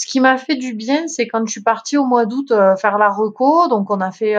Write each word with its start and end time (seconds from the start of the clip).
Ce 0.00 0.06
qui 0.06 0.18
m'a 0.18 0.38
fait 0.38 0.56
du 0.56 0.72
bien, 0.72 1.08
c'est 1.08 1.28
quand 1.28 1.44
je 1.44 1.50
suis 1.50 1.62
partie 1.62 1.98
au 1.98 2.06
mois 2.06 2.24
d'août 2.24 2.54
faire 2.80 2.96
la 2.96 3.10
reco. 3.10 3.68
Donc 3.68 3.90
on 3.90 4.00
a 4.00 4.10
fait, 4.10 4.34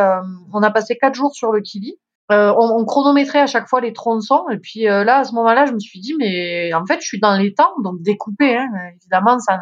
on 0.51 0.63
a 0.63 0.71
passé 0.71 0.97
quatre 0.99 1.13
jours 1.13 1.35
sur 1.35 1.51
le 1.51 1.61
Kili. 1.61 1.99
On, 2.29 2.55
on, 2.57 2.83
chronométrait 2.83 3.41
à 3.41 3.45
chaque 3.45 3.67
fois 3.67 3.79
les 3.79 3.93
tronçons. 3.93 4.45
Et 4.51 4.57
puis 4.57 4.85
là, 4.85 5.19
à 5.19 5.23
ce 5.23 5.35
moment-là, 5.35 5.67
je 5.67 5.73
me 5.73 5.79
suis 5.79 5.99
dit, 5.99 6.15
mais 6.17 6.73
en 6.73 6.83
fait, 6.87 6.99
je 7.01 7.05
suis 7.05 7.19
dans 7.19 7.37
les 7.37 7.53
temps, 7.53 7.73
donc 7.83 8.01
découpé. 8.01 8.57
Hein, 8.57 8.69
évidemment, 8.95 9.37
ça 9.37 9.59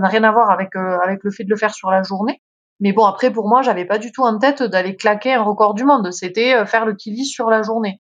n'a, 0.00 0.08
rien 0.08 0.24
à 0.24 0.32
voir 0.32 0.50
avec 0.50 0.74
avec 0.74 1.20
le 1.22 1.30
fait 1.30 1.44
de 1.44 1.50
le 1.50 1.56
faire 1.56 1.72
sur 1.72 1.92
la 1.92 2.02
journée. 2.02 2.42
Mais 2.80 2.92
bon, 2.92 3.04
après, 3.04 3.30
pour 3.30 3.48
moi, 3.48 3.62
j'avais 3.62 3.84
pas 3.84 3.98
du 3.98 4.12
tout 4.12 4.22
en 4.22 4.38
tête 4.38 4.62
d'aller 4.62 4.96
claquer 4.96 5.34
un 5.34 5.42
record 5.42 5.74
du 5.74 5.84
monde. 5.84 6.12
C'était 6.12 6.54
euh, 6.54 6.66
faire 6.66 6.84
le 6.84 6.94
kili 6.94 7.24
sur 7.24 7.48
la 7.48 7.62
journée. 7.62 8.00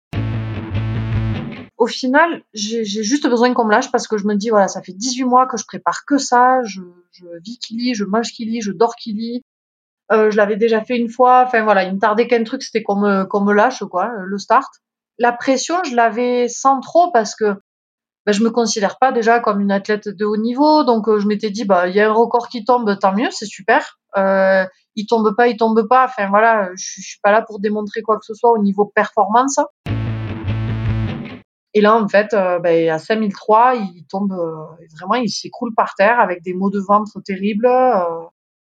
Au 1.77 1.87
final, 1.87 2.41
j'ai 2.53 2.85
juste 2.85 3.27
besoin 3.27 3.53
qu'on 3.53 3.65
me 3.65 3.71
lâche 3.71 3.91
parce 3.91 4.07
que 4.07 4.17
je 4.17 4.25
me 4.25 4.35
dis, 4.35 4.49
voilà, 4.49 4.69
ça 4.69 4.81
fait 4.81 4.93
18 4.93 5.25
mois 5.25 5.45
que 5.45 5.57
je 5.57 5.65
prépare 5.65 6.05
que 6.05 6.17
ça. 6.17 6.61
Je, 6.63 6.81
je 7.11 7.25
vis 7.43 7.59
kili, 7.59 7.93
je 7.93 8.05
mange 8.05 8.31
kili, 8.31 8.61
je 8.61 8.71
dors 8.71 8.95
kili. 8.95 9.41
Euh, 10.11 10.31
je 10.31 10.37
l'avais 10.37 10.55
déjà 10.55 10.81
fait 10.81 10.97
une 10.97 11.09
fois. 11.09 11.43
Enfin, 11.45 11.63
voilà, 11.63 11.83
il 11.83 11.93
me 11.93 11.99
tardait 11.99 12.27
qu'un 12.27 12.43
truc, 12.43 12.63
c'était 12.63 12.81
qu'on 12.81 12.95
me, 12.95 13.25
qu'on 13.25 13.41
me 13.41 13.53
lâche, 13.53 13.83
quoi, 13.83 14.11
le 14.23 14.37
start. 14.37 14.73
La 15.17 15.33
pression, 15.33 15.75
je 15.83 15.95
l'avais 15.95 16.47
sans 16.47 16.79
trop 16.79 17.11
parce 17.11 17.35
que 17.35 17.55
ben, 18.25 18.31
je 18.31 18.43
me 18.43 18.51
considère 18.51 18.97
pas 18.97 19.11
déjà 19.11 19.39
comme 19.39 19.59
une 19.59 19.71
athlète 19.71 20.07
de 20.07 20.25
haut 20.25 20.37
niveau. 20.37 20.85
Donc, 20.85 21.09
euh, 21.09 21.19
je 21.19 21.27
m'étais 21.27 21.49
dit, 21.49 21.65
bah, 21.65 21.89
il 21.89 21.95
y 21.95 21.99
a 21.99 22.09
un 22.09 22.13
record 22.13 22.47
qui 22.47 22.63
tombe, 22.63 22.97
tant 22.99 23.13
mieux, 23.13 23.29
c'est 23.31 23.45
super. 23.45 23.99
Euh, 24.17 24.65
il 24.95 25.07
tombe 25.07 25.35
pas, 25.35 25.49
il 25.49 25.57
tombe 25.57 25.87
pas. 25.89 26.05
Enfin 26.05 26.29
voilà, 26.29 26.69
je, 26.75 27.01
je 27.01 27.07
suis 27.07 27.19
pas 27.21 27.31
là 27.31 27.41
pour 27.41 27.59
démontrer 27.59 28.01
quoi 28.01 28.17
que 28.17 28.25
ce 28.25 28.33
soit 28.33 28.51
au 28.51 28.59
niveau 28.59 28.85
performance. 28.95 29.59
Et 31.77 31.81
là, 31.81 31.93
en 31.93 32.07
fait, 32.07 32.33
euh, 32.33 32.57
ben, 32.59 32.89
à 32.89 32.99
5003, 32.99 33.75
il 33.75 34.05
tombe 34.09 34.31
euh, 34.31 34.85
vraiment, 34.97 35.15
il 35.15 35.29
s'écroule 35.29 35.73
par 35.75 35.93
terre 35.95 36.21
avec 36.21 36.41
des 36.41 36.53
maux 36.53 36.69
de 36.69 36.79
ventre 36.79 37.19
terribles. 37.21 37.65
Euh, 37.65 38.23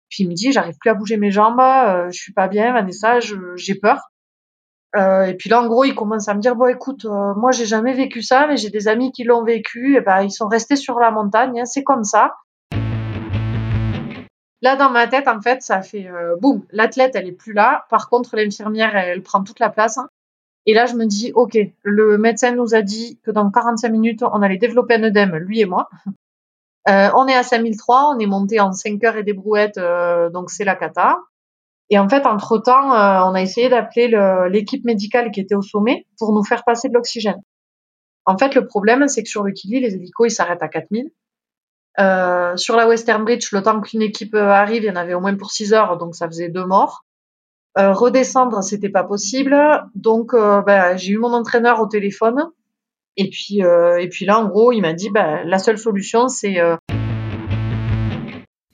puis 0.09 0.23
il 0.23 0.29
me 0.29 0.35
dit, 0.35 0.51
j'arrive 0.51 0.77
plus 0.79 0.91
à 0.91 0.93
bouger 0.93 1.17
mes 1.17 1.31
jambes, 1.31 1.59
je 1.59 2.17
suis 2.17 2.33
pas 2.33 2.47
bien, 2.47 2.73
Vanessa, 2.73 3.19
j'ai 3.19 3.75
peur. 3.75 3.99
et 4.95 5.35
puis 5.37 5.49
là, 5.49 5.61
en 5.61 5.67
gros, 5.67 5.83
il 5.83 5.93
commence 5.93 6.27
à 6.27 6.33
me 6.33 6.39
dire, 6.39 6.55
bon, 6.55 6.67
écoute, 6.67 7.05
moi, 7.05 7.51
j'ai 7.51 7.67
jamais 7.67 7.93
vécu 7.93 8.23
ça, 8.23 8.47
mais 8.47 8.57
j'ai 8.57 8.71
des 8.71 8.87
amis 8.87 9.11
qui 9.11 9.23
l'ont 9.23 9.43
vécu. 9.43 9.97
Et 9.97 10.01
ben, 10.01 10.23
ils 10.23 10.31
sont 10.31 10.47
restés 10.47 10.75
sur 10.75 10.99
la 10.99 11.11
montagne, 11.11 11.59
hein, 11.59 11.65
c'est 11.65 11.83
comme 11.83 12.03
ça. 12.03 12.33
Là, 14.63 14.75
dans 14.75 14.89
ma 14.89 15.07
tête, 15.07 15.27
en 15.27 15.41
fait, 15.41 15.61
ça 15.61 15.83
fait 15.83 16.09
boum. 16.41 16.65
L'athlète, 16.71 17.15
elle 17.15 17.27
est 17.27 17.33
plus 17.33 17.53
là. 17.53 17.85
Par 17.91 18.09
contre, 18.09 18.35
l'infirmière, 18.35 18.95
elle, 18.95 19.21
prend 19.21 19.43
toute 19.43 19.59
la 19.59 19.69
place. 19.69 19.99
Et 20.69 20.73
là, 20.75 20.85
je 20.85 20.93
me 20.93 21.07
dis, 21.07 21.31
ok, 21.33 21.57
le 21.81 22.19
médecin 22.19 22.51
nous 22.51 22.75
a 22.75 22.83
dit 22.83 23.19
que 23.23 23.31
dans 23.31 23.49
45 23.49 23.89
minutes, 23.89 24.21
on 24.21 24.43
allait 24.43 24.59
développer 24.59 24.93
un 24.93 25.03
œdème, 25.03 25.35
lui 25.35 25.59
et 25.61 25.65
moi. 25.65 25.89
Euh, 26.87 27.09
on 27.15 27.27
est 27.27 27.35
à 27.35 27.43
5003, 27.43 28.15
on 28.15 28.19
est 28.19 28.25
monté 28.25 28.59
en 28.59 28.71
5 28.71 29.03
heures 29.03 29.17
et 29.17 29.23
des 29.23 29.33
brouettes, 29.33 29.77
euh, 29.77 30.29
donc 30.29 30.49
c'est 30.49 30.63
la 30.63 30.75
cata. 30.75 31.19
Et 31.89 31.99
en 31.99 32.07
fait, 32.09 32.25
entre-temps, 32.25 32.93
euh, 32.93 33.21
on 33.25 33.35
a 33.35 33.41
essayé 33.41 33.69
d'appeler 33.69 34.07
l'équipe 34.49 34.83
médicale 34.85 35.29
qui 35.29 35.41
était 35.41 35.53
au 35.53 35.61
sommet 35.61 36.07
pour 36.17 36.33
nous 36.33 36.43
faire 36.43 36.63
passer 36.63 36.87
de 36.87 36.93
l'oxygène. 36.93 37.39
En 38.25 38.37
fait, 38.39 38.55
le 38.55 38.65
problème, 38.65 39.07
c'est 39.07 39.21
que 39.21 39.29
sur 39.29 39.43
le 39.43 39.51
Kili, 39.51 39.81
les 39.81 39.93
hélicos, 39.93 40.31
ils 40.31 40.33
s'arrêtent 40.33 40.63
à 40.63 40.69
4000. 40.69 41.11
Euh, 41.99 42.55
sur 42.55 42.75
la 42.75 42.87
Western 42.87 43.23
Bridge, 43.23 43.51
le 43.51 43.61
temps 43.61 43.81
qu'une 43.81 44.01
équipe 44.01 44.33
arrive, 44.33 44.83
il 44.83 44.87
y 44.87 44.91
en 44.91 44.95
avait 44.95 45.13
au 45.13 45.19
moins 45.19 45.35
pour 45.35 45.51
6 45.51 45.73
heures, 45.73 45.97
donc 45.97 46.15
ça 46.15 46.27
faisait 46.27 46.49
deux 46.49 46.65
morts. 46.65 47.03
Euh, 47.79 47.93
redescendre, 47.93 48.61
c'était 48.61 48.89
pas 48.89 49.03
possible, 49.03 49.55
donc 49.95 50.33
euh, 50.33 50.61
ben, 50.61 50.97
j'ai 50.97 51.13
eu 51.13 51.17
mon 51.17 51.33
entraîneur 51.33 51.79
au 51.79 51.87
téléphone. 51.87 52.49
Et 53.15 53.29
puis, 53.29 53.59
et 53.59 54.07
puis 54.09 54.25
là, 54.25 54.39
en 54.39 54.47
gros, 54.47 54.71
il 54.71 54.81
m'a 54.81 54.93
dit, 54.93 55.09
ben, 55.09 55.41
la 55.45 55.59
seule 55.59 55.77
solution, 55.77 56.29
c'est 56.29 56.57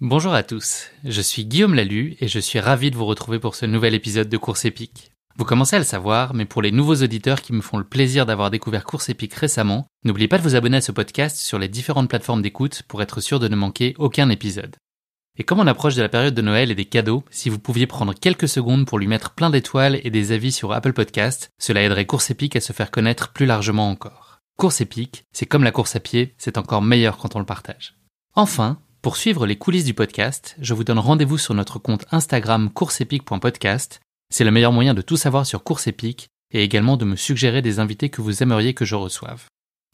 Bonjour 0.02 0.34
à 0.34 0.44
tous, 0.44 0.92
je 1.03 1.22
suis 1.22 1.45
Guillaume 1.45 1.73
Lalu 1.73 2.16
et 2.20 2.28
je 2.28 2.38
suis 2.38 2.59
ravi 2.59 2.92
de 2.92 2.95
vous 2.95 3.06
retrouver 3.06 3.39
pour 3.39 3.56
ce 3.56 3.66
nouvel 3.66 3.95
épisode 3.95 4.30
de 4.30 4.38
Course 4.38 4.66
épique. 4.66 5.12
Vous 5.38 5.45
commencez 5.45 5.75
à 5.75 5.80
le 5.80 5.86
savoir, 5.86 6.34
mais 6.34 6.46
pour 6.46 6.62
les 6.62 6.72
nouveaux 6.72 6.96
auditeurs 6.96 7.41
qui 7.41 7.51
me 7.51 7.62
font 7.62 7.78
le 7.78 7.84
plaisir 7.84 8.25
d'avoir 8.25 8.51
découvert 8.51 8.85
Course 8.85 9.09
Épique 9.09 9.34
récemment, 9.34 9.85
n'oubliez 10.06 10.30
pas 10.30 10.38
de 10.38 10.44
vous 10.44 10.56
abonner 10.56 10.78
à 10.78 10.81
ce 10.81 10.94
podcast 10.94 11.35
sur 11.35 11.59
les 11.59 11.68
différentes 11.68 12.07
plateformes 12.07 12.41
d'écoute 12.41 12.84
pour 12.88 13.01
être 13.01 13.19
sûr 13.19 13.40
de 13.40 13.50
ne 13.50 13.56
manquer 13.57 13.96
aucun 13.97 14.30
épisode. 14.30 14.78
Et 15.38 15.44
comme 15.44 15.59
on 15.59 15.68
approche 15.68 15.96
de 15.96 16.01
la 16.01 16.09
période 16.09 16.34
de 16.34 16.41
Noël 16.41 16.72
et 16.72 16.75
des 16.75 16.85
cadeaux, 16.85 17.23
si 17.29 17.50
vous 17.50 17.59
pouviez 17.59 17.88
prendre 17.88 18.13
quelques 18.13 18.47
secondes 18.47 18.85
pour 18.85 19.00
lui 19.00 19.07
mettre 19.07 19.31
plein 19.31 19.50
d'étoiles 19.50 20.00
et 20.03 20.09
des 20.09 20.31
avis 20.31 20.51
sur 20.51 20.72
Apple 20.72 20.94
Podcast, 20.94 21.51
cela 21.57 21.81
aiderait 21.81 22.06
Course 22.06 22.31
Épique 22.31 22.56
à 22.56 22.62
se 22.62 22.73
faire 22.73 22.91
connaître 22.91 23.34
plus 23.34 23.45
largement 23.45 23.90
encore. 23.90 24.40
Course 24.57 24.81
Épique, 24.81 25.25
c'est 25.34 25.45
comme 25.45 25.63
la 25.63 25.72
course 25.72 25.95
à 25.95 26.00
pied, 26.00 26.34
c'est 26.38 26.57
encore 26.57 26.81
meilleur 26.81 27.18
quand 27.18 27.35
on 27.35 27.40
le 27.40 27.45
partage. 27.45 27.95
Enfin, 28.34 28.79
pour 29.01 29.18
suivre 29.18 29.45
les 29.45 29.57
coulisses 29.57 29.85
du 29.85 29.94
podcast, 29.94 30.56
je 30.59 30.74
vous 30.74 30.84
donne 30.84 31.00
rendez-vous 31.00 31.38
sur 31.38 31.53
notre 31.53 31.79
compte 31.79 32.06
Instagram 32.12 32.69
courseepique.podcast 32.69 34.00
c'est 34.29 34.44
le 34.44 34.51
meilleur 34.51 34.72
moyen 34.72 34.94
de 34.94 35.01
tout 35.01 35.18
savoir 35.18 35.45
sur 35.45 35.63
Course 35.63 35.88
épique 35.88 36.28
et 36.51 36.63
également 36.63 36.97
de 36.97 37.06
me 37.06 37.16
suggérer 37.16 37.62
des 37.62 37.79
invités 37.79 38.09
que 38.09 38.22
vous 38.22 38.44
aimeriez 38.44 38.74
que 38.74 38.85
je 38.85 38.95
reçoive. 38.95 39.45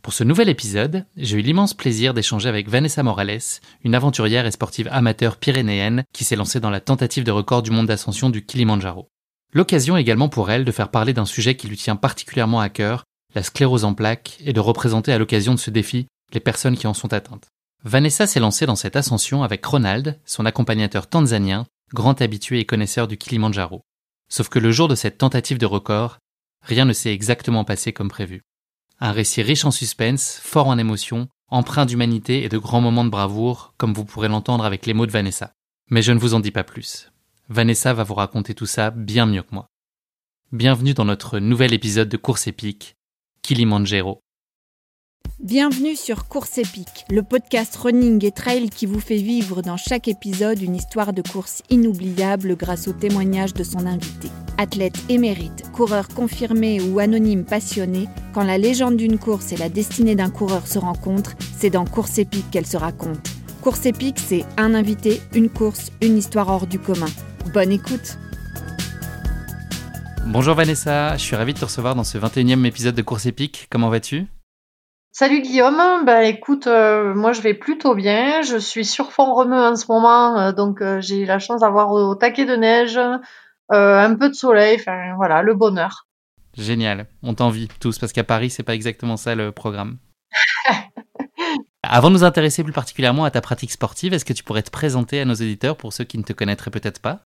Pour 0.01 0.13
ce 0.13 0.23
nouvel 0.23 0.49
épisode, 0.49 1.05
j'ai 1.15 1.37
eu 1.37 1.41
l'immense 1.41 1.75
plaisir 1.75 2.15
d'échanger 2.15 2.49
avec 2.49 2.67
Vanessa 2.67 3.03
Morales, 3.03 3.61
une 3.83 3.93
aventurière 3.93 4.47
et 4.47 4.51
sportive 4.51 4.89
amateur 4.91 5.37
pyrénéenne 5.37 6.03
qui 6.11 6.23
s'est 6.23 6.35
lancée 6.35 6.59
dans 6.59 6.71
la 6.71 6.79
tentative 6.79 7.23
de 7.23 7.29
record 7.29 7.61
du 7.61 7.69
monde 7.69 7.85
d'ascension 7.85 8.31
du 8.31 8.43
Kilimanjaro. 8.43 9.09
L'occasion 9.53 9.97
également 9.97 10.27
pour 10.27 10.49
elle 10.49 10.65
de 10.65 10.71
faire 10.71 10.89
parler 10.89 11.13
d'un 11.13 11.27
sujet 11.27 11.55
qui 11.55 11.67
lui 11.67 11.77
tient 11.77 11.95
particulièrement 11.95 12.59
à 12.59 12.69
cœur, 12.69 13.03
la 13.35 13.43
sclérose 13.43 13.85
en 13.85 13.93
plaques, 13.93 14.39
et 14.43 14.53
de 14.53 14.59
représenter 14.59 15.13
à 15.13 15.19
l'occasion 15.19 15.53
de 15.53 15.59
ce 15.59 15.69
défi 15.69 16.07
les 16.33 16.39
personnes 16.39 16.77
qui 16.77 16.87
en 16.87 16.95
sont 16.95 17.13
atteintes. 17.13 17.49
Vanessa 17.83 18.25
s'est 18.25 18.39
lancée 18.39 18.65
dans 18.65 18.75
cette 18.75 18.95
ascension 18.95 19.43
avec 19.43 19.63
Ronald, 19.63 20.19
son 20.25 20.47
accompagnateur 20.47 21.07
tanzanien, 21.07 21.67
grand 21.93 22.19
habitué 22.23 22.59
et 22.59 22.65
connaisseur 22.65 23.07
du 23.07 23.17
Kilimanjaro. 23.17 23.81
Sauf 24.29 24.49
que 24.49 24.59
le 24.59 24.71
jour 24.71 24.87
de 24.87 24.95
cette 24.95 25.19
tentative 25.19 25.59
de 25.59 25.67
record, 25.67 26.17
rien 26.63 26.85
ne 26.85 26.93
s'est 26.93 27.13
exactement 27.13 27.65
passé 27.65 27.93
comme 27.93 28.09
prévu. 28.09 28.41
Un 29.03 29.13
récit 29.13 29.41
riche 29.41 29.65
en 29.65 29.71
suspense, 29.71 30.39
fort 30.43 30.67
en 30.67 30.77
émotions, 30.77 31.27
empreint 31.47 31.87
d'humanité 31.87 32.43
et 32.43 32.49
de 32.49 32.59
grands 32.59 32.81
moments 32.81 33.03
de 33.03 33.09
bravoure, 33.09 33.73
comme 33.77 33.95
vous 33.95 34.05
pourrez 34.05 34.27
l'entendre 34.27 34.63
avec 34.63 34.85
les 34.85 34.93
mots 34.93 35.07
de 35.07 35.11
Vanessa. 35.11 35.53
Mais 35.89 36.03
je 36.03 36.11
ne 36.11 36.19
vous 36.19 36.35
en 36.35 36.39
dis 36.39 36.51
pas 36.51 36.63
plus. 36.63 37.11
Vanessa 37.49 37.95
va 37.95 38.03
vous 38.03 38.13
raconter 38.13 38.53
tout 38.53 38.67
ça 38.67 38.91
bien 38.91 39.25
mieux 39.25 39.41
que 39.41 39.55
moi. 39.55 39.65
Bienvenue 40.51 40.93
dans 40.93 41.05
notre 41.05 41.39
nouvel 41.39 41.73
épisode 41.73 42.09
de 42.09 42.17
Course 42.17 42.45
épique, 42.45 42.93
Kilimanjaro. 43.41 44.21
Bienvenue 45.43 45.95
sur 45.95 46.27
Course 46.27 46.59
épique, 46.59 47.03
le 47.09 47.23
podcast 47.23 47.75
running 47.75 48.23
et 48.23 48.31
trail 48.31 48.69
qui 48.69 48.85
vous 48.85 48.99
fait 48.99 49.15
vivre 49.15 49.63
dans 49.63 49.75
chaque 49.75 50.07
épisode 50.07 50.61
une 50.61 50.75
histoire 50.75 51.13
de 51.13 51.23
course 51.23 51.63
inoubliable 51.71 52.55
grâce 52.55 52.87
au 52.87 52.93
témoignage 52.93 53.55
de 53.55 53.63
son 53.63 53.87
invité. 53.87 54.27
Athlète 54.59 55.01
émérite, 55.09 55.63
coureur 55.71 56.09
confirmé 56.09 56.79
ou 56.79 56.99
anonyme 56.99 57.43
passionné, 57.43 58.07
quand 58.35 58.43
la 58.43 58.59
légende 58.59 58.97
d'une 58.97 59.17
course 59.17 59.51
et 59.51 59.57
la 59.57 59.69
destinée 59.69 60.13
d'un 60.13 60.29
coureur 60.29 60.67
se 60.67 60.77
rencontrent, 60.77 61.33
c'est 61.57 61.71
dans 61.71 61.85
Course 61.85 62.19
épique 62.19 62.51
qu'elle 62.51 62.67
se 62.67 62.77
raconte. 62.77 63.27
Course 63.63 63.87
épique, 63.87 64.19
c'est 64.19 64.45
un 64.57 64.75
invité, 64.75 65.21
une 65.33 65.49
course, 65.49 65.91
une 66.03 66.19
histoire 66.19 66.49
hors 66.49 66.67
du 66.67 66.77
commun. 66.77 67.09
Bonne 67.51 67.71
écoute 67.71 68.19
Bonjour 70.27 70.53
Vanessa, 70.53 71.17
je 71.17 71.23
suis 71.23 71.35
ravi 71.35 71.55
de 71.55 71.59
te 71.59 71.65
recevoir 71.65 71.95
dans 71.95 72.03
ce 72.03 72.19
21e 72.19 72.63
épisode 72.65 72.93
de 72.93 73.01
Course 73.01 73.25
épique. 73.25 73.65
Comment 73.71 73.89
vas-tu? 73.89 74.27
Salut 75.13 75.41
Guillaume, 75.41 76.05
bah 76.05 76.23
écoute, 76.23 76.67
euh, 76.67 77.13
moi 77.13 77.33
je 77.33 77.41
vais 77.41 77.53
plutôt 77.53 77.95
bien. 77.95 78.43
Je 78.43 78.55
suis 78.55 78.85
sur 78.85 79.11
fond 79.11 79.33
remue 79.33 79.55
en 79.55 79.75
ce 79.75 79.85
moment, 79.89 80.39
euh, 80.39 80.51
donc 80.53 80.81
euh, 80.81 81.01
j'ai 81.01 81.25
la 81.25 81.37
chance 81.37 81.59
d'avoir 81.59 81.91
au, 81.91 82.15
taquet 82.15 82.45
de 82.45 82.55
neige, 82.55 82.97
un 82.97 84.15
peu 84.15 84.29
de 84.29 84.33
soleil, 84.33 84.77
enfin 84.79 85.13
voilà, 85.17 85.41
le 85.41 85.53
bonheur. 85.53 86.07
Génial, 86.57 87.07
on 87.23 87.33
t'envie 87.33 87.67
tous 87.81 87.99
parce 87.99 88.13
qu'à 88.13 88.23
Paris 88.23 88.49
c'est 88.49 88.63
pas 88.63 88.73
exactement 88.73 89.17
ça 89.17 89.35
le 89.35 89.51
programme. 89.51 89.97
Avant 91.83 92.07
de 92.07 92.13
nous 92.13 92.23
intéresser 92.23 92.63
plus 92.63 92.71
particulièrement 92.71 93.25
à 93.25 93.31
ta 93.31 93.41
pratique 93.41 93.71
sportive, 93.71 94.13
est-ce 94.13 94.23
que 94.23 94.33
tu 94.33 94.45
pourrais 94.45 94.63
te 94.63 94.71
présenter 94.71 95.19
à 95.19 95.25
nos 95.25 95.33
éditeurs 95.33 95.75
pour 95.75 95.91
ceux 95.91 96.05
qui 96.05 96.19
ne 96.19 96.23
te 96.23 96.31
connaîtraient 96.31 96.71
peut-être 96.71 97.01
pas? 97.01 97.19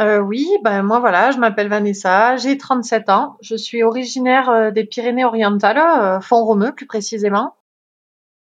Euh, 0.00 0.18
oui, 0.18 0.48
ben 0.64 0.82
moi 0.82 0.98
voilà, 0.98 1.30
je 1.30 1.38
m'appelle 1.38 1.68
Vanessa, 1.68 2.36
j'ai 2.36 2.58
37 2.58 3.08
ans, 3.10 3.36
je 3.40 3.54
suis 3.54 3.84
originaire 3.84 4.50
euh, 4.50 4.70
des 4.72 4.84
Pyrénées-Orientales, 4.84 5.78
euh, 5.78 6.20
Font-Romeu 6.20 6.72
plus 6.72 6.86
précisément. 6.86 7.54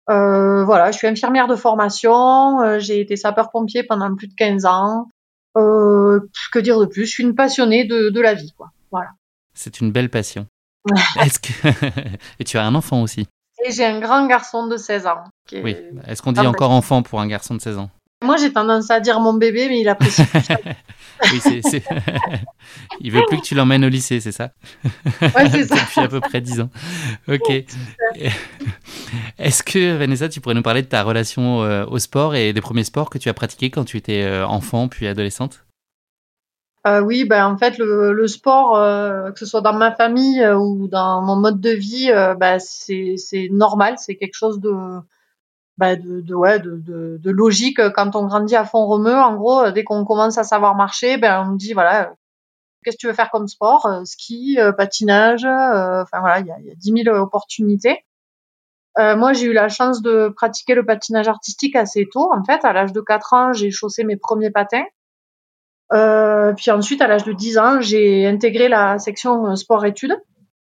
Euh, 0.09 0.63
voilà, 0.63 0.91
je 0.91 0.97
suis 0.97 1.07
infirmière 1.07 1.47
de 1.47 1.55
formation, 1.55 2.79
j'ai 2.79 3.01
été 3.01 3.17
sapeur-pompier 3.17 3.83
pendant 3.83 4.13
plus 4.15 4.27
de 4.27 4.33
15 4.35 4.65
ans. 4.65 5.09
que 5.55 6.59
dire 6.59 6.79
de 6.79 6.85
plus 6.85 7.05
Je 7.05 7.11
suis 7.11 7.23
une 7.23 7.35
passionnée 7.35 7.83
de, 7.85 8.09
de 8.09 8.21
la 8.21 8.33
vie, 8.33 8.53
quoi. 8.57 8.71
Voilà. 8.91 9.09
C'est 9.53 9.81
une 9.81 9.91
belle 9.91 10.09
passion. 10.09 10.47
Est-ce 11.19 11.39
que 11.39 11.67
et 12.39 12.43
tu 12.45 12.57
as 12.57 12.65
un 12.65 12.75
enfant 12.75 13.01
aussi? 13.01 13.27
Et 13.65 13.71
j'ai 13.71 13.85
un 13.85 13.99
grand 13.99 14.25
garçon 14.25 14.67
de 14.67 14.77
16 14.77 15.05
ans. 15.05 15.23
Oui. 15.51 15.75
Est-ce 16.07 16.21
qu'on 16.21 16.31
dit 16.31 16.39
encore 16.39 16.71
enfant 16.71 17.03
pour 17.03 17.19
un 17.19 17.27
garçon 17.27 17.53
de 17.53 17.61
16 17.61 17.77
ans? 17.77 17.89
Moi, 18.23 18.37
j'ai 18.37 18.53
tendance 18.53 18.91
à 18.91 18.99
dire 18.99 19.19
mon 19.19 19.33
bébé, 19.33 19.67
mais 19.67 19.81
il 19.81 19.89
apprécie 19.89 20.21
oui, 21.31 21.39
c'est, 21.39 21.61
c'est... 21.63 21.83
il 22.99 23.11
veut 23.11 23.23
plus 23.27 23.37
que 23.37 23.43
tu 23.43 23.55
l'emmènes 23.55 23.85
au 23.85 23.89
lycée, 23.89 24.19
c'est 24.19 24.31
ça? 24.31 24.51
Ouais, 25.21 25.49
c'est 25.49 25.63
ça. 25.67 25.75
Depuis 25.75 25.99
à 25.99 26.07
peu 26.07 26.19
près 26.19 26.41
10 26.41 26.61
ans. 26.61 26.69
Ok. 27.27 27.49
Est-ce 29.39 29.63
que, 29.63 29.97
Vanessa, 29.97 30.29
tu 30.29 30.41
pourrais 30.41 30.55
nous 30.55 30.61
parler 30.61 30.81
de 30.81 30.87
ta 30.87 31.03
relation 31.03 31.63
euh, 31.63 31.85
au 31.85 31.99
sport 31.99 32.35
et 32.35 32.53
des 32.53 32.61
premiers 32.61 32.83
sports 32.83 33.09
que 33.09 33.17
tu 33.17 33.29
as 33.29 33.33
pratiqués 33.33 33.69
quand 33.69 33.85
tu 33.85 33.97
étais 33.97 34.23
euh, 34.23 34.45
enfant 34.45 34.87
puis 34.87 35.07
adolescente? 35.07 35.65
Euh, 36.87 36.99
oui, 36.99 37.25
ben 37.25 37.45
en 37.45 37.57
fait 37.57 37.77
le, 37.77 38.11
le 38.11 38.27
sport, 38.27 38.73
que 39.33 39.39
ce 39.39 39.45
soit 39.45 39.61
dans 39.61 39.73
ma 39.73 39.91
famille 39.91 40.43
ou 40.47 40.87
dans 40.87 41.21
mon 41.21 41.35
mode 41.35 41.61
de 41.61 41.69
vie, 41.69 42.09
ben, 42.39 42.57
c'est 42.57 43.17
c'est 43.17 43.49
normal, 43.51 43.95
c'est 43.99 44.15
quelque 44.15 44.33
chose 44.33 44.59
de 44.59 44.71
ben, 45.77 45.99
de, 45.99 46.21
de 46.21 46.35
ouais 46.35 46.59
de, 46.59 46.77
de, 46.77 47.17
de 47.21 47.31
logique 47.31 47.79
quand 47.95 48.15
on 48.15 48.25
grandit 48.25 48.55
à 48.55 48.65
fond 48.65 48.85
romeu. 48.85 49.15
En 49.15 49.35
gros, 49.35 49.61
euh, 49.61 49.71
dès 49.71 49.83
qu'on 49.83 50.05
commence 50.05 50.37
à 50.37 50.43
savoir 50.43 50.75
marcher, 50.75 51.17
ben 51.17 51.43
on 51.45 51.53
me 51.53 51.57
dit 51.57 51.73
voilà, 51.73 52.09
euh, 52.09 52.13
qu'est-ce 52.83 52.97
que 52.97 53.01
tu 53.01 53.07
veux 53.07 53.13
faire 53.13 53.31
comme 53.31 53.47
sport? 53.47 53.85
Euh, 53.85 54.05
ski, 54.05 54.57
euh, 54.59 54.71
patinage, 54.71 55.45
euh, 55.45 56.03
enfin 56.03 56.19
voilà, 56.19 56.39
il 56.39 56.47
y 56.47 56.51
a, 56.51 56.59
y 56.59 56.71
a 56.71 56.75
10 56.75 57.03
000 57.05 57.15
opportunités. 57.17 58.05
Euh, 58.99 59.15
moi, 59.15 59.33
j'ai 59.33 59.45
eu 59.47 59.53
la 59.53 59.69
chance 59.69 60.01
de 60.01 60.29
pratiquer 60.35 60.75
le 60.75 60.85
patinage 60.85 61.27
artistique 61.27 61.75
assez 61.75 62.07
tôt. 62.11 62.29
En 62.33 62.43
fait, 62.43 62.65
à 62.65 62.73
l'âge 62.73 62.91
de 62.91 63.01
4 63.01 63.33
ans, 63.33 63.53
j'ai 63.53 63.71
chaussé 63.71 64.03
mes 64.03 64.17
premiers 64.17 64.51
patins. 64.51 64.83
Euh, 65.93 66.53
puis 66.53 66.71
ensuite, 66.71 67.01
à 67.01 67.07
l'âge 67.07 67.23
de 67.23 67.33
10 67.33 67.57
ans, 67.57 67.81
j'ai 67.81 68.27
intégré 68.27 68.67
la 68.67 68.99
section 68.99 69.47
euh, 69.47 69.55
sport-études. 69.55 70.17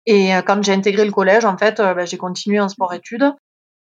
Et 0.07 0.35
euh, 0.35 0.43
quand 0.43 0.63
j'ai 0.63 0.73
intégré 0.73 1.05
le 1.05 1.13
collège, 1.13 1.45
en 1.45 1.57
fait, 1.57 1.81
euh, 1.81 1.95
bah, 1.95 2.05
j'ai 2.05 2.19
continué 2.19 2.61
en 2.61 2.69
sport-études. 2.69 3.33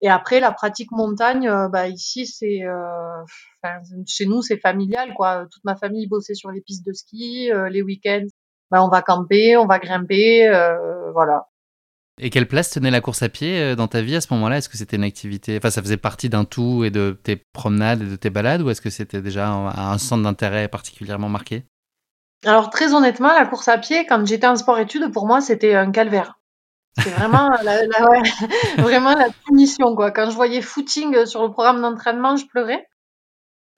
Et 0.05 0.11
après, 0.11 0.39
la 0.39 0.53
pratique 0.53 0.93
montagne, 0.93 1.49
euh, 1.49 1.69
bah, 1.69 1.89
ici, 1.89 2.27
c'est, 2.27 2.63
euh, 2.63 3.23
enfin, 3.63 3.79
chez 4.07 4.27
nous, 4.27 4.43
c'est 4.43 4.59
familial, 4.59 5.15
quoi. 5.15 5.47
Toute 5.51 5.65
ma 5.65 5.77
famille 5.77 6.07
bossait 6.07 6.35
sur 6.35 6.51
les 6.51 6.61
pistes 6.61 6.87
de 6.87 6.93
ski. 6.93 7.51
euh, 7.51 7.71
les 7.71 7.81
week-ends, 7.81 8.27
bah, 8.71 8.85
on 8.85 8.91
va 8.91 9.01
camper, 9.01 9.57
on 9.57 9.65
va 9.65 9.79
grimper, 9.79 10.47
voilà. 11.15 11.47
Et 12.21 12.29
quelle 12.29 12.47
place 12.47 12.69
tenait 12.69 12.91
la 12.91 13.01
course 13.01 13.23
à 13.23 13.31
pied 13.31 13.75
dans 13.77 13.89
ta 13.89 14.03
vie 14.03 14.15
à 14.15 14.21
ce 14.21 14.31
moment-là? 14.35 14.59
Est-ce 14.59 14.69
que 14.69 14.77
c'était 14.77 14.97
une 14.97 15.05
activité, 15.05 15.57
enfin 15.57 15.71
ça 15.71 15.81
faisait 15.81 15.97
partie 15.97 16.29
d'un 16.29 16.45
tout 16.45 16.85
et 16.85 16.91
de 16.91 17.19
tes 17.23 17.43
promenades 17.55 18.03
et 18.03 18.07
de 18.07 18.17
tes 18.17 18.31
balades 18.31 18.61
ou 18.61 18.69
est-ce 18.69 18.83
que 18.83 18.91
c'était 18.91 19.23
déjà 19.23 19.49
un, 19.49 19.69
un 19.69 19.99
centre 19.99 20.23
d'intérêt 20.23 20.69
particulièrement 20.69 21.31
marqué? 21.31 21.65
Alors 22.45 22.69
très 22.69 22.93
honnêtement, 22.93 23.33
la 23.33 23.47
course 23.47 23.69
à 23.69 23.79
pied, 23.79 24.07
quand 24.07 24.25
j'étais 24.27 24.47
en 24.47 24.55
sport-études, 24.55 25.13
pour 25.13 25.27
moi, 25.27 25.41
c'était 25.41 25.75
un 25.75 25.91
calvaire. 25.91 26.39
C'est 27.03 27.11
vraiment 27.11 27.49
la, 27.63 27.85
la- 27.87 28.09
ouais, 28.11 28.23
vraiment 28.79 29.15
la 29.15 29.29
punition, 29.47 29.95
quoi. 29.97 30.11
Quand 30.13 30.31
je 30.31 30.37
voyais 30.37 30.61
footing 30.63 31.27
sur 31.27 31.43
le 31.43 31.51
programme 31.51 31.81
d'entraînement, 31.81 32.37
je 32.37 32.47
pleurais. 32.47 32.87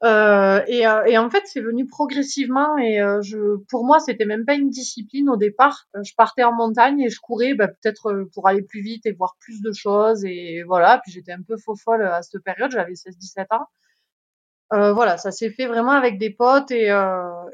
Euh, 0.05 0.61
et, 0.67 0.87
euh, 0.87 1.05
et 1.07 1.17
en 1.17 1.31
fait, 1.31 1.43
c'est 1.47 1.63
venu 1.63 1.87
progressivement. 1.87 2.77
Et 2.77 3.01
euh, 3.01 3.23
je, 3.23 3.57
pour 3.71 3.87
moi, 3.87 3.99
c'était 3.99 4.27
même 4.27 4.45
pas 4.45 4.55
une 4.55 4.69
discipline 4.69 5.31
au 5.31 5.37
départ. 5.39 5.87
Euh, 5.97 6.03
Je 6.05 6.13
partais 6.15 6.45
en 6.45 6.53
montagne 6.53 7.01
et 7.01 7.09
je 7.09 7.19
courais, 7.19 7.55
bah, 7.55 7.69
peut-être 7.69 8.27
pour 8.35 8.47
aller 8.49 8.61
plus 8.63 8.83
vite 8.83 9.07
et 9.07 9.13
voir 9.13 9.37
plus 9.41 9.63
de 9.63 9.73
choses. 9.73 10.23
Et 10.27 10.63
voilà. 10.65 11.01
Puis 11.03 11.13
j'étais 11.13 11.33
un 11.33 11.43
peu 11.43 11.57
faux 11.57 11.77
folle 11.77 12.03
à 12.05 12.21
cette 12.23 12.43
période. 12.45 12.71
J'avais 12.71 12.93
16-17 12.93 13.47
ans. 13.53 13.67
Voilà, 14.71 15.17
ça 15.17 15.31
s'est 15.31 15.51
fait 15.51 15.67
vraiment 15.67 15.93
avec 15.93 16.19
des 16.19 16.31
potes 16.31 16.71
et, 16.73 16.89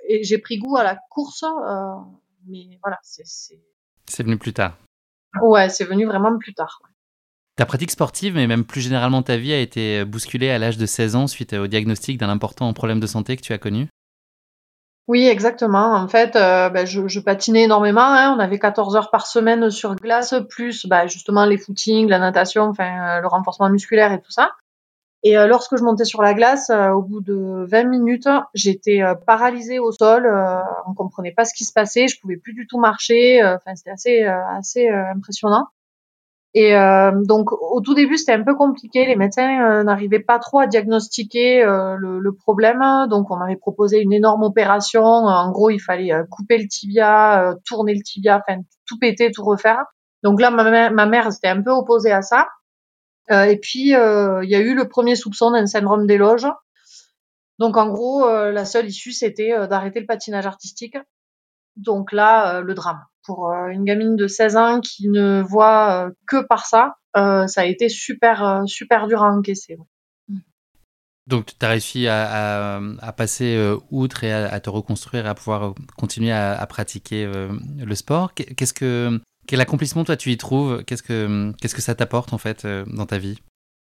et 0.09 0.25
j'ai 0.25 0.39
pris 0.39 0.59
goût 0.59 0.77
à 0.77 0.83
la 0.83 0.99
course. 1.11 1.45
mais 2.49 2.79
voilà, 2.83 2.99
c'est... 3.03 3.23
C'est 4.09 4.23
venu 4.25 4.37
plus 4.39 4.53
tard. 4.55 4.77
Ouais, 5.41 5.69
c'est 5.69 5.85
venu 5.85 6.07
vraiment 6.07 6.37
plus 6.39 6.55
tard. 6.55 6.81
Ta 7.57 7.67
pratique 7.67 7.91
sportive, 7.91 8.35
mais 8.35 8.47
même 8.47 8.65
plus 8.65 8.81
généralement 8.81 9.23
ta 9.23 9.37
vie, 9.37 9.53
a 9.53 9.59
été 9.59 10.05
bousculée 10.05 10.51
à 10.51 10.59
l'âge 10.59 10.79
de 10.79 10.87
16 10.87 11.17
ans 11.17 11.27
suite 11.27 11.53
au 11.53 11.67
diagnostic 11.67 12.19
d'un 12.19 12.31
important 12.31 12.73
problème 12.73 13.01
de 13.01 13.07
santé 13.07 13.37
que 13.37 13.43
tu 13.43 13.53
as 13.53 13.59
connu? 13.59 13.89
Oui, 15.09 15.27
exactement. 15.27 15.95
En 15.95 16.09
fait, 16.09 16.37
euh, 16.37 16.71
ben, 16.71 16.87
je, 16.87 17.09
je 17.09 17.21
patinais 17.21 17.65
énormément. 17.65 18.01
Hein. 18.01 18.35
On 18.37 18.39
avait 18.39 18.59
14 18.59 18.97
heures 18.97 19.11
par 19.11 19.27
semaine 19.27 19.69
sur 19.69 19.97
glace, 19.97 20.35
plus 20.49 20.87
bah, 20.87 21.07
justement 21.07 21.45
les 21.45 21.59
footings, 21.59 22.09
la 22.09 22.19
natation, 22.19 22.63
enfin 22.65 23.19
euh, 23.19 23.21
le 23.21 23.27
renforcement 23.27 23.69
musculaire 23.69 24.13
et 24.13 24.21
tout 24.21 24.31
ça. 24.31 24.53
Et 25.25 25.39
euh, 25.39 25.47
lorsque 25.47 25.77
je 25.77 25.85
montais 25.85 26.05
sur 26.05 26.21
la 26.21 26.35
glace, 26.35 26.71
euh, 26.71 26.91
au 26.91 27.03
bout 27.03 27.21
de 27.21 27.65
20 27.69 27.85
minutes, 27.85 28.29
j'étais 28.55 29.03
euh, 29.03 29.15
paralysée 29.15 29.79
au 29.79 29.93
sol. 29.93 30.29
On 30.87 30.95
comprenait 30.95 31.33
pas 31.33 31.45
ce 31.45 31.55
qui 31.55 31.65
se 31.65 31.73
passait. 31.73 32.09
Je 32.09 32.21
pouvais 32.21 32.37
plus 32.37 32.55
du 32.55 32.67
tout 32.67 32.79
marcher. 32.79 33.43
Enfin, 33.45 33.75
c'était 33.75 33.91
assez, 33.91 34.23
assez 34.25 34.89
impressionnant. 34.89 35.67
Et 36.55 36.77
euh, 36.77 37.13
donc 37.25 37.51
au 37.53 37.81
tout 37.81 37.95
début 37.95 38.19
c'était 38.19 38.33
un 38.33 38.43
peu 38.43 38.55
compliqué, 38.55 39.07
les 39.07 39.17
médecins 39.17 39.65
euh, 39.65 39.85
n'arrivaient 39.85 40.21
pas 40.21 40.39
trop 40.39 40.59
à 40.59 40.67
diagnostiquer 40.67 41.65
euh, 41.65 41.97
le, 41.97 42.19
le 42.19 42.35
problème, 42.35 42.85
donc 43.09 43.31
on 43.31 43.37
m'avait 43.37 43.57
proposé 43.57 44.01
une 44.01 44.13
énorme 44.13 44.43
opération. 44.43 45.03
En 45.03 45.51
gros 45.51 45.71
il 45.71 45.79
fallait 45.79 46.13
couper 46.31 46.59
le 46.59 46.69
tibia, 46.69 47.55
tourner 47.65 47.95
le 47.95 48.03
tibia, 48.03 48.43
enfin 48.47 48.61
tout 48.87 48.99
péter, 48.99 49.31
tout 49.31 49.45
refaire. 49.45 49.85
Donc 50.23 50.43
là 50.43 50.51
ma 50.51 50.71
mère, 50.71 50.93
ma 50.93 51.07
mère 51.07 51.33
s'était 51.33 51.49
un 51.49 51.63
peu 51.63 51.71
opposée 51.71 52.13
à 52.13 52.21
ça. 52.21 52.49
Euh, 53.31 53.45
et 53.45 53.57
puis 53.57 53.95
euh, 53.95 54.43
il 54.45 54.51
y 54.51 54.55
a 54.55 54.61
eu 54.61 54.75
le 54.75 54.89
premier 54.89 55.15
soupçon 55.17 55.53
d'un 55.53 55.67
syndrome 55.67 56.07
des 56.07 56.19
loges. 56.19 56.49
Donc 57.59 57.77
en 57.77 57.89
gros 57.89 58.27
euh, 58.27 58.51
la 58.51 58.65
seule 58.65 58.87
issue 58.89 59.13
c'était 59.13 59.67
d'arrêter 59.69 60.01
le 60.01 60.07
patinage 60.07 60.47
artistique. 60.47 60.97
Donc 61.77 62.13
là, 62.13 62.61
le 62.61 62.75
drame. 62.75 63.01
Pour 63.25 63.51
une 63.51 63.85
gamine 63.85 64.15
de 64.17 64.27
16 64.27 64.57
ans 64.57 64.81
qui 64.81 65.09
ne 65.09 65.41
voit 65.41 66.11
que 66.27 66.45
par 66.45 66.67
ça, 66.67 66.97
ça 67.15 67.61
a 67.61 67.65
été 67.65 67.89
super, 67.89 68.65
super 68.67 69.07
dur 69.07 69.23
à 69.23 69.33
encaisser. 69.33 69.79
Donc 71.29 71.47
tu 71.59 71.65
as 71.65 71.69
réussi 71.71 72.09
à, 72.09 72.79
passer 73.17 73.75
outre 73.91 74.25
et 74.25 74.33
à, 74.33 74.53
à 74.53 74.61
te 74.61 74.69
reconstruire 74.69 75.27
à 75.27 75.35
pouvoir 75.35 75.73
continuer 75.97 76.33
à, 76.33 76.67
pratiquer 76.67 77.25
le 77.79 77.95
sport. 77.95 78.35
Qu'est- 78.35 78.55
Qu'est-ce 78.55 78.75
que 78.75 79.19
quel 79.47 79.61
accomplissement 79.61 80.05
toi 80.05 80.17
tu 80.17 80.31
y 80.31 80.37
trouves? 80.37 80.85
Qu'est-ce 80.85 81.03
que 81.03 81.53
qu'est-ce 81.61 81.75
que 81.75 81.83
ça 81.83 81.95
t'apporte 81.95 82.33
en 82.33 82.39
fait 82.39 82.65
euh, 82.65 82.85
dans 82.87 83.07
ta 83.07 83.19
vie? 83.19 83.39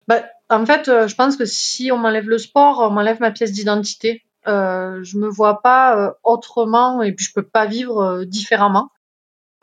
Bah, 0.07 0.23
en 0.49 0.65
fait, 0.65 0.87
euh, 0.87 1.07
je 1.07 1.15
pense 1.15 1.37
que 1.37 1.45
si 1.45 1.91
on 1.91 1.97
m'enlève 1.97 2.27
le 2.27 2.37
sport, 2.37 2.79
on 2.79 2.89
m'enlève 2.91 3.19
ma 3.19 3.31
pièce 3.31 3.51
d'identité. 3.51 4.23
Euh, 4.47 5.03
je 5.03 5.17
me 5.17 5.27
vois 5.27 5.61
pas 5.61 5.95
euh, 5.97 6.11
autrement 6.23 7.03
et 7.03 7.13
puis 7.13 7.25
je 7.25 7.33
peux 7.33 7.45
pas 7.47 7.65
vivre 7.65 8.23
différemment. 8.25 8.89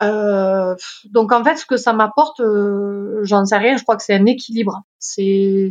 Euh, 0.01 0.75
donc 1.05 1.31
en 1.31 1.43
fait, 1.43 1.57
ce 1.57 1.65
que 1.65 1.77
ça 1.77 1.93
m'apporte, 1.93 2.39
euh, 2.39 3.19
j'en 3.23 3.45
sais 3.45 3.57
rien. 3.57 3.77
Je 3.77 3.83
crois 3.83 3.97
que 3.97 4.03
c'est 4.03 4.15
un 4.15 4.25
équilibre. 4.25 4.83
C'est 4.99 5.69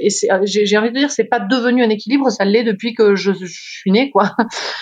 et 0.00 0.08
j'ai 0.44 0.78
envie 0.78 0.90
de 0.90 0.98
dire, 0.98 1.10
c'est 1.10 1.24
pas 1.24 1.40
devenu 1.40 1.84
un 1.84 1.90
équilibre, 1.90 2.30
ça 2.30 2.46
l'est 2.46 2.64
depuis 2.64 2.94
que 2.94 3.14
je, 3.14 3.32
je 3.32 3.46
suis 3.46 3.90
née, 3.90 4.10
quoi. 4.10 4.34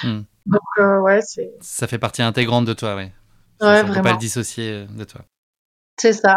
Hmm. 0.05 0.21
Donc 0.47 0.61
euh, 0.79 1.01
ouais, 1.01 1.21
c'est 1.21 1.53
Ça 1.61 1.87
fait 1.87 1.99
partie 1.99 2.23
intégrante 2.23 2.65
de 2.65 2.73
toi, 2.73 2.97
ouais. 2.97 3.13
Ouais, 3.61 3.83
on 3.83 3.93
peut 3.93 4.03
pas 4.03 4.12
le 4.12 4.19
dissocier 4.19 4.71
euh, 4.73 4.87
de 4.87 5.05
toi. 5.05 5.23
c'est 5.99 6.12
ça. 6.12 6.37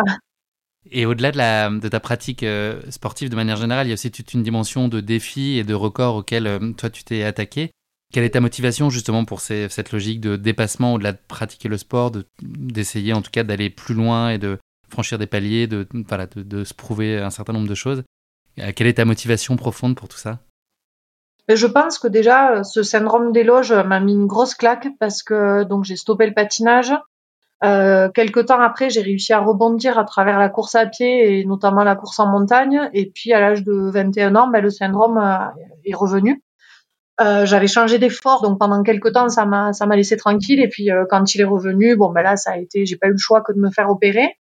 Et 0.91 1.05
au-delà 1.05 1.31
de, 1.31 1.37
la, 1.37 1.69
de 1.69 1.87
ta 1.87 1.99
pratique 2.01 2.43
euh, 2.43 2.81
sportive 2.89 3.29
de 3.29 3.35
manière 3.37 3.55
générale, 3.55 3.87
il 3.87 3.89
y 3.89 3.93
a 3.93 3.95
aussi 3.95 4.11
toute 4.11 4.33
une 4.33 4.43
dimension 4.43 4.89
de 4.89 4.99
défi 4.99 5.57
et 5.57 5.63
de 5.63 5.73
record 5.73 6.15
auquel 6.17 6.45
euh, 6.45 6.73
toi 6.73 6.89
tu 6.89 7.03
t'es 7.05 7.23
attaqué. 7.23 7.71
Quelle 8.11 8.25
est 8.25 8.31
ta 8.31 8.41
motivation 8.41 8.89
justement 8.89 9.23
pour 9.25 9.39
ces- 9.39 9.69
cette 9.69 9.91
logique 9.93 10.19
de 10.19 10.35
dépassement 10.35 10.93
au-delà 10.95 11.13
de 11.13 11.19
pratiquer 11.27 11.69
le 11.69 11.77
sport, 11.77 12.11
de- 12.11 12.27
d'essayer 12.41 13.13
en 13.13 13.21
tout 13.21 13.31
cas 13.31 13.43
d'aller 13.43 13.69
plus 13.69 13.95
loin 13.95 14.29
et 14.29 14.37
de 14.37 14.59
franchir 14.89 15.17
des 15.17 15.25
paliers, 15.25 15.67
de, 15.67 15.87
voilà, 16.07 16.27
de, 16.27 16.43
de 16.43 16.63
se 16.65 16.73
prouver 16.73 17.17
un 17.17 17.29
certain 17.31 17.53
nombre 17.53 17.69
de 17.69 17.75
choses? 17.75 18.03
Quelle 18.75 18.85
est 18.87 18.95
ta 18.95 19.05
motivation 19.05 19.55
profonde 19.55 19.95
pour 19.95 20.09
tout 20.09 20.17
ça? 20.17 20.39
Mais 21.49 21.55
je 21.55 21.65
pense 21.65 21.97
que 21.97 22.07
déjà, 22.07 22.63
ce 22.63 22.83
syndrome 22.83 23.31
des 23.31 23.43
loges 23.43 23.73
m'a 23.73 23.99
mis 23.99 24.13
une 24.13 24.27
grosse 24.27 24.53
claque 24.53 24.89
parce 24.99 25.23
que 25.23 25.63
donc 25.63 25.83
j'ai 25.85 25.95
stoppé 25.95 26.27
le 26.27 26.33
patinage. 26.33 26.93
Euh, 27.63 28.09
quelque 28.09 28.41
temps 28.41 28.59
après, 28.59 28.89
j'ai 28.89 29.01
réussi 29.01 29.31
à 29.31 29.39
rebondir 29.39 29.97
à 29.97 30.03
travers 30.03 30.37
la 30.37 30.49
course 30.49 30.75
à 30.75 30.85
pied 30.85 31.39
et 31.39 31.45
notamment 31.45 31.83
la 31.83 31.95
course 31.95 32.19
en 32.19 32.27
montagne. 32.27 32.89
Et 32.93 33.11
puis 33.13 33.31
à 33.31 33.39
l'âge 33.39 33.63
de 33.63 33.73
21 33.73 34.35
ans, 34.35 34.47
ben, 34.47 34.61
le 34.61 34.69
syndrome 34.69 35.17
euh, 35.17 35.63
est 35.85 35.95
revenu. 35.95 36.41
Euh, 37.21 37.45
j'avais 37.45 37.67
changé 37.67 37.99
d'effort, 37.99 38.41
donc 38.41 38.59
pendant 38.59 38.81
quelque 38.81 39.07
temps, 39.07 39.29
ça 39.29 39.45
m'a 39.45 39.71
ça 39.71 39.85
m'a 39.85 39.95
laissé 39.95 40.17
tranquille. 40.17 40.59
Et 40.59 40.67
puis 40.67 40.91
euh, 40.91 41.05
quand 41.09 41.35
il 41.35 41.41
est 41.41 41.45
revenu, 41.45 41.95
bon 41.95 42.11
ben 42.11 42.23
là, 42.23 42.35
ça 42.37 42.53
a 42.53 42.57
été, 42.57 42.85
j'ai 42.85 42.97
pas 42.97 43.07
eu 43.07 43.11
le 43.11 43.17
choix 43.17 43.41
que 43.41 43.53
de 43.53 43.59
me 43.59 43.69
faire 43.69 43.89
opérer. 43.89 44.37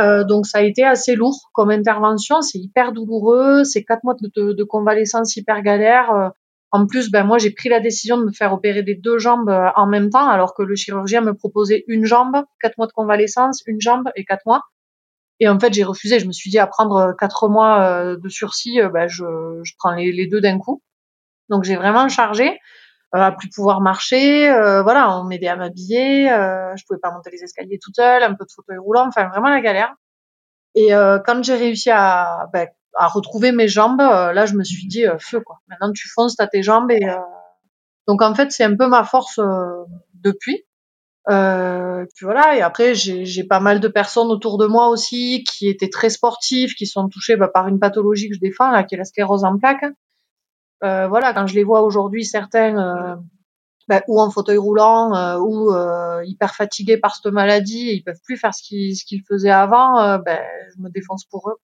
Euh, 0.00 0.24
donc 0.24 0.46
ça 0.46 0.58
a 0.58 0.62
été 0.62 0.84
assez 0.84 1.14
lourd 1.14 1.50
comme 1.52 1.70
intervention, 1.70 2.42
c'est 2.42 2.58
hyper 2.58 2.92
douloureux, 2.92 3.62
c'est 3.62 3.84
quatre 3.84 4.02
mois 4.02 4.16
de, 4.20 4.52
de 4.52 4.64
convalescence 4.64 5.36
hyper 5.36 5.62
galère. 5.62 6.32
Euh, 6.74 6.78
en 6.78 6.86
plus, 6.86 7.10
ben 7.10 7.24
moi 7.24 7.38
j'ai 7.38 7.50
pris 7.50 7.68
la 7.68 7.80
décision 7.80 8.18
de 8.18 8.24
me 8.24 8.32
faire 8.32 8.52
opérer 8.52 8.82
des 8.82 8.94
deux 8.94 9.18
jambes 9.18 9.48
euh, 9.48 9.68
en 9.76 9.86
même 9.86 10.10
temps, 10.10 10.28
alors 10.28 10.54
que 10.54 10.62
le 10.62 10.74
chirurgien 10.76 11.20
me 11.20 11.34
proposait 11.34 11.84
une 11.88 12.04
jambe, 12.04 12.44
quatre 12.60 12.76
mois 12.78 12.86
de 12.86 12.92
convalescence, 12.92 13.62
une 13.66 13.80
jambe 13.80 14.10
et 14.16 14.24
quatre 14.24 14.46
mois. 14.46 14.62
Et 15.40 15.48
en 15.48 15.58
fait 15.58 15.72
j'ai 15.72 15.84
refusé. 15.84 16.18
Je 16.20 16.26
me 16.26 16.32
suis 16.32 16.50
dit 16.50 16.58
à 16.58 16.66
prendre 16.66 17.14
quatre 17.18 17.48
mois 17.48 17.82
euh, 17.82 18.16
de 18.16 18.28
sursis, 18.28 18.80
euh, 18.80 18.88
ben 18.88 19.08
je, 19.08 19.24
je 19.62 19.72
prends 19.78 19.92
les, 19.92 20.26
deux 20.26 20.40
d'un 20.40 20.58
coup. 20.58 20.82
Donc 21.48 21.64
j'ai 21.64 21.76
vraiment 21.76 22.08
chargé 22.08 22.50
euh, 23.14 23.18
à 23.18 23.32
plus 23.32 23.48
pouvoir 23.50 23.80
marcher. 23.80 24.48
euh, 24.50 24.82
voilà, 24.82 25.18
on 25.18 25.24
m'aidait 25.24 25.48
à 25.48 25.56
m'habiller. 25.56 26.30
Euh, 26.32 26.74
je 26.76 26.84
pouvais 26.86 27.00
pas 27.00 27.12
monter 27.12 27.30
les 27.30 27.42
escaliers 27.42 27.78
toute 27.82 27.96
seule, 27.96 28.22
un 28.22 28.34
peu 28.34 28.44
de 28.44 28.50
fauteuil 28.54 28.78
roulant, 28.78 29.06
enfin 29.08 29.28
vraiment 29.28 29.50
la 29.50 29.60
galère. 29.60 29.94
Et 30.74 30.94
euh, 30.94 31.18
quand 31.24 31.42
j'ai 31.44 31.54
réussi 31.56 31.90
à, 31.90 32.48
ben, 32.52 32.68
à 32.96 33.08
retrouver 33.08 33.52
mes 33.52 33.68
jambes, 33.68 33.98
là, 33.98 34.46
je 34.46 34.54
me 34.54 34.64
suis 34.64 34.86
dit 34.86 35.04
feu 35.18 35.40
quoi. 35.40 35.58
Maintenant, 35.68 35.92
tu 35.92 36.08
fonces, 36.08 36.36
t'as 36.36 36.46
tes 36.46 36.62
jambes 36.62 36.90
et 36.90 37.06
donc 38.06 38.22
en 38.22 38.34
fait, 38.34 38.52
c'est 38.52 38.64
un 38.64 38.76
peu 38.76 38.86
ma 38.86 39.04
force 39.04 39.40
depuis. 40.14 40.64
Euh, 41.30 42.04
puis 42.14 42.26
voilà, 42.26 42.54
et 42.54 42.60
après 42.60 42.94
j'ai 42.94 43.44
pas 43.44 43.60
mal 43.60 43.80
de 43.80 43.88
personnes 43.88 44.28
autour 44.28 44.58
de 44.58 44.66
moi 44.66 44.88
aussi 44.88 45.42
qui 45.44 45.68
étaient 45.68 45.88
très 45.88 46.10
sportives, 46.10 46.74
qui 46.74 46.86
sont 46.86 47.08
touchées 47.08 47.36
bah, 47.36 47.48
par 47.48 47.66
une 47.68 47.78
pathologie 47.78 48.28
que 48.28 48.34
je 48.34 48.40
défends, 48.40 48.70
là, 48.70 48.84
qui 48.84 48.94
est 48.94 48.98
la 48.98 49.04
sclérose 49.04 49.44
en 49.44 49.56
plaques. 49.58 49.86
Euh, 50.82 51.08
voilà, 51.08 51.32
quand 51.32 51.46
je 51.46 51.54
les 51.54 51.64
vois 51.64 51.82
aujourd'hui, 51.82 52.26
certains 52.26 52.76
euh, 52.76 53.16
bah, 53.88 54.02
ou 54.08 54.20
en 54.20 54.30
fauteuil 54.30 54.58
roulant 54.58 55.14
euh, 55.14 55.38
ou 55.38 55.72
euh, 55.72 56.22
hyper 56.26 56.54
fatigués 56.54 56.98
par 56.98 57.14
cette 57.16 57.32
maladie, 57.32 57.92
ils 57.94 58.02
peuvent 58.02 58.20
plus 58.24 58.36
faire 58.36 58.54
ce 58.54 58.62
qu'ils 58.62 58.94
qu'ils 58.96 59.22
faisaient 59.26 59.50
avant, 59.50 60.18
ben 60.18 60.40
je 60.76 60.82
me 60.82 60.90
défonce 60.90 61.24
pour 61.24 61.48
eux. 61.48 61.56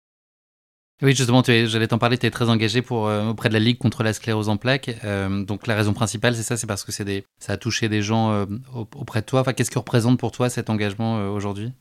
Oui, 1.02 1.16
justement, 1.16 1.42
j'allais 1.46 1.88
t'en 1.88 1.98
parler, 1.98 2.18
tu 2.18 2.26
es 2.26 2.32
très 2.32 2.50
engagé 2.50 2.82
pour, 2.82 3.08
euh, 3.08 3.30
auprès 3.30 3.48
de 3.48 3.54
la 3.54 3.62
Ligue 3.62 3.78
contre 3.78 4.04
la 4.04 4.12
sclérose 4.12 4.50
en 4.50 4.58
plaques. 4.58 4.98
Euh, 5.06 5.46
donc 5.46 5.66
la 5.66 5.76
raison 5.76 5.94
principale, 5.94 6.36
c'est 6.36 6.44
ça, 6.44 6.58
c'est 6.58 6.68
parce 6.68 6.84
que 6.84 7.04
des, 7.04 7.24
ça 7.40 7.54
a 7.54 7.58
touché 7.58 7.88
des 7.88 8.02
gens 8.02 8.32
euh, 8.34 8.46
auprès 8.74 9.22
de 9.22 9.26
toi. 9.26 9.40
Enfin, 9.40 9.54
qu'est-ce 9.54 9.72
que 9.72 9.80
représente 9.80 10.20
pour 10.20 10.34
toi 10.34 10.50
cet 10.50 10.70
engagement 10.70 11.30
aujourd'hui? 11.32 11.72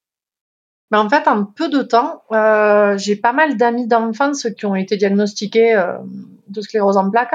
Ben, 0.93 1.01
En 1.01 1.09
fait, 1.09 1.27
en 1.27 1.45
peu 1.45 1.69
de 1.69 1.83
temps, 1.83 2.23
j'ai 2.97 3.17
pas 3.17 3.33
mal 3.33 3.57
d'amis 3.57 3.89
d'enfance 3.89 4.47
qui 4.57 4.67
ont 4.67 4.77
été 4.77 4.97
diagnostiqués 4.97 5.75
de 6.47 6.61
sclérose 6.61 6.97
en 6.97 7.11
plaques. 7.11 7.35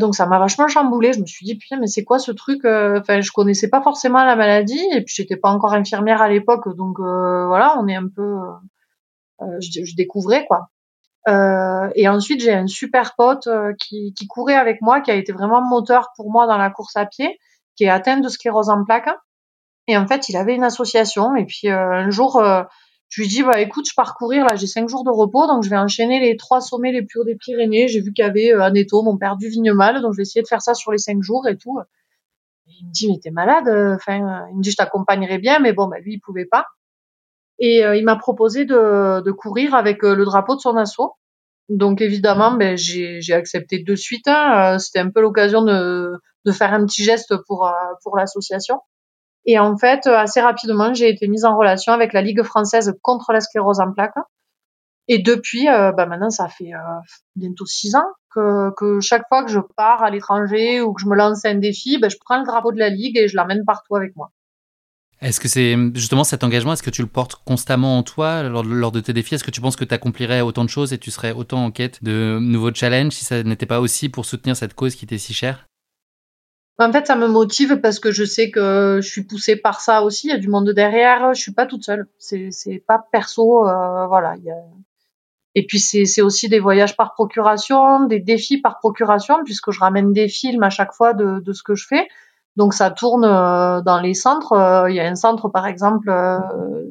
donc 0.00 0.14
ça 0.14 0.26
m'a 0.26 0.38
vachement 0.38 0.68
chamboulé. 0.68 1.14
Je 1.14 1.20
me 1.20 1.26
suis 1.26 1.46
dit 1.46 1.54
putain 1.54 1.78
mais 1.80 1.86
c'est 1.86 2.04
quoi 2.04 2.18
ce 2.18 2.30
truc 2.30 2.66
Enfin 2.66 3.22
je 3.22 3.30
connaissais 3.32 3.70
pas 3.70 3.80
forcément 3.80 4.22
la 4.22 4.36
maladie 4.36 4.82
et 4.94 5.00
puis 5.00 5.14
j'étais 5.16 5.36
pas 5.36 5.48
encore 5.48 5.72
infirmière 5.72 6.20
à 6.20 6.28
l'époque 6.28 6.76
donc 6.76 6.98
voilà 6.98 7.74
on 7.80 7.88
est 7.88 7.96
un 7.96 8.08
peu 8.08 8.36
je, 9.60 9.84
je, 9.84 9.96
découvrais 9.96 10.46
quoi. 10.46 10.68
Euh, 11.28 11.88
et 11.94 12.08
ensuite, 12.08 12.40
j'ai 12.40 12.52
un 12.52 12.66
super 12.66 13.14
pote 13.16 13.46
euh, 13.46 13.72
qui, 13.80 14.12
qui, 14.14 14.26
courait 14.26 14.56
avec 14.56 14.82
moi, 14.82 15.00
qui 15.00 15.10
a 15.10 15.14
été 15.14 15.32
vraiment 15.32 15.62
moteur 15.62 16.10
pour 16.16 16.30
moi 16.30 16.46
dans 16.46 16.58
la 16.58 16.70
course 16.70 16.96
à 16.96 17.06
pied, 17.06 17.38
qui 17.76 17.84
est 17.84 17.88
atteint 17.88 18.18
de 18.18 18.28
sclérose 18.28 18.68
en 18.68 18.84
plaques. 18.84 19.10
Et 19.86 19.96
en 19.96 20.06
fait, 20.06 20.28
il 20.28 20.36
avait 20.36 20.54
une 20.54 20.64
association. 20.64 21.34
Et 21.36 21.46
puis 21.46 21.68
euh, 21.68 21.92
un 21.92 22.10
jour, 22.10 22.42
je 23.08 23.22
lui 23.22 23.28
dis 23.28 23.42
bah 23.42 23.60
écoute, 23.60 23.86
je 23.88 23.94
pars 23.94 24.14
courir 24.14 24.44
là, 24.44 24.54
j'ai 24.56 24.66
cinq 24.66 24.88
jours 24.88 25.04
de 25.04 25.10
repos, 25.10 25.46
donc 25.46 25.62
je 25.62 25.70
vais 25.70 25.76
enchaîner 25.76 26.20
les 26.20 26.36
trois 26.36 26.60
sommets 26.60 26.92
les 26.92 27.02
plus 27.02 27.20
hauts 27.20 27.24
des 27.24 27.36
Pyrénées. 27.36 27.88
J'ai 27.88 28.00
vu 28.00 28.12
qu'il 28.12 28.24
y 28.24 28.28
avait 28.28 28.52
un 28.52 28.74
étau, 28.74 29.02
mon 29.02 29.16
père 29.16 29.36
du 29.36 29.48
Vignemal, 29.48 30.02
donc 30.02 30.12
je 30.12 30.18
vais 30.18 30.22
essayer 30.22 30.42
de 30.42 30.48
faire 30.48 30.62
ça 30.62 30.74
sur 30.74 30.92
les 30.92 30.98
cinq 30.98 31.22
jours 31.22 31.46
et 31.48 31.56
tout. 31.56 31.78
il 32.66 32.86
me 32.86 32.92
dit 32.92 33.08
mais 33.10 33.18
t'es 33.18 33.30
malade. 33.30 33.68
Enfin, 33.94 34.46
il 34.50 34.56
me 34.58 34.62
dit 34.62 34.70
je 34.70 34.76
t'accompagnerai 34.76 35.38
bien, 35.38 35.58
mais 35.58 35.72
bon, 35.72 35.86
bah 35.86 35.98
lui 36.00 36.14
il 36.14 36.20
pouvait 36.20 36.46
pas. 36.46 36.66
Et 37.58 37.84
euh, 37.84 37.96
il 37.96 38.04
m'a 38.04 38.16
proposé 38.16 38.64
de, 38.64 39.22
de, 39.22 39.30
courir 39.30 39.74
avec 39.74 40.02
euh, 40.04 40.14
le 40.14 40.24
drapeau 40.24 40.56
de 40.56 40.60
son 40.60 40.76
assaut. 40.76 41.14
Donc 41.68 42.00
évidemment, 42.00 42.52
ben, 42.52 42.76
j'ai 42.76 43.32
accepté 43.32 43.82
de 43.82 43.94
suite. 43.94 44.28
Hein. 44.28 44.74
Euh, 44.74 44.78
c'était 44.78 44.98
un 44.98 45.10
peu 45.10 45.20
l'occasion 45.20 45.62
de, 45.62 46.12
de, 46.44 46.52
faire 46.52 46.74
un 46.74 46.84
petit 46.84 47.04
geste 47.04 47.34
pour, 47.46 47.72
pour 48.02 48.16
l'association. 48.16 48.80
Et 49.46 49.58
en 49.58 49.76
fait, 49.76 50.06
assez 50.06 50.40
rapidement, 50.40 50.94
j'ai 50.94 51.08
été 51.08 51.28
mise 51.28 51.44
en 51.44 51.56
relation 51.56 51.92
avec 51.92 52.12
la 52.12 52.22
Ligue 52.22 52.42
française 52.42 52.94
contre 53.02 53.32
la 53.32 53.40
sclérose 53.40 53.80
en 53.80 53.92
plaques. 53.92 54.14
Et 55.06 55.18
depuis, 55.18 55.68
euh, 55.68 55.92
ben 55.92 56.06
maintenant, 56.06 56.30
ça 56.30 56.48
fait 56.48 56.72
euh, 56.72 57.00
bientôt 57.36 57.66
six 57.66 57.94
ans 57.94 58.06
que, 58.34 58.70
que, 58.76 59.00
chaque 59.00 59.28
fois 59.28 59.44
que 59.44 59.50
je 59.50 59.60
pars 59.76 60.02
à 60.02 60.10
l'étranger 60.10 60.80
ou 60.80 60.94
que 60.94 61.02
je 61.02 61.06
me 61.06 61.14
lance 61.14 61.44
un 61.44 61.56
défi, 61.56 61.98
ben, 61.98 62.08
je 62.08 62.16
prends 62.24 62.38
le 62.38 62.46
drapeau 62.46 62.72
de 62.72 62.78
la 62.78 62.88
Ligue 62.88 63.18
et 63.18 63.28
je 63.28 63.36
l'amène 63.36 63.64
partout 63.66 63.96
avec 63.96 64.16
moi. 64.16 64.30
Est-ce 65.24 65.40
que 65.40 65.48
c'est 65.48 65.74
justement 65.94 66.22
cet 66.22 66.44
engagement, 66.44 66.74
est-ce 66.74 66.82
que 66.82 66.90
tu 66.90 67.00
le 67.00 67.08
portes 67.08 67.36
constamment 67.46 67.96
en 67.96 68.02
toi 68.02 68.42
lors, 68.42 68.92
de 68.92 69.00
tes 69.00 69.14
défis? 69.14 69.36
Est-ce 69.36 69.44
que 69.44 69.50
tu 69.50 69.62
penses 69.62 69.74
que 69.74 69.84
tu 69.84 69.94
accomplirais 69.94 70.42
autant 70.42 70.64
de 70.64 70.68
choses 70.68 70.92
et 70.92 70.98
tu 70.98 71.10
serais 71.10 71.32
autant 71.32 71.64
en 71.64 71.70
quête 71.70 72.04
de 72.04 72.38
nouveaux 72.38 72.74
challenges 72.74 73.14
si 73.14 73.24
ça 73.24 73.42
n'était 73.42 73.64
pas 73.64 73.80
aussi 73.80 74.10
pour 74.10 74.26
soutenir 74.26 74.54
cette 74.54 74.74
cause 74.74 74.94
qui 74.94 75.06
t'est 75.06 75.16
si 75.16 75.32
chère? 75.32 75.66
En 76.78 76.92
fait, 76.92 77.06
ça 77.06 77.16
me 77.16 77.26
motive 77.26 77.80
parce 77.80 78.00
que 78.00 78.12
je 78.12 78.22
sais 78.22 78.50
que 78.50 78.98
je 79.00 79.08
suis 79.08 79.24
poussée 79.24 79.56
par 79.56 79.80
ça 79.80 80.02
aussi. 80.02 80.26
Il 80.26 80.30
y 80.30 80.34
a 80.34 80.38
du 80.38 80.48
monde 80.48 80.68
derrière. 80.70 81.32
Je 81.32 81.40
suis 81.40 81.52
pas 81.52 81.64
toute 81.64 81.84
seule. 81.84 82.06
C'est 82.18 82.84
pas 82.86 83.02
perso. 83.10 83.66
Euh, 83.66 84.06
voilà. 84.06 84.34
Et 85.54 85.66
puis 85.66 85.78
c'est 85.78 86.20
aussi 86.20 86.50
des 86.50 86.58
voyages 86.58 86.98
par 86.98 87.14
procuration, 87.14 88.04
des 88.04 88.20
défis 88.20 88.58
par 88.58 88.78
procuration, 88.78 89.42
puisque 89.42 89.70
je 89.70 89.80
ramène 89.80 90.12
des 90.12 90.28
films 90.28 90.64
à 90.64 90.70
chaque 90.70 90.92
fois 90.92 91.14
de 91.14 91.52
ce 91.54 91.62
que 91.62 91.74
je 91.74 91.86
fais. 91.86 92.08
Donc 92.56 92.72
ça 92.72 92.90
tourne 92.90 93.24
euh, 93.24 93.82
dans 93.82 94.00
les 94.00 94.14
centres. 94.14 94.52
Euh, 94.52 94.90
il 94.90 94.96
y 94.96 95.00
a 95.00 95.08
un 95.08 95.16
centre, 95.16 95.48
par 95.48 95.66
exemple, 95.66 96.08
euh, 96.08 96.38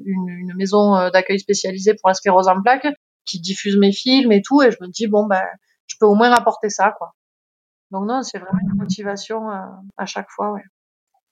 une, 0.06 0.28
une 0.28 0.54
maison 0.56 1.10
d'accueil 1.10 1.40
spécialisée 1.40 1.94
pour 1.94 2.10
la 2.10 2.14
sclérose 2.14 2.48
en 2.48 2.62
plaques, 2.62 2.88
qui 3.26 3.40
diffuse 3.40 3.78
mes 3.78 3.94
films 3.94 4.32
et 4.32 4.42
tout. 4.42 4.62
Et 4.62 4.72
je 4.72 4.78
me 4.82 4.88
dis 4.88 5.08
bon 5.08 5.26
ben, 5.26 5.44
je 5.88 5.96
peux 6.00 6.06
au 6.06 6.16
moins 6.16 6.30
rapporter 6.30 6.70
ça, 6.70 6.94
quoi. 6.98 7.12
Donc 7.92 8.08
non, 8.08 8.24
c'est 8.24 8.40
vraiment 8.40 8.60
une 8.62 8.78
motivation 8.78 9.50
à 9.98 10.06
chaque 10.06 10.30
fois, 10.30 10.52
ouais. 10.52 10.64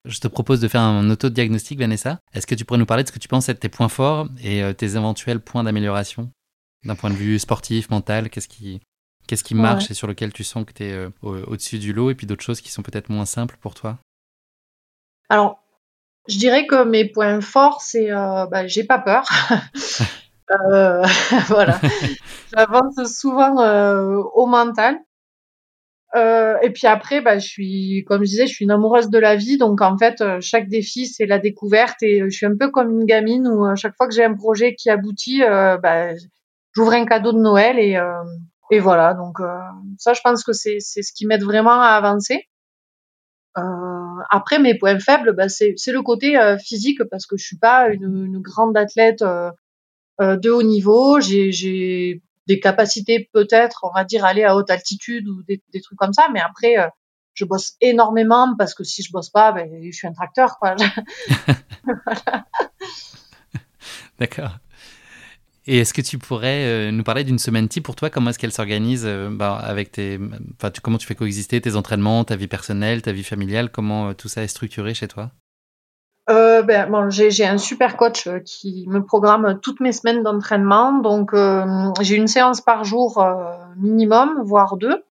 Je 0.06 0.20
te 0.20 0.28
propose 0.28 0.60
de 0.62 0.68
faire 0.68 0.82
un 0.82 1.10
auto-diagnostic, 1.10 1.78
Vanessa. 1.78 2.20
Est-ce 2.34 2.48
que 2.48 2.56
tu 2.56 2.66
pourrais 2.66 2.80
nous 2.80 2.88
parler 2.88 3.04
de 3.04 3.08
ce 3.08 3.14
que 3.14 3.20
tu 3.20 3.28
penses 3.28 3.50
être 3.50 3.60
tes 3.60 3.70
points 3.70 3.90
forts 3.90 4.28
et 4.44 4.64
tes 4.76 4.96
éventuels 4.96 5.40
points 5.40 5.64
d'amélioration 5.64 6.32
d'un 6.86 6.96
point 6.96 7.12
de 7.12 7.16
vue 7.16 7.38
sportif, 7.38 7.90
mental? 7.90 8.30
Qu'est-ce 8.30 8.48
qui, 8.48 8.80
qu'est-ce 9.28 9.44
qui 9.44 9.54
marche 9.54 9.92
et 9.92 9.94
sur 9.94 10.08
lequel 10.08 10.34
tu 10.34 10.44
sens 10.44 10.66
que 10.66 10.74
tu 10.74 10.86
es 10.86 11.08
au-dessus 11.22 11.78
du 11.78 11.94
lot 11.94 12.10
et 12.10 12.16
puis 12.16 12.26
d'autres 12.26 12.44
choses 12.44 12.62
qui 12.62 12.72
sont 12.72 12.82
peut-être 12.82 13.10
moins 13.10 13.26
simples 13.26 13.58
pour 13.60 13.76
toi? 13.76 14.00
Alors, 15.32 15.64
je 16.28 16.38
dirais 16.38 16.68
que 16.68 16.84
mes 16.84 17.06
points 17.06 17.40
forts, 17.40 17.82
c'est 17.82 18.12
euh, 18.12 18.46
bah, 18.48 18.68
j'ai 18.68 18.84
pas 18.84 19.00
peur. 19.00 19.24
euh, 20.52 21.06
voilà. 21.48 21.80
J'avance 22.54 23.02
souvent 23.06 23.62
euh, 23.62 24.22
au 24.34 24.46
mental. 24.46 25.00
Euh, 26.16 26.58
et 26.62 26.72
puis 26.72 26.86
après, 26.86 27.22
bah, 27.22 27.40
je 27.40 27.48
suis, 27.48 28.04
comme 28.10 28.26
je 28.26 28.30
disais, 28.30 28.46
je 28.46 28.54
suis 28.54 28.66
une 28.66 28.72
amoureuse 28.72 29.10
de 29.10 29.18
la 29.20 29.38
vie. 29.38 29.58
Donc 29.58 29.80
en 29.80 29.98
fait, 29.98 30.22
chaque 30.42 30.68
défi, 30.68 31.08
c'est 31.08 31.26
la 31.26 31.40
découverte. 31.40 32.04
Et 32.04 32.20
je 32.26 32.36
suis 32.36 32.46
un 32.46 32.58
peu 32.60 32.70
comme 32.70 32.92
une 32.92 33.06
gamine 33.06 33.48
où 33.48 33.64
à 33.64 33.76
chaque 33.76 33.96
fois 33.96 34.10
que 34.10 34.14
j'ai 34.14 34.26
un 34.26 34.34
projet 34.34 34.76
qui 34.76 34.90
aboutit, 34.90 35.44
bah, 35.46 36.10
j'ouvre 36.76 36.92
un 36.92 37.06
cadeau 37.06 37.32
de 37.32 37.40
Noël 37.40 37.80
et, 37.80 37.98
et 38.70 38.80
voilà. 38.80 39.14
Donc 39.14 39.38
ça, 39.98 40.12
je 40.12 40.20
pense 40.22 40.44
que 40.44 40.52
c'est 40.52 40.82
ce 40.82 41.14
qui 41.14 41.26
m'aide 41.26 41.46
vraiment 41.46 41.80
à 41.80 41.92
avancer. 41.92 42.50
Euh, 43.58 44.22
après, 44.30 44.60
mes 44.60 44.78
points 44.78 45.00
faibles, 45.00 45.34
bah, 45.34 45.50
c'est 45.50 45.76
le 45.88 46.02
côté 46.02 46.38
euh, 46.38 46.58
physique 46.58 47.04
parce 47.10 47.26
que 47.26 47.38
je 47.38 47.46
suis 47.46 47.58
pas 47.58 47.90
une, 47.90 48.26
une 48.26 48.40
grande 48.40 48.78
athlète 48.78 49.22
euh, 49.22 49.52
de 50.20 50.50
haut 50.50 50.64
niveau. 50.64 51.20
J'ai 51.20 52.22
des 52.48 52.60
capacités 52.60 53.30
peut-être, 53.34 53.82
on 53.84 53.94
va 53.94 54.04
dire, 54.04 54.26
aller 54.26 54.44
à 54.44 54.56
haute 54.56 54.70
altitude 54.70 55.28
ou 55.28 55.44
des, 55.44 55.62
des 55.74 55.82
trucs 55.82 55.98
comme 55.98 56.14
ça, 56.14 56.28
mais 56.34 56.40
après, 56.40 56.76
je 57.34 57.46
bosse 57.46 57.74
énormément 57.82 58.56
parce 58.58 58.74
que 58.74 58.84
si 58.84 59.04
je 59.04 59.12
bosse 59.12 59.30
pas, 59.30 59.52
ben, 59.52 59.70
je 59.84 59.92
suis 59.92 60.08
un 60.08 60.14
tracteur, 60.14 60.58
voilà. 60.62 60.78
D'accord. 64.20 64.58
Et 65.68 65.80
est-ce 65.80 65.94
que 65.94 66.02
tu 66.02 66.18
pourrais 66.18 66.66
euh, 66.66 66.92
nous 66.92 67.04
parler 67.04 67.24
d'une 67.24 67.38
semaine 67.38 67.68
type 67.68 67.86
pour 67.86 67.96
toi? 67.96 68.10
Comment 68.10 68.32
est-ce 68.32 68.40
qu'elle 68.40 68.52
s'organise 68.52 69.04
euh, 69.06 69.30
bah, 69.32 69.56
avec 69.56 69.92
tes, 69.92 70.20
enfin, 70.58 70.72
tu, 70.72 70.82
comment 70.82 70.98
tu 70.98 71.06
fais 71.06 71.14
coexister 71.14 71.62
tes 71.62 71.76
entraînements, 71.76 72.24
ta 72.24 72.36
vie 72.36 72.48
personnelle, 72.48 73.04
ta 73.04 73.12
vie 73.12 73.24
familiale? 73.24 73.70
Comment 73.70 74.10
euh, 74.10 74.14
tout 74.14 74.28
ça 74.28 74.42
est 74.42 74.48
structuré 74.48 74.94
chez 74.94 75.08
toi? 75.08 75.32
Ben, 76.28 77.10
j'ai 77.10 77.46
un 77.46 77.58
super 77.58 77.98
coach 77.98 78.30
qui 78.46 78.86
me 78.88 79.04
programme 79.04 79.60
toutes 79.62 79.82
mes 79.82 79.92
semaines 79.92 80.24
d'entraînement. 80.24 80.94
Donc, 80.94 81.36
j'ai 82.00 82.16
une 82.16 82.28
séance 82.28 82.62
par 82.62 82.86
jour 82.86 83.22
minimum, 83.76 84.42
voire 84.42 84.78
deux. 84.78 85.04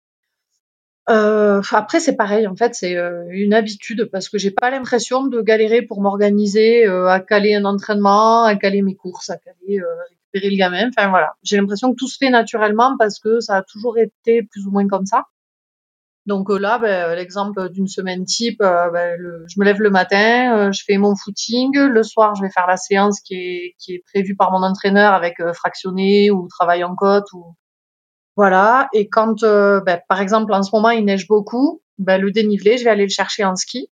après, 1.08 1.98
c'est 1.98 2.14
pareil. 2.14 2.46
En 2.46 2.54
fait, 2.54 2.76
c'est 2.76 2.96
une 3.30 3.52
habitude 3.52 4.08
parce 4.12 4.28
que 4.28 4.38
j'ai 4.38 4.52
pas 4.52 4.70
l'impression 4.70 5.26
de 5.26 5.40
galérer 5.40 5.82
pour 5.82 6.00
m'organiser, 6.00 6.86
à 6.86 7.18
caler 7.18 7.56
un 7.56 7.64
entraînement, 7.64 8.44
à 8.44 8.54
caler 8.54 8.82
mes 8.82 8.94
courses, 8.94 9.30
à 9.30 9.38
caler 9.38 9.82
le 10.40 10.56
gamin. 10.56 10.90
Voilà, 10.96 11.32
j'ai 11.42 11.56
l'impression 11.56 11.90
que 11.90 11.96
tout 11.96 12.08
se 12.08 12.16
fait 12.18 12.30
naturellement 12.30 12.96
parce 12.98 13.18
que 13.18 13.40
ça 13.40 13.56
a 13.56 13.62
toujours 13.62 13.98
été 13.98 14.42
plus 14.42 14.66
ou 14.66 14.70
moins 14.70 14.86
comme 14.86 15.06
ça. 15.06 15.24
Donc 16.28 16.50
euh, 16.50 16.58
là, 16.58 16.78
ben, 16.78 17.14
l'exemple 17.16 17.70
d'une 17.70 17.88
semaine 17.88 18.26
type, 18.26 18.60
euh, 18.60 18.90
ben, 18.90 19.18
je 19.48 19.58
me 19.58 19.64
lève 19.64 19.80
le 19.80 19.88
matin, 19.88 20.58
euh, 20.58 20.72
je 20.72 20.84
fais 20.86 20.98
mon 20.98 21.16
footing, 21.16 21.74
le 21.74 22.02
soir 22.02 22.34
je 22.34 22.42
vais 22.42 22.50
faire 22.50 22.66
la 22.66 22.76
séance 22.76 23.20
qui 23.20 23.34
est, 23.34 23.74
qui 23.78 23.94
est 23.94 24.02
prévue 24.12 24.36
par 24.36 24.52
mon 24.52 24.62
entraîneur 24.62 25.14
avec 25.14 25.36
fractionné 25.54 26.30
ou 26.30 26.46
travail 26.48 26.84
en 26.84 26.94
côte 26.94 27.32
ou 27.32 27.56
voilà. 28.36 28.88
Et 28.92 29.08
quand, 29.08 29.40
ben, 29.40 30.00
par 30.06 30.20
exemple 30.20 30.52
en 30.52 30.62
ce 30.62 30.70
moment 30.74 30.90
il 30.90 31.06
neige 31.06 31.26
beaucoup, 31.26 31.82
le 31.98 32.30
dénivelé, 32.30 32.76
je 32.76 32.84
vais 32.84 32.90
aller 32.90 33.04
le 33.04 33.08
chercher 33.08 33.44
en 33.46 33.56
ski. 33.56 33.88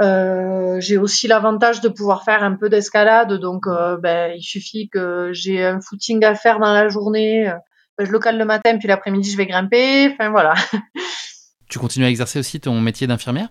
Euh, 0.00 0.78
j'ai 0.80 0.96
aussi 0.96 1.26
l'avantage 1.26 1.80
de 1.80 1.88
pouvoir 1.88 2.22
faire 2.22 2.44
un 2.44 2.54
peu 2.54 2.68
d'escalade, 2.68 3.32
donc 3.32 3.66
euh, 3.66 3.96
ben, 3.96 4.32
il 4.36 4.42
suffit 4.42 4.88
que 4.88 5.30
j'ai 5.32 5.64
un 5.64 5.80
footing 5.80 6.24
à 6.24 6.36
faire 6.36 6.60
dans 6.60 6.72
la 6.72 6.88
journée, 6.88 7.48
euh, 7.48 7.54
ben, 7.96 8.06
je 8.06 8.12
le 8.12 8.20
cale 8.20 8.38
le 8.38 8.44
matin, 8.44 8.78
puis 8.78 8.86
l'après-midi 8.86 9.30
je 9.30 9.36
vais 9.36 9.46
grimper, 9.46 10.12
enfin 10.12 10.30
voilà. 10.30 10.54
Tu 11.68 11.78
continues 11.78 12.06
à 12.06 12.08
exercer 12.08 12.38
aussi 12.38 12.60
ton 12.60 12.80
métier 12.80 13.06
d'infirmière? 13.06 13.50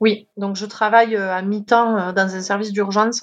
Oui, 0.00 0.28
donc 0.36 0.56
je 0.56 0.66
travaille 0.66 1.16
à 1.16 1.40
mi-temps 1.40 2.12
dans 2.12 2.34
un 2.34 2.40
service 2.42 2.70
d'urgence. 2.70 3.22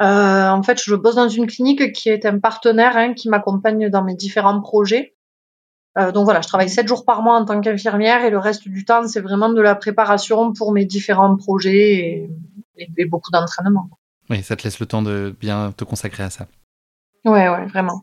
en 0.00 0.62
fait, 0.62 0.80
je 0.82 0.94
bosse 0.94 1.16
dans 1.16 1.28
une 1.28 1.46
clinique 1.46 1.92
qui 1.92 2.08
est 2.08 2.24
un 2.24 2.38
partenaire 2.38 2.96
hein, 2.96 3.12
qui 3.12 3.28
m'accompagne 3.28 3.90
dans 3.90 4.02
mes 4.02 4.14
différents 4.14 4.62
projets. 4.62 5.14
Donc 5.96 6.24
voilà, 6.24 6.40
je 6.40 6.48
travaille 6.48 6.68
sept 6.68 6.86
jours 6.86 7.04
par 7.04 7.22
mois 7.22 7.36
en 7.36 7.44
tant 7.44 7.60
qu'infirmière 7.60 8.24
et 8.24 8.30
le 8.30 8.38
reste 8.38 8.68
du 8.68 8.84
temps, 8.84 9.06
c'est 9.06 9.20
vraiment 9.20 9.50
de 9.52 9.60
la 9.60 9.74
préparation 9.74 10.52
pour 10.52 10.72
mes 10.72 10.84
différents 10.84 11.36
projets 11.36 12.28
et, 12.76 12.90
et 12.96 13.04
beaucoup 13.06 13.30
d'entraînement. 13.30 13.90
Oui, 14.28 14.42
ça 14.42 14.54
te 14.54 14.62
laisse 14.62 14.78
le 14.78 14.86
temps 14.86 15.02
de 15.02 15.34
bien 15.40 15.72
te 15.76 15.84
consacrer 15.84 16.22
à 16.22 16.30
ça. 16.30 16.46
Ouais, 17.24 17.48
ouais, 17.48 17.66
vraiment. 17.66 18.02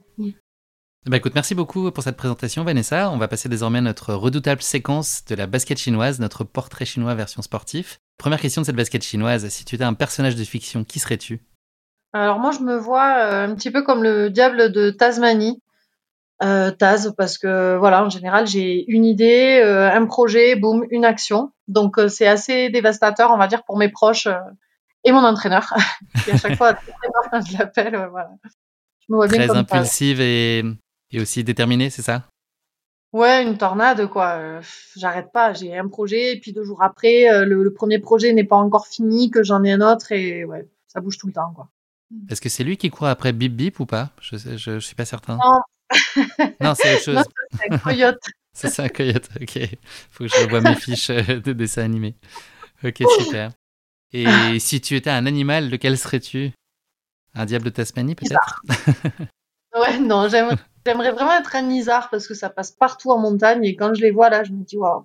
Bah 1.06 1.16
écoute, 1.16 1.36
merci 1.36 1.56
beaucoup 1.56 1.90
pour 1.92 2.04
cette 2.04 2.18
présentation, 2.18 2.66
Vanessa. 2.66 3.10
On 3.12 3.18
va 3.18 3.30
passer 3.30 3.48
désormais 3.48 3.78
à 3.78 3.82
notre 3.82 4.14
redoutable 4.14 4.62
séquence 4.62 5.24
de 5.24 5.36
la 5.36 5.48
basket 5.48 5.78
chinoise, 5.78 6.20
notre 6.20 6.44
portrait 6.44 6.84
chinois 6.84 7.16
version 7.16 7.42
sportif. 7.42 7.98
Première 8.18 8.42
question 8.42 8.62
de 8.62 8.66
cette 8.66 8.76
basket 8.76 9.04
chinoise, 9.04 9.48
si 9.48 9.64
tu 9.64 9.76
étais 9.76 9.86
un 9.86 9.94
personnage 9.94 10.36
de 10.36 10.44
fiction, 10.44 10.84
qui 10.84 11.00
serais-tu? 11.00 11.40
Alors 12.12 12.40
moi, 12.40 12.52
je 12.52 12.60
me 12.60 12.76
vois 12.76 13.20
euh, 13.20 13.48
un 13.48 13.56
petit 13.56 13.72
peu 13.72 13.84
comme 13.84 14.04
le 14.04 14.30
diable 14.30 14.72
de 14.72 14.90
Tasmanie. 14.90 15.62
Euh, 16.44 16.72
Taz, 16.72 17.14
parce 17.18 17.38
que 17.38 17.78
voilà, 17.78 18.04
en 18.06 18.10
général, 18.10 18.46
j'ai 18.46 18.86
une 18.92 19.06
idée, 19.06 19.60
euh, 19.64 19.92
un 19.92 20.06
projet, 20.06 20.56
boum, 20.56 20.86
une 20.92 21.06
action. 21.06 21.52
Donc 21.68 21.98
euh, 21.98 22.08
c'est 22.08 22.28
assez 22.28 22.70
dévastateur, 22.70 23.32
on 23.32 23.38
va 23.38 23.48
dire, 23.48 23.64
pour 23.64 23.78
mes 23.78 23.90
proches 23.90 24.28
et 25.04 25.12
mon 25.12 25.24
entraîneur, 25.24 25.74
qui 26.24 26.32
à 26.32 26.38
chaque 26.38 26.56
fois 26.56 26.74
très 26.74 26.92
quand 27.32 27.42
je 27.46 27.58
l'appelle. 27.58 28.08
voilà. 28.12 28.30
Je 29.00 29.14
me 29.14 29.16
vois 29.18 29.28
bien 29.28 29.48
Très 29.48 29.58
impulsive 29.58 30.22
et 30.22 30.64
et 31.12 31.22
aussi 31.22 31.44
déterminé, 31.44 31.90
c'est 31.90 32.02
ça? 32.02 32.24
Ouais, 33.14 33.44
une 33.44 33.58
tornade, 33.58 34.08
quoi. 34.08 34.34
Euh, 34.38 34.62
j'arrête 34.98 35.32
pas. 35.32 35.54
J'ai 35.54 35.78
un 35.78 35.88
projet, 35.88 36.34
et 36.34 36.40
puis 36.40 36.52
deux 36.52 36.64
jours 36.64 36.84
après, 36.84 37.32
euh, 37.32 37.46
le, 37.46 37.74
premier 37.74 38.00
projet 38.00 38.34
n'est 38.34 38.44
pas 38.44 38.58
encore 38.58 38.88
fini, 38.88 39.32
que 39.32 39.44
j'en 39.44 39.64
ai 39.64 39.72
un 39.72 39.82
autre, 39.82 40.12
et 40.12 40.44
ouais, 40.44 40.68
ça 40.88 41.00
bouge 41.00 41.18
tout 41.18 41.28
le 41.28 41.34
temps, 41.34 41.54
quoi. 41.56 41.70
Est-ce 42.30 42.42
que 42.42 42.50
c'est 42.50 42.64
lui 42.64 42.78
qui 42.78 42.90
court 42.90 43.08
après 43.08 43.34
Bip 43.34 43.54
Bip 43.54 43.80
ou 43.80 43.86
pas? 43.86 44.12
Je, 44.22 44.38
je, 44.38 44.80
suis 44.80 44.96
pas 44.96 45.04
certain. 45.06 45.36
Non. 45.36 45.60
non, 46.62 46.76
c'est 46.76 46.96
autre 46.96 47.04
chose. 47.04 47.24
c'est 47.58 47.74
un 47.74 47.78
coyote. 47.78 48.24
c'est 48.54 48.80
un 48.80 48.90
coyote, 48.90 49.30
ok. 49.42 49.60
Faut 50.12 50.24
que 50.26 50.30
je 50.30 50.44
revoie 50.44 50.62
mes 50.62 50.76
fiches 50.76 51.10
euh, 51.10 51.40
de 51.40 51.54
dessin 51.54 51.84
animé. 51.84 52.16
Ok, 52.84 53.04
super. 53.20 53.52
Et 54.14 54.26
si 54.60 54.82
tu 54.82 54.96
étais 54.96 55.10
un 55.10 55.26
animal, 55.26 55.70
lequel 55.70 55.98
serais-tu? 55.98 56.52
Un 57.34 57.46
diable 57.46 57.66
de 57.66 57.70
Tasmanie, 57.70 58.16
peut-être? 58.16 58.62
Ouais, 59.80 60.00
non, 60.00 60.28
j'aimerais 60.28 61.12
vraiment 61.12 61.38
être 61.38 61.56
un 61.56 61.62
nizar 61.62 62.10
parce 62.10 62.28
que 62.28 62.34
ça 62.34 62.50
passe 62.50 62.72
partout 62.72 63.12
en 63.12 63.20
montagne 63.20 63.64
et 63.64 63.76
quand 63.76 63.94
je 63.94 64.02
les 64.02 64.12
vois 64.12 64.30
là, 64.30 64.44
je 64.44 64.52
me 64.52 64.64
dis 64.64 64.78
waouh, 64.78 65.04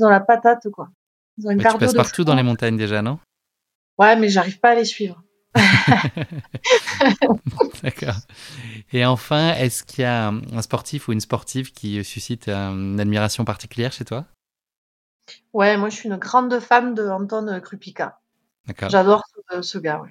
ont 0.00 0.08
la 0.08 0.20
patate 0.20 0.68
quoi. 0.70 0.90
Ils 1.38 1.46
ont 1.46 1.50
une 1.50 1.58
tu 1.58 1.78
passes 1.78 1.94
partout 1.94 2.24
dans 2.24 2.34
les 2.34 2.42
montagnes 2.42 2.76
déjà, 2.76 3.00
non? 3.00 3.18
Ouais, 3.96 4.16
mais 4.16 4.28
j'arrive 4.28 4.60
pas 4.60 4.70
à 4.70 4.74
les 4.74 4.84
suivre. 4.84 5.22
D'accord. 7.82 8.16
Et 8.92 9.04
enfin, 9.04 9.54
est-ce 9.54 9.84
qu'il 9.84 10.02
y 10.02 10.06
a 10.06 10.28
un 10.28 10.62
sportif 10.62 11.08
ou 11.08 11.12
une 11.12 11.20
sportive 11.20 11.72
qui 11.72 12.02
suscite 12.04 12.48
une 12.48 12.98
admiration 12.98 13.44
particulière 13.44 13.92
chez 13.92 14.04
toi? 14.04 14.24
Ouais, 15.52 15.76
moi 15.76 15.90
je 15.90 15.96
suis 15.96 16.08
une 16.08 16.16
grande 16.16 16.58
fan 16.60 16.94
de 16.94 17.06
Anton 17.06 17.60
Krupika. 17.60 18.20
D'accord. 18.66 18.90
J'adore 18.90 19.22
ce, 19.50 19.62
ce, 19.62 19.78
gars, 19.78 20.00
ouais. 20.00 20.10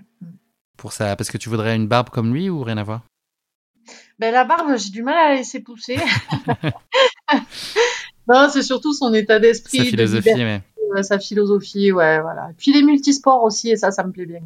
Pour 0.78 0.94
ça, 0.94 1.16
parce 1.16 1.32
que 1.32 1.38
tu 1.38 1.50
voudrais 1.50 1.76
une 1.76 1.88
barbe 1.88 2.10
comme 2.10 2.34
lui 2.34 2.50
ou 2.50 2.64
rien 2.64 2.78
à 2.78 2.84
voir? 2.84 3.02
Ben, 4.20 4.32
la 4.32 4.46
barbe, 4.46 4.76
j'ai 4.78 4.90
du 4.90 5.04
mal 5.04 5.16
à 5.16 5.30
la 5.30 5.36
laisser 5.36 5.62
pousser. 5.62 5.98
non, 8.28 8.50
c'est 8.52 8.64
surtout 8.64 8.94
son 8.94 9.14
état 9.14 9.40
d'esprit. 9.40 9.78
Sa 9.78 9.86
philosophie, 9.86 10.34
ouais. 10.34 10.62
Sa 11.04 11.20
philosophie, 11.20 11.92
ouais, 11.92 12.20
voilà. 12.22 12.50
Puis 12.58 12.74
les 12.74 12.82
multisports 12.82 13.44
aussi, 13.44 13.70
et 13.70 13.76
ça, 13.76 13.92
ça 13.92 14.04
me 14.04 14.12
plaît 14.12 14.26
bien. 14.26 14.42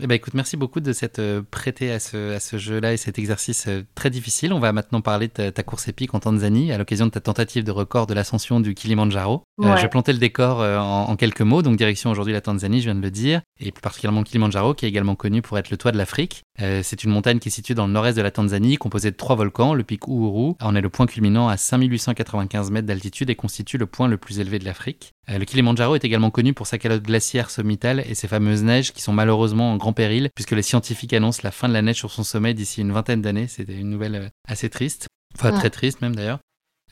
Eh 0.00 0.08
ben, 0.08 0.16
écoute, 0.16 0.34
merci 0.34 0.56
beaucoup 0.56 0.80
de 0.80 0.92
s'être 0.92 1.20
euh, 1.20 1.42
prêté 1.48 1.92
à 1.92 2.00
ce, 2.00 2.34
à 2.34 2.40
ce 2.40 2.58
jeu-là 2.58 2.92
et 2.92 2.96
cet 2.96 3.16
exercice 3.16 3.66
euh, 3.68 3.82
très 3.94 4.10
difficile. 4.10 4.52
On 4.52 4.58
va 4.58 4.72
maintenant 4.72 5.00
parler 5.00 5.28
de 5.28 5.50
ta, 5.50 5.62
course 5.62 5.86
épique 5.86 6.14
en 6.14 6.18
Tanzanie 6.18 6.72
à 6.72 6.78
l'occasion 6.78 7.06
de 7.06 7.12
ta 7.12 7.20
tentative 7.20 7.62
de 7.62 7.70
record 7.70 8.08
de 8.08 8.14
l'ascension 8.14 8.58
du 8.58 8.74
Kilimanjaro. 8.74 9.44
Euh, 9.62 9.76
je 9.76 9.82
vais 9.82 9.88
planter 9.88 10.12
le 10.12 10.18
décor 10.18 10.60
en, 10.60 11.14
quelques 11.14 11.42
mots. 11.42 11.62
Donc, 11.62 11.76
direction 11.76 12.10
aujourd'hui 12.10 12.32
la 12.32 12.40
Tanzanie, 12.40 12.80
je 12.80 12.86
viens 12.86 12.96
de 12.96 13.00
le 13.00 13.10
dire, 13.12 13.40
et 13.60 13.70
plus 13.70 13.80
particulièrement 13.80 14.24
Kilimanjaro, 14.24 14.74
qui 14.74 14.84
est 14.84 14.88
également 14.88 15.14
connu 15.14 15.42
pour 15.42 15.58
être 15.58 15.70
le 15.70 15.76
toit 15.76 15.92
de 15.92 15.96
l'Afrique. 15.96 16.42
c'est 16.58 17.04
une 17.04 17.10
montagne 17.12 17.38
qui 17.38 17.48
est 17.48 17.52
située 17.52 17.74
dans 17.74 17.86
le 17.86 17.92
nord-est 17.92 18.16
de 18.16 18.22
la 18.22 18.32
Tanzanie, 18.32 18.76
composée 18.76 19.12
de 19.12 19.16
trois 19.16 19.36
volcans, 19.36 19.74
le 19.74 19.84
pic 19.84 20.08
Uhuru. 20.08 20.54
On 20.60 20.74
est 20.74 20.80
le 20.80 20.88
point 20.88 21.06
culminant 21.06 21.48
à 21.48 21.56
5895 21.56 22.72
mètres 22.72 22.86
d'altitude 22.86 23.30
et 23.30 23.36
constitue 23.36 23.78
le 23.78 23.86
point 23.86 24.08
le 24.08 24.16
plus 24.16 24.40
élevé 24.40 24.58
de 24.58 24.64
l'Afrique. 24.64 25.12
le 25.28 25.44
Kilimanjaro 25.44 25.94
est 25.94 26.04
également 26.04 26.30
connu 26.30 26.52
pour 26.52 26.66
sa 26.66 26.78
calotte 26.78 27.02
glaciaire 27.02 27.50
sommitale 27.50 28.02
et 28.08 28.14
ses 28.14 28.26
fameuses 28.26 28.64
neiges 28.64 28.92
qui 28.92 29.02
sont 29.02 29.12
malheureusement 29.12 29.72
en 29.72 29.78
grand 29.84 29.92
péril, 29.92 30.30
puisque 30.34 30.52
les 30.52 30.62
scientifiques 30.62 31.12
annoncent 31.12 31.42
la 31.44 31.50
fin 31.50 31.68
de 31.68 31.74
la 31.74 31.82
neige 31.82 31.98
sur 31.98 32.10
son 32.10 32.24
sommet 32.24 32.54
d'ici 32.54 32.80
une 32.80 32.90
vingtaine 32.90 33.20
d'années. 33.20 33.48
C'était 33.48 33.74
une 33.74 33.90
nouvelle 33.90 34.14
euh, 34.14 34.28
assez 34.48 34.70
triste, 34.70 35.08
enfin 35.34 35.52
très 35.52 35.68
triste 35.68 36.00
même 36.00 36.16
d'ailleurs. 36.16 36.38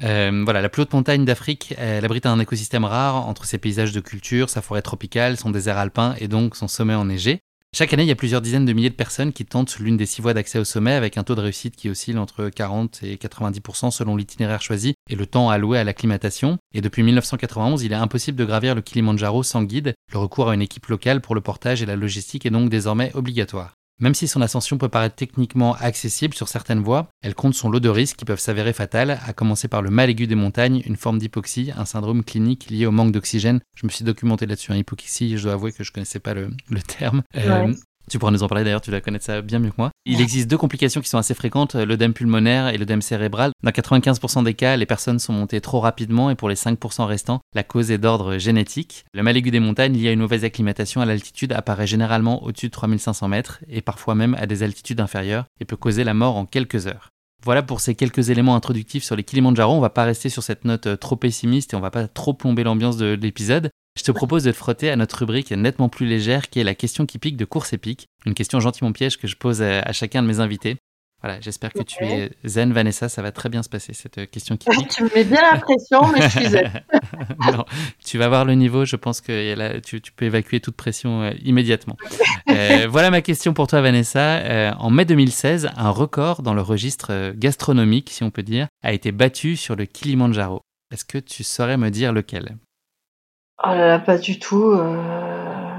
Euh, 0.02 0.42
voilà, 0.44 0.61
la 0.61 0.68
plus 0.68 0.83
haute 0.83 0.92
montagne 0.92 1.24
d'Afrique, 1.24 1.74
elle 1.78 2.05
abrite 2.05 2.26
un 2.26 2.38
écosystème 2.38 2.85
rare 2.85 3.16
entre 3.26 3.46
ses 3.46 3.57
paysages 3.57 3.92
de 3.92 4.00
culture, 4.00 4.50
sa 4.50 4.61
forêt 4.61 4.83
tropicale, 4.83 5.38
son 5.38 5.50
désert 5.50 5.78
alpin 5.78 6.14
et 6.18 6.28
donc 6.28 6.55
son 6.55 6.68
sommet 6.68 6.94
enneigé. 6.94 7.40
Chaque 7.75 7.95
année, 7.95 8.03
il 8.03 8.09
y 8.09 8.13
a 8.13 8.17
plusieurs 8.17 8.43
dizaines 8.43 8.67
de 8.67 8.73
milliers 8.75 8.91
de 8.91 8.95
personnes 8.95 9.33
qui 9.33 9.47
tentent 9.47 9.79
l'une 9.79 9.97
des 9.97 10.05
six 10.05 10.21
voies 10.21 10.35
d'accès 10.35 10.59
au 10.59 10.65
sommet 10.65 10.93
avec 10.93 11.17
un 11.17 11.23
taux 11.23 11.35
de 11.35 11.41
réussite 11.41 11.75
qui 11.75 11.89
oscille 11.89 12.19
entre 12.19 12.51
40 12.51 13.03
et 13.03 13.17
90% 13.17 13.91
selon 13.91 14.15
l'itinéraire 14.15 14.61
choisi 14.61 14.93
et 15.09 15.17
le 15.17 15.25
temps 15.25 15.49
alloué 15.49 15.79
à 15.79 15.85
l'acclimatation. 15.85 16.59
Et 16.75 16.83
depuis 16.83 17.03
1991, 17.03 17.83
il 17.83 17.93
est 17.93 17.97
impossible 17.97 18.37
de 18.37 18.45
gravir 18.45 18.75
le 18.75 18.83
Kilimanjaro 18.83 19.43
sans 19.43 19.63
guide. 19.63 19.95
Le 20.13 20.19
recours 20.19 20.51
à 20.51 20.55
une 20.55 20.61
équipe 20.61 20.87
locale 20.89 21.23
pour 21.23 21.35
le 21.35 21.41
portage 21.41 21.83
et 21.83 21.87
la 21.87 21.97
logistique 21.97 22.45
est 22.45 22.51
donc 22.51 22.69
désormais 22.69 23.11
obligatoire. 23.15 23.73
Même 24.03 24.15
si 24.15 24.27
son 24.27 24.43
ascension 24.43 24.79
peut 24.79 24.88
paraître 24.88 25.15
techniquement 25.15 25.77
accessible 25.77 26.35
sur 26.35 26.49
certaines 26.49 26.81
voies, 26.81 27.09
elle 27.23 27.37
compte 27.37 27.55
son 27.55 27.71
lot 27.71 27.79
de 27.79 27.88
risques 27.88 28.17
qui 28.17 28.25
peuvent 28.25 28.41
s'avérer 28.41 28.73
fatals, 28.73 29.21
à 29.25 29.33
commencer 29.33 29.69
par 29.69 29.81
le 29.81 29.91
mal 29.91 30.11
aigu 30.11 30.27
des 30.27 30.35
montagnes, 30.35 30.83
une 30.87 30.97
forme 30.97 31.21
d'hypoxie, 31.21 31.71
un 31.77 31.85
syndrome 31.85 32.25
clinique 32.25 32.69
lié 32.69 32.85
au 32.85 32.91
manque 32.91 33.12
d'oxygène. 33.12 33.61
Je 33.77 33.87
me 33.87 33.93
suis 33.93 34.05
documenté 34.05 34.47
là-dessus, 34.47 34.73
hein, 34.73 34.77
hypoxie, 34.77 35.38
je 35.38 35.45
dois 35.45 35.53
avouer 35.53 35.71
que 35.71 35.85
je 35.85 35.91
ne 35.91 35.95
connaissais 35.95 36.19
pas 36.19 36.35
le, 36.35 36.51
terme. 36.87 37.23
Euh, 37.37 37.73
tu 38.11 38.19
pourras 38.19 38.33
nous 38.33 38.43
en 38.43 38.49
parler 38.49 38.65
d'ailleurs, 38.65 38.81
tu 38.81 38.91
vas 38.91 39.01
connaître 39.01 39.25
ça 39.25 39.43
bien 39.43 39.59
mieux 39.59 39.71
que 39.71 39.77
moi. 39.79 39.91
Il 40.05 40.21
existe 40.21 40.49
deux 40.49 40.59
complications 40.59 41.01
qui 41.01 41.09
sont 41.09 41.19
assez 41.19 41.35
fréquentes, 41.35 41.75
l'œdème 41.75 42.12
pulmonaire 42.12 42.69
et 42.69 42.79
l'œdème 42.79 43.03
cérébral. 43.03 43.53
Dans 43.62 43.71
95% 43.71 44.45
des 44.45 44.55
cas, 44.55 44.77
les 44.77 44.87
personnes 44.87 45.19
sont 45.19 45.33
montées 45.33 45.61
trop 45.61 45.81
rapidement 45.81 46.31
et 46.31 46.35
pour 46.35 46.49
les 46.49 46.55
5% 46.55 47.05
restants, 47.05 47.41
la 47.55 47.62
cause 47.62 47.91
est 47.91 47.99
d'ordre 47.99 48.38
génétique. 48.38 49.05
Le 49.15 49.23
mal 49.23 49.37
aigu 49.37 49.51
des 49.51 49.61
montagnes 49.61 49.95
lié 49.95 50.09
à 50.09 50.12
une 50.12 50.21
mauvaise 50.21 50.45
acclimatation 50.45 51.01
à 51.01 51.07
l'altitude 51.07 51.53
apparaît 51.53 51.87
généralement 51.87 52.43
au-dessus 52.43 52.67
de 52.67 52.73
3500 52.73 53.29
mètres 53.29 53.61
et 53.69 53.81
parfois 53.81 54.15
même 54.15 54.35
à 54.35 54.47
des 54.47 54.62
altitudes 54.62 55.01
inférieures 55.01 55.45
et 55.61 55.65
peut 55.65 55.77
causer 55.77 56.05
la 56.05 56.15
mort 56.15 56.37
en 56.37 56.47
quelques 56.47 56.87
heures. 56.87 57.11
Voilà 57.45 57.62
pour 57.62 57.81
ces 57.81 57.97
quelques 57.97 58.31
éléments 58.31 58.55
introductifs 58.55 59.03
sur 59.03 59.17
les 59.17 59.25
Kilimanjaro. 59.25 59.75
On 59.75 59.81
va 59.81 59.91
pas 59.91 60.05
rester 60.05 60.29
sur 60.29 60.45
cette 60.45 60.65
note 60.65 60.87
euh, 60.87 60.97
trop 60.97 61.17
pessimiste 61.17 61.73
et 61.73 61.77
on 61.77 61.81
va 61.81 61.91
pas 61.91 62.07
trop 62.07 62.35
plomber 62.35 62.62
l'ambiance 62.62 62.97
de 62.97 63.19
l'épisode. 63.21 63.71
Je 63.96 64.05
te 64.05 64.12
propose 64.12 64.44
de 64.44 64.50
te 64.52 64.57
frotter 64.57 64.90
à 64.90 64.96
notre 64.96 65.18
rubrique 65.18 65.50
nettement 65.50 65.88
plus 65.88 66.07
légère 66.07 66.48
qui 66.48 66.61
est 66.61 66.64
la 66.64 66.74
question 66.74 67.05
qui 67.05 67.18
pique 67.18 67.37
de 67.37 67.44
course 67.44 67.72
épique. 67.74 68.09
Une 68.24 68.35
question 68.35 68.59
gentiment 68.59 68.92
piège 68.92 69.18
que 69.18 69.26
je 69.26 69.37
pose 69.37 69.62
à, 69.62 69.92
chacun 69.92 70.22
de 70.22 70.28
mes 70.28 70.40
invités. 70.40 70.76
Voilà, 71.22 71.40
j'espère 71.40 71.72
que 71.72 71.83
tu 71.83 72.02
es 72.02 72.33
zen, 72.44 72.72
Vanessa. 72.72 73.09
Ça 73.09 73.22
va 73.22 73.31
très 73.31 73.48
bien 73.48 73.62
se 73.62 73.68
passer, 73.68 73.92
cette 73.92 74.18
euh, 74.18 74.26
question 74.26 74.57
qui 74.57 74.68
pique. 74.68 74.88
tu 74.88 75.05
me 75.05 75.14
mets 75.14 75.22
bien 75.22 75.40
la 75.52 75.59
pression, 75.61 76.09
mais 76.11 76.22
je 76.22 76.28
suis 76.28 76.48
zen. 76.48 76.72
non, 77.52 77.64
tu 78.05 78.18
vas 78.18 78.28
voir 78.28 78.44
le 78.44 78.55
niveau. 78.55 78.85
Je 78.85 78.96
pense 78.96 79.20
que 79.20 79.78
tu, 79.81 80.00
peux 80.00 80.24
évacuer 80.24 80.59
toute 80.59 80.74
pression 80.74 81.22
euh, 81.22 81.31
immédiatement. 81.44 81.96
Euh, 82.48 82.88
voilà 82.90 83.11
ma 83.11 83.22
question 83.22 83.55
pour 83.55 83.68
toi, 83.68 83.83
Vanessa. 83.83 84.74
en 84.78 84.90
mai 84.90 85.05
2016, 85.05 85.70
un 85.76 85.90
record 85.90 86.42
dans 86.42 86.55
le 86.55 86.62
registre 86.62 87.33
gastronomique, 87.37 88.11
si 88.11 88.24
on 88.24 88.33
peut 88.33 88.42
dire, 88.42 88.66
a 88.83 88.92
été 88.92 89.12
battu 89.12 89.57
sur 89.57 89.76
le 89.76 89.85
Kilimanjaro. 89.85 90.61
Est-ce 90.92 91.05
que 91.05 91.18
tu 91.18 91.44
saurais 91.44 91.76
me 91.76 91.90
dire 91.90 92.12
lequel? 92.12 92.57
Oh 93.59 93.69
là 93.69 93.87
là, 93.88 93.99
pas 93.99 94.19
du 94.19 94.38
tout. 94.38 94.71
Euh. 94.71 95.79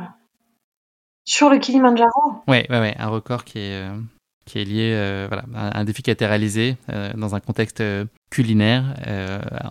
Sur 1.25 1.49
le 1.49 1.57
Kilimanjaro 1.57 2.43
Ouais, 2.47 2.65
ouais, 2.69 2.79
ouais, 2.79 2.95
un 2.97 3.07
record 3.07 3.45
qui 3.45 3.59
est, 3.59 3.81
euh, 3.81 3.97
qui 4.45 4.59
est 4.59 4.65
lié, 4.65 4.93
euh, 4.93 5.27
voilà, 5.29 5.43
un 5.55 5.83
défi 5.85 6.03
qui 6.03 6.09
a 6.09 6.13
été 6.13 6.25
réalisé 6.25 6.77
dans 7.15 7.33
un 7.33 7.39
contexte 7.39 7.81
culinaire 8.29 8.95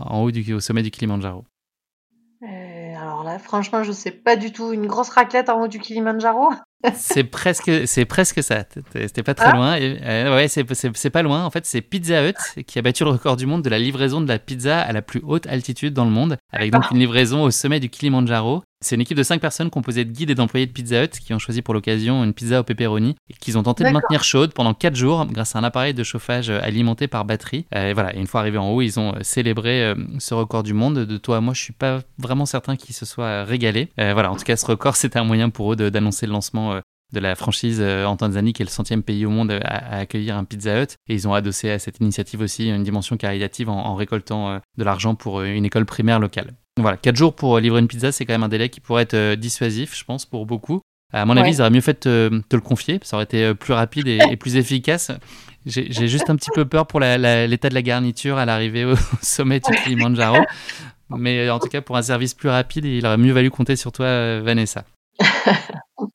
en 0.01 0.23
haut 0.23 0.31
du, 0.31 0.55
au 0.55 0.61
sommet 0.61 0.83
du 0.83 0.91
Kilimanjaro. 0.91 1.45
alors 2.43 3.23
là, 3.23 3.39
franchement, 3.39 3.83
je 3.83 3.93
sais 3.93 4.13
pas 4.13 4.37
du 4.37 4.51
tout. 4.51 4.73
Une 4.73 4.87
grosse 4.87 5.11
raclette 5.11 5.51
en 5.51 5.61
haut 5.61 5.69
du 5.69 5.79
Kilimanjaro 5.79 6.51
c'est 6.95 7.25
presque, 7.25 7.71
c'est 7.87 8.05
presque 8.05 8.43
ça. 8.43 8.65
C'était 8.93 9.23
pas 9.23 9.35
très 9.35 9.51
ah. 9.51 9.57
loin. 9.57 9.77
Et, 9.77 9.99
ouais, 10.29 10.49
c'est 10.49 11.11
pas 11.11 11.23
loin. 11.23 11.45
En 11.45 11.51
fait, 11.51 11.67
c'est 11.67 11.81
Pizza 11.81 12.27
Hut 12.27 12.65
qui 12.67 12.79
a 12.79 12.83
battu 12.83 13.05
le 13.05 13.11
record 13.11 13.37
du 13.37 13.47
monde 13.47 13.63
de 13.63 13.71
la 13.71 13.79
livraison 13.79 14.21
de 14.21 14.29
la 14.29 14.39
pizza 14.39 14.81
à 14.81 14.93
la 14.93 15.03
plus 15.03 15.21
haute 15.25 15.47
altitude 15.47 15.95
dans 15.95 16.05
le 16.05 16.11
monde, 16.11 16.37
avec 16.53 16.73
donc 16.73 16.91
une 16.91 16.99
livraison 16.99 17.43
au 17.43 17.51
sommet 17.51 17.81
du 17.81 17.89
Kilimanjaro. 17.89 18.63
C'est 18.83 18.97
une 18.97 19.01
équipe 19.01 19.17
de 19.17 19.23
5 19.23 19.41
personnes 19.41 19.71
composée 19.71 20.05
de 20.05 20.11
guides 20.11 20.31
et 20.31 20.35
d'employés 20.35 20.67
de 20.67 20.73
Pizza 20.73 21.05
Hut 21.05 21.11
qui 21.11 21.33
ont 21.33 21.39
choisi 21.39 21.63
pour 21.63 21.73
l'occasion 21.73 22.25
une 22.25 22.33
pizza 22.33 22.61
au 22.61 22.65
pepperoni 22.65 23.15
et 23.31 23.35
qu'ils 23.35 23.57
ont 23.57 23.63
tenté 23.63 23.85
de 23.85 23.91
maintenir 23.91 24.25
chaude 24.25 24.53
pendant 24.53 24.75
4 24.75 24.97
jours 24.97 25.25
grâce 25.27 25.55
à 25.55 25.61
un 25.61 25.65
appareil 25.65 25.95
de 25.95 26.03
chauffage 26.03 26.51
alimenté 26.51 27.07
par 27.07 27.25
batterie. 27.25 27.65
Euh, 27.77 27.91
et 27.91 27.93
voilà, 27.93 28.15
une 28.17 28.27
fois 28.27 28.41
arrivés 28.41 28.59
en 28.59 28.71
haut, 28.71 28.83
ils 28.83 28.99
ont 28.99 29.15
célébré 29.23 29.85
euh, 29.85 29.95
ce 30.19 30.35
record 30.35 30.65
du 30.65 30.75
monde. 30.75 30.99
De 30.99 31.17
toi 31.17 31.37
à 31.37 31.41
moi, 31.41 31.55
je 31.55 31.63
suis 31.63 31.73
pas 31.73 32.01
vraiment 32.19 32.45
certain 32.45 32.75
qu'ils 32.75 32.95
se 32.95 33.07
soient 33.07 33.45
régalés. 33.45 33.89
Euh, 34.01 34.15
voilà, 34.15 34.33
en 34.33 34.37
tout 34.37 34.45
cas, 34.45 34.57
ce 34.57 34.67
record, 34.67 34.97
c'était 35.03 35.21
un 35.21 35.25
moyen 35.25 35.49
pour 35.49 35.73
eux 35.73 35.77
d'annoncer 35.77 36.27
le 36.27 36.33
lancement 36.33 36.72
de 37.13 37.21
la 37.21 37.35
franchise 37.35 37.81
en 37.81 38.17
Tanzanie, 38.17 38.53
qui 38.53 38.63
est 38.63 38.65
le 38.65 38.71
centième 38.71 39.03
pays 39.03 39.27
au 39.27 39.31
monde 39.31 39.53
à, 39.65 39.99
accueillir 39.99 40.37
un 40.37 40.45
Pizza 40.45 40.83
Hut. 40.83 40.97
Et 41.09 41.15
ils 41.15 41.29
ont 41.29 41.35
adossé 41.35 41.71
à 41.71 41.79
cette 41.79 41.99
initiative 42.01 42.41
aussi 42.41 42.69
une 42.69 42.83
dimension 42.83 43.17
caritative 43.17 43.69
en, 43.69 43.95
récoltant 43.95 44.61
de 44.77 44.85
l'argent 44.85 45.15
pour 45.15 45.43
une 45.43 45.65
école 45.65 45.85
primaire 45.85 46.19
locale. 46.19 46.55
Voilà, 46.79 46.97
4 46.97 47.17
jours 47.17 47.35
pour 47.35 47.59
livrer 47.59 47.81
une 47.81 47.89
pizza, 47.89 48.13
c'est 48.13 48.25
quand 48.25 48.33
même 48.33 48.43
un 48.43 48.49
délai 48.49 48.71
qui 48.71 48.81
pourrait 48.81 49.03
être 49.03 49.35
dissuasif, 49.35 49.97
je 49.97 50.05
pense, 50.05 50.25
pour 50.25 50.47
beaucoup. 50.47 50.81
À 51.13 51.27
mon 51.27 51.37
avis, 51.37 51.57
ils 51.57 51.61
auraient 51.61 51.71
mieux 51.71 51.83
fait 51.83 52.07
de 52.07 52.43
te, 52.49 52.57
le 52.57 52.63
confier, 52.63 52.99
ça 53.03 53.17
aurait 53.17 53.25
été 53.25 53.55
plus 53.55 53.75
rapide 53.75 54.09
et 54.09 54.37
plus 54.37 54.57
efficace. 54.57 55.13
J'ai 55.65 56.09
juste 56.09 56.29
un 56.29 56.37
petit 56.37 56.51
peu 56.55 56.65
peur 56.65 56.87
pour 56.87 56.99
l'état 57.01 57.69
de 57.69 57.75
la 57.75 57.83
garniture 57.83 58.39
à 58.39 58.45
l'arrivée 58.45 58.85
au 58.85 58.97
sommet 59.23 59.61
du 59.61 59.71
Kilimanjaro. 59.83 60.39
Mais 61.11 61.49
en 61.51 61.59
tout 61.59 61.69
cas, 61.69 61.81
pour 61.81 61.97
un 61.97 62.03
service 62.03 62.35
plus 62.35 62.49
rapide, 62.49 62.85
il 62.85 63.07
aurait 63.07 63.19
mieux 63.19 63.33
valu 63.33 63.51
compter 63.51 63.77
sur 63.77 63.93
toi, 63.93 64.41
Vanessa. 64.41 64.85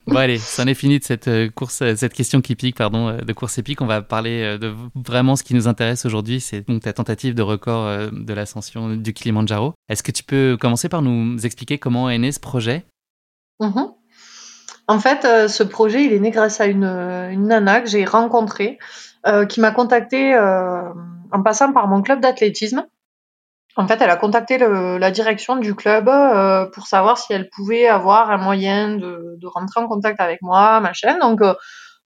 Bon 0.08 0.16
allez, 0.16 0.38
c'en 0.38 0.66
est 0.66 0.74
fini 0.74 0.98
de 0.98 1.04
cette 1.04 1.28
euh, 1.28 1.50
course, 1.54 1.82
euh, 1.82 1.94
cette 1.94 2.14
question 2.14 2.40
qui 2.40 2.56
pique, 2.56 2.76
pardon, 2.76 3.08
euh, 3.08 3.18
de 3.18 3.32
course 3.34 3.58
épique. 3.58 3.82
On 3.82 3.86
va 3.86 4.00
parler 4.00 4.56
de 4.58 4.72
vraiment 4.94 5.36
ce 5.36 5.42
qui 5.42 5.54
nous 5.54 5.68
intéresse 5.68 6.06
aujourd'hui, 6.06 6.40
c'est 6.40 6.66
donc 6.66 6.82
ta 6.82 6.94
tentative 6.94 7.34
de 7.34 7.42
record 7.42 8.10
de 8.10 8.32
l'ascension 8.32 8.96
du 8.96 9.12
Kilimanjaro. 9.12 9.74
Est-ce 9.90 10.02
que 10.02 10.10
tu 10.10 10.24
peux 10.24 10.56
commencer 10.58 10.88
par 10.88 11.02
nous 11.02 11.44
expliquer 11.44 11.76
comment 11.76 12.08
est 12.08 12.16
né 12.16 12.32
ce 12.32 12.40
projet? 12.40 12.86
Mm-hmm. 13.60 13.92
En 14.88 14.98
fait, 14.98 15.48
ce 15.48 15.62
projet, 15.62 16.04
il 16.04 16.14
est 16.14 16.20
né 16.20 16.30
grâce 16.30 16.62
à 16.62 16.66
une, 16.66 16.80
nana 17.46 17.82
que 17.82 17.90
j'ai 17.90 18.06
rencontrée 18.06 18.78
qui 19.50 19.60
m'a 19.60 19.72
contacté 19.72 20.34
euh, 20.34 20.80
en 21.32 21.42
passant 21.42 21.72
par 21.72 21.86
mon 21.86 22.00
club 22.00 22.20
d'athlétisme. 22.20 22.86
En 23.78 23.86
fait, 23.88 24.02
elle 24.02 24.10
a 24.10 24.16
contacté 24.16 24.58
le, 24.58 24.98
la 24.98 25.10
direction 25.10 25.56
du 25.56 25.74
club 25.74 26.08
euh, 26.08 26.66
pour 26.66 26.86
savoir 26.86 27.16
si 27.16 27.32
elle 27.32 27.48
pouvait 27.48 27.86
avoir 27.86 28.30
un 28.30 28.36
moyen 28.36 28.96
de, 28.96 29.36
de 29.40 29.46
rentrer 29.46 29.80
en 29.80 29.88
contact 29.88 30.20
avec 30.20 30.42
moi, 30.42 30.80
ma 30.80 30.92
chaîne. 30.92 31.18
Donc, 31.20 31.40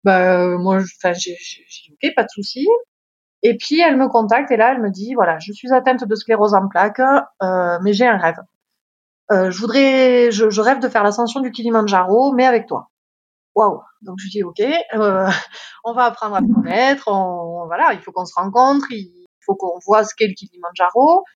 bah, 0.03 0.58
moi, 0.58 0.80
j'ai 0.80 1.34
dit 1.34 1.93
ok, 1.93 2.15
pas 2.15 2.23
de 2.23 2.30
souci. 2.30 2.65
Et 3.43 3.56
puis 3.58 3.80
elle 3.80 3.97
me 3.97 4.08
contacte 4.08 4.51
et 4.51 4.58
là 4.58 4.71
elle 4.73 4.82
me 4.82 4.89
dit 4.89 5.13
voilà, 5.13 5.38
je 5.39 5.51
suis 5.53 5.71
atteinte 5.71 6.03
de 6.03 6.15
sclérose 6.15 6.53
en 6.53 6.67
plaques, 6.67 6.99
euh, 6.99 7.77
mais 7.84 7.93
j'ai 7.93 8.08
un 8.08 8.17
rêve. 8.17 8.39
Euh, 9.32 9.51
je 9.51 9.60
voudrais, 9.60 10.32
je, 10.32 10.49
je, 10.49 10.62
rêve 10.62 10.80
de 10.80 10.88
faire 10.88 11.03
l'ascension 11.03 11.41
du 11.41 11.51
Kilimanjaro, 11.51 12.34
mais 12.34 12.45
avec 12.45 12.67
toi 12.67 12.89
waouh. 13.56 13.82
Donc 14.01 14.17
je 14.19 14.30
dis 14.30 14.43
ok, 14.43 14.62
euh, 14.95 15.30
on 15.84 15.93
va 15.93 16.06
apprendre 16.06 16.36
à 16.36 16.39
se 16.39 16.53
connaître, 16.53 17.08
on, 17.08 17.65
voilà, 17.65 17.93
il 17.93 17.99
faut 17.99 18.12
qu'on 18.12 18.25
se 18.25 18.36
rencontre, 18.36 18.86
il 18.91 19.27
faut 19.45 19.56
qu'on 19.56 19.80
voit 19.86 20.03
ce 20.03 20.13
qu'est 20.15 20.27
le 20.27 20.34
Kilimanjaro, 20.34 21.19
euh, 21.19 21.37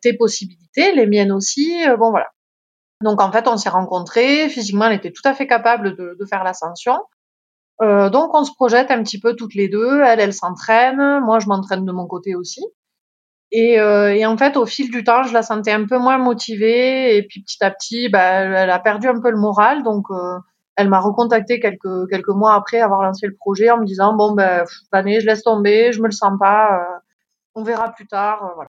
tes 0.00 0.12
possibilités, 0.14 0.92
les 0.92 1.06
miennes 1.06 1.32
aussi, 1.32 1.86
euh, 1.88 1.96
bon 1.96 2.10
voilà. 2.10 2.28
Donc 3.02 3.20
en 3.20 3.30
fait 3.32 3.46
on 3.48 3.56
s'est 3.56 3.68
rencontrés, 3.68 4.48
physiquement 4.48 4.86
elle 4.86 4.96
était 4.96 5.12
tout 5.12 5.26
à 5.26 5.34
fait 5.34 5.46
capable 5.46 5.96
de, 5.96 6.16
de 6.18 6.24
faire 6.24 6.44
l'ascension. 6.44 6.98
Euh, 7.82 8.08
donc 8.10 8.34
on 8.34 8.44
se 8.44 8.52
projette 8.52 8.90
un 8.90 9.02
petit 9.02 9.20
peu 9.20 9.34
toutes 9.36 9.54
les 9.54 9.68
deux, 9.68 10.00
elle 10.02 10.20
elle 10.20 10.32
s'entraîne, 10.32 11.20
moi 11.20 11.38
je 11.40 11.46
m'entraîne 11.46 11.84
de 11.84 11.92
mon 11.92 12.06
côté 12.06 12.34
aussi. 12.34 12.64
Et, 13.52 13.78
euh, 13.80 14.12
et, 14.12 14.26
en 14.26 14.36
fait, 14.36 14.56
au 14.56 14.66
fil 14.66 14.90
du 14.90 15.04
temps, 15.04 15.22
je 15.22 15.32
la 15.32 15.42
sentais 15.42 15.70
un 15.70 15.86
peu 15.86 15.98
moins 15.98 16.18
motivée. 16.18 17.16
Et 17.16 17.22
puis 17.22 17.42
petit 17.42 17.62
à 17.62 17.70
petit, 17.70 18.08
bah, 18.08 18.20
elle 18.20 18.70
a 18.70 18.78
perdu 18.80 19.06
un 19.06 19.20
peu 19.20 19.30
le 19.30 19.38
moral. 19.38 19.84
Donc, 19.84 20.06
euh, 20.10 20.38
elle 20.76 20.88
m'a 20.90 21.00
recontacté 21.00 21.58
quelques 21.58 22.08
quelques 22.10 22.28
mois 22.28 22.54
après 22.54 22.80
avoir 22.80 23.02
lancé 23.02 23.26
le 23.26 23.34
projet 23.34 23.70
en 23.70 23.78
me 23.78 23.86
disant 23.86 24.14
bon 24.14 24.34
ben 24.34 24.64
année 24.92 25.20
je 25.20 25.26
laisse 25.26 25.42
tomber, 25.42 25.92
je 25.92 26.00
me 26.00 26.06
le 26.06 26.12
sens 26.12 26.38
pas, 26.38 26.78
euh, 26.78 26.98
on 27.54 27.62
verra 27.64 27.90
plus 27.92 28.06
tard, 28.06 28.44
euh, 28.44 28.54
voilà. 28.54 28.70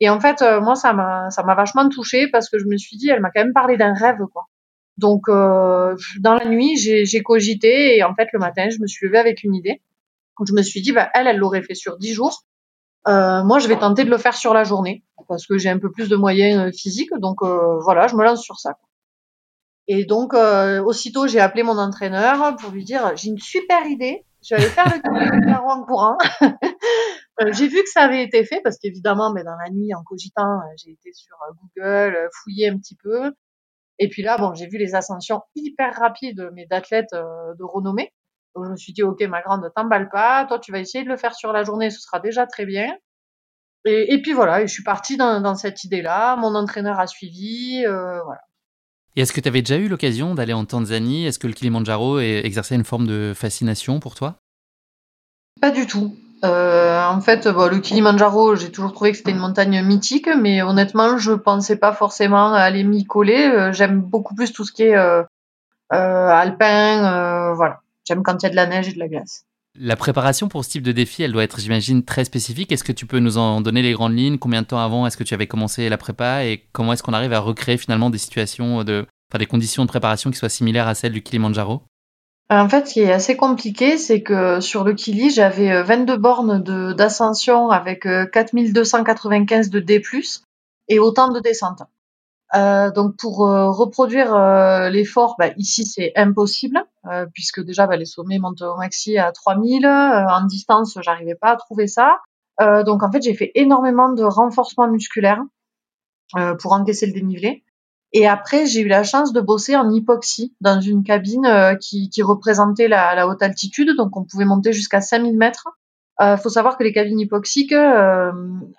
Et 0.00 0.10
en 0.10 0.20
fait 0.20 0.42
euh, 0.42 0.60
moi 0.60 0.74
ça 0.74 0.92
m'a 0.92 1.30
ça 1.30 1.42
m'a 1.42 1.54
vachement 1.54 1.88
touchée 1.88 2.28
parce 2.28 2.50
que 2.50 2.58
je 2.58 2.66
me 2.66 2.76
suis 2.76 2.96
dit 2.96 3.08
elle 3.08 3.20
m'a 3.20 3.30
quand 3.30 3.42
même 3.42 3.52
parlé 3.52 3.76
d'un 3.76 3.94
rêve 3.94 4.18
quoi. 4.32 4.44
Donc 4.98 5.22
dans 5.28 6.34
la 6.34 6.44
nuit 6.44 6.76
j'ai 6.76 7.22
cogité 7.22 7.96
et 7.96 8.04
en 8.04 8.14
fait 8.14 8.28
le 8.32 8.38
matin 8.38 8.68
je 8.70 8.80
me 8.80 8.86
suis 8.86 9.06
levée 9.06 9.18
avec 9.18 9.42
une 9.42 9.54
idée. 9.54 9.80
Donc 10.38 10.48
je 10.48 10.52
me 10.52 10.62
suis 10.62 10.82
dit 10.82 10.92
bah 10.92 11.10
elle 11.14 11.26
elle 11.26 11.38
l'aurait 11.38 11.62
fait 11.62 11.74
sur 11.74 11.98
dix 11.98 12.12
jours. 12.12 12.44
moi 13.06 13.58
je 13.58 13.68
vais 13.68 13.76
tenter 13.76 14.04
de 14.04 14.10
le 14.10 14.18
faire 14.18 14.34
sur 14.34 14.54
la 14.54 14.64
journée 14.64 15.02
parce 15.28 15.46
que 15.46 15.58
j'ai 15.58 15.68
un 15.68 15.78
peu 15.78 15.90
plus 15.90 16.08
de 16.08 16.16
moyens 16.16 16.76
physiques 16.76 17.10
donc 17.18 17.42
voilà 17.42 18.06
je 18.06 18.14
me 18.16 18.24
lance 18.24 18.42
sur 18.42 18.60
ça. 18.60 18.74
Quoi. 18.74 18.88
Et 19.86 20.04
donc, 20.04 20.32
euh, 20.34 20.82
aussitôt, 20.82 21.26
j'ai 21.26 21.40
appelé 21.40 21.62
mon 21.62 21.78
entraîneur 21.78 22.56
pour 22.56 22.70
lui 22.70 22.84
dire 22.84 23.12
j'ai 23.16 23.28
une 23.28 23.38
super 23.38 23.86
idée. 23.86 24.24
Je 24.42 24.54
vais 24.54 24.62
aller 24.62 24.70
faire 24.70 24.86
le 24.86 25.00
Kilimanjaro 25.02 25.68
en 25.68 25.84
courant. 25.84 26.16
Euh, 27.40 27.52
j'ai 27.52 27.68
vu 27.68 27.82
que 27.82 27.88
ça 27.88 28.02
avait 28.02 28.22
été 28.22 28.44
fait 28.44 28.60
parce 28.62 28.78
qu'évidemment, 28.78 29.32
mais 29.32 29.44
dans 29.44 29.56
la 29.56 29.70
nuit, 29.70 29.94
en 29.94 30.02
cogitant, 30.02 30.58
euh, 30.58 30.74
j'ai 30.76 30.92
été 30.92 31.12
sur 31.12 31.36
euh, 31.42 31.52
Google, 31.60 32.28
fouillé 32.32 32.68
un 32.68 32.78
petit 32.78 32.96
peu. 32.96 33.32
Et 33.98 34.08
puis 34.08 34.22
là, 34.22 34.38
bon, 34.38 34.54
j'ai 34.54 34.66
vu 34.66 34.78
les 34.78 34.94
ascensions 34.94 35.42
hyper 35.54 35.94
rapides, 35.94 36.50
mais 36.54 36.66
d'athlètes 36.66 37.12
de 37.12 37.62
renommée. 37.62 38.12
Donc 38.54 38.66
je 38.66 38.70
me 38.70 38.76
suis 38.76 38.92
dit, 38.92 39.02
ok, 39.02 39.20
ma 39.22 39.40
grande, 39.40 39.70
t'emballe 39.74 40.08
pas. 40.08 40.44
Toi, 40.46 40.58
tu 40.58 40.72
vas 40.72 40.80
essayer 40.80 41.04
de 41.04 41.08
le 41.08 41.16
faire 41.16 41.34
sur 41.34 41.52
la 41.52 41.62
journée, 41.62 41.90
ce 41.90 42.00
sera 42.00 42.18
déjà 42.18 42.46
très 42.46 42.66
bien. 42.66 42.96
Et, 43.84 44.14
et 44.14 44.22
puis 44.22 44.32
voilà, 44.32 44.62
et 44.62 44.66
je 44.66 44.72
suis 44.72 44.82
partie 44.82 45.16
dans, 45.16 45.40
dans 45.40 45.54
cette 45.54 45.84
idée-là. 45.84 46.36
Mon 46.36 46.54
entraîneur 46.54 46.98
a 46.98 47.06
suivi, 47.06 47.84
euh, 47.86 48.22
voilà. 48.24 48.40
Et 49.16 49.20
est-ce 49.20 49.32
que 49.32 49.40
tu 49.40 49.46
avais 49.46 49.62
déjà 49.62 49.76
eu 49.76 49.88
l'occasion 49.88 50.34
d'aller 50.34 50.54
en 50.54 50.64
Tanzanie? 50.64 51.26
Est-ce 51.26 51.38
que 51.38 51.46
le 51.46 51.52
Kilimanjaro 51.52 52.18
exerçait 52.18 52.74
une 52.74 52.84
forme 52.84 53.06
de 53.06 53.32
fascination 53.34 54.00
pour 54.00 54.16
toi? 54.16 54.36
Pas 55.60 55.70
du 55.70 55.86
tout. 55.86 56.16
Euh, 56.44 57.04
en 57.06 57.20
fait, 57.20 57.46
le 57.46 57.78
Kilimanjaro, 57.78 58.54
j'ai 58.54 58.70
toujours 58.70 58.92
trouvé 58.92 59.12
que 59.12 59.16
c'était 59.16 59.30
une 59.30 59.38
montagne 59.38 59.82
mythique, 59.82 60.28
mais 60.40 60.62
honnêtement, 60.62 61.16
je 61.16 61.32
pensais 61.32 61.76
pas 61.76 61.92
forcément 61.92 62.52
aller 62.52 62.84
m'y 62.84 63.04
coller. 63.04 63.46
Euh, 63.46 63.72
j'aime 63.72 64.00
beaucoup 64.00 64.34
plus 64.34 64.52
tout 64.52 64.64
ce 64.64 64.72
qui 64.72 64.82
est 64.82 64.96
euh 64.96 65.22
alpin, 65.92 67.52
voilà. 67.54 67.80
J'aime 68.06 68.22
quand 68.22 68.42
il 68.42 68.44
y 68.44 68.46
a 68.46 68.50
de 68.50 68.56
la 68.56 68.66
neige 68.66 68.88
et 68.88 68.92
de 68.92 68.98
la 68.98 69.08
glace. 69.08 69.44
La 69.76 69.96
préparation 69.96 70.48
pour 70.48 70.64
ce 70.64 70.70
type 70.70 70.82
de 70.82 70.92
défi, 70.92 71.22
elle 71.22 71.32
doit 71.32 71.42
être, 71.42 71.58
j'imagine, 71.58 72.04
très 72.04 72.24
spécifique. 72.24 72.70
Est-ce 72.70 72.84
que 72.84 72.92
tu 72.92 73.06
peux 73.06 73.18
nous 73.18 73.38
en 73.38 73.60
donner 73.60 73.82
les 73.82 73.92
grandes 73.92 74.16
lignes? 74.16 74.38
Combien 74.38 74.62
de 74.62 74.66
temps 74.66 74.78
avant 74.78 75.06
est-ce 75.06 75.16
que 75.16 75.24
tu 75.24 75.34
avais 75.34 75.46
commencé 75.46 75.88
la 75.88 75.98
prépa? 75.98 76.44
Et 76.44 76.68
comment 76.72 76.92
est-ce 76.92 77.02
qu'on 77.02 77.12
arrive 77.12 77.32
à 77.32 77.40
recréer 77.40 77.76
finalement 77.76 78.10
des 78.10 78.18
situations, 78.18 78.84
de, 78.84 79.06
enfin, 79.30 79.38
des 79.38 79.46
conditions 79.46 79.82
de 79.82 79.88
préparation 79.88 80.30
qui 80.30 80.38
soient 80.38 80.48
similaires 80.48 80.86
à 80.86 80.94
celles 80.94 81.12
du 81.12 81.22
Kilimanjaro 81.22 81.82
en 82.50 82.68
fait, 82.68 82.86
ce 82.86 82.94
qui 82.94 83.00
est 83.00 83.12
assez 83.12 83.36
compliqué, 83.36 83.96
c'est 83.96 84.22
que 84.22 84.60
sur 84.60 84.84
le 84.84 84.92
Kili, 84.92 85.30
j'avais 85.30 85.82
22 85.82 86.12
euh, 86.12 86.16
bornes 86.18 86.94
d'ascension 86.94 87.70
avec 87.70 88.06
4295 88.32 89.66
euh, 89.66 89.70
de 89.70 89.80
D+, 89.80 90.02
et 90.88 90.98
autant 90.98 91.32
de 91.32 91.40
descentes. 91.40 91.82
Euh, 92.54 92.92
donc 92.92 93.16
pour 93.16 93.48
euh, 93.48 93.70
reproduire 93.70 94.34
euh, 94.34 94.88
l'effort, 94.88 95.34
bah, 95.38 95.48
ici 95.56 95.84
c'est 95.86 96.12
impossible 96.14 96.84
puisque 97.34 97.60
déjà 97.62 97.86
bah, 97.86 97.96
les 97.96 98.06
sommets 98.06 98.38
montent 98.38 98.62
au 98.62 98.76
maxi 98.76 99.18
à 99.18 99.30
3000. 99.30 99.86
en 99.86 100.46
distance, 100.46 100.96
j'arrivais 101.02 101.34
pas 101.34 101.50
à 101.50 101.56
trouver 101.56 101.86
ça. 101.86 102.20
donc 102.58 103.02
en 103.02 103.12
fait, 103.12 103.22
j'ai 103.22 103.34
fait 103.34 103.52
énormément 103.54 104.10
de 104.10 104.22
renforcement 104.24 104.88
musculaire 104.88 105.42
pour 106.60 106.72
encaisser 106.72 107.06
le 107.06 107.12
dénivelé. 107.12 107.62
Et 108.14 108.26
après, 108.26 108.64
j'ai 108.64 108.80
eu 108.80 108.88
la 108.88 109.02
chance 109.02 109.32
de 109.32 109.40
bosser 109.40 109.76
en 109.76 109.90
hypoxie 109.90 110.54
dans 110.60 110.80
une 110.80 111.02
cabine 111.02 111.76
qui, 111.80 112.08
qui, 112.08 112.22
représentait 112.22 112.88
la, 112.88 113.14
la, 113.14 113.26
haute 113.26 113.42
altitude, 113.42 113.96
donc 113.96 114.16
on 114.16 114.24
pouvait 114.24 114.44
monter 114.44 114.72
jusqu'à 114.72 115.00
5000 115.00 115.36
mètres. 115.36 115.68
Euh, 116.20 116.36
faut 116.36 116.48
savoir 116.48 116.78
que 116.78 116.84
les 116.84 116.92
cabines 116.92 117.18
hypoxiques, 117.18 117.72
euh, 117.72 118.30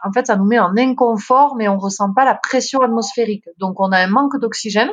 en 0.03 0.11
fait, 0.13 0.27
ça 0.27 0.37
nous 0.37 0.45
met 0.45 0.59
en 0.59 0.75
inconfort, 0.77 1.55
mais 1.57 1.67
on 1.67 1.77
ressent 1.77 2.13
pas 2.13 2.23
la 2.23 2.35
pression 2.35 2.79
atmosphérique. 2.79 3.43
Donc, 3.57 3.79
on 3.79 3.91
a 3.91 3.99
un 3.99 4.07
manque 4.07 4.39
d'oxygène. 4.39 4.89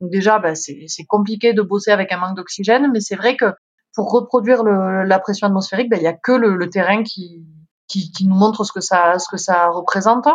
Donc 0.00 0.10
déjà, 0.10 0.40
ben, 0.40 0.56
c'est 0.56 1.04
compliqué 1.06 1.52
de 1.52 1.62
bosser 1.62 1.92
avec 1.92 2.10
un 2.10 2.18
manque 2.18 2.36
d'oxygène, 2.36 2.90
mais 2.92 3.00
c'est 3.00 3.14
vrai 3.14 3.36
que 3.36 3.54
pour 3.94 4.10
reproduire 4.10 4.64
le, 4.64 5.04
la 5.04 5.20
pression 5.20 5.46
atmosphérique, 5.46 5.88
ben, 5.88 5.98
il 5.98 6.02
y 6.02 6.08
a 6.08 6.12
que 6.12 6.32
le, 6.32 6.56
le 6.56 6.68
terrain 6.68 7.04
qui, 7.04 7.46
qui, 7.86 8.10
qui, 8.10 8.26
nous 8.26 8.34
montre 8.34 8.64
ce 8.64 8.72
que 8.72 8.80
ça, 8.80 9.20
ce 9.20 9.28
que 9.28 9.36
ça 9.36 9.68
représente. 9.68 10.26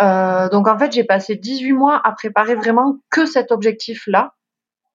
Euh, 0.00 0.48
donc 0.48 0.68
en 0.68 0.78
fait, 0.78 0.92
j'ai 0.92 1.04
passé 1.04 1.36
18 1.36 1.72
mois 1.72 2.00
à 2.04 2.12
préparer 2.12 2.54
vraiment 2.54 2.96
que 3.10 3.26
cet 3.26 3.52
objectif-là. 3.52 4.34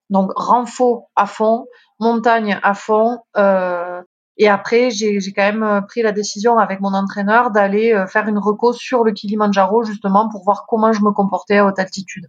Donc 0.10 0.32
renfort 0.36 1.10
à 1.16 1.26
fond, 1.26 1.68
montagne 2.00 2.60
à 2.64 2.74
fond, 2.74 3.20
euh, 3.38 4.02
et 4.38 4.48
après, 4.48 4.90
j'ai 4.90 5.20
quand 5.36 5.44
même 5.44 5.62
euh, 5.62 5.82
pris 5.82 6.02
la 6.02 6.12
décision 6.12 6.58
avec 6.58 6.80
mon 6.80 6.96
entraîneur 6.96 7.52
d'aller 7.52 7.94
euh, 7.94 8.08
faire 8.08 8.28
une 8.28 8.40
reco 8.40 8.74
sur 8.74 9.04
le 9.04 9.12
Kilimanjaro 9.12 9.84
justement 9.84 10.30
pour 10.30 10.44
voir 10.44 10.66
comment 10.68 10.92
je 10.92 11.02
me 11.02 11.12
comportais 11.12 11.58
à 11.58 11.66
haute 11.68 11.78
altitude. 11.78 12.28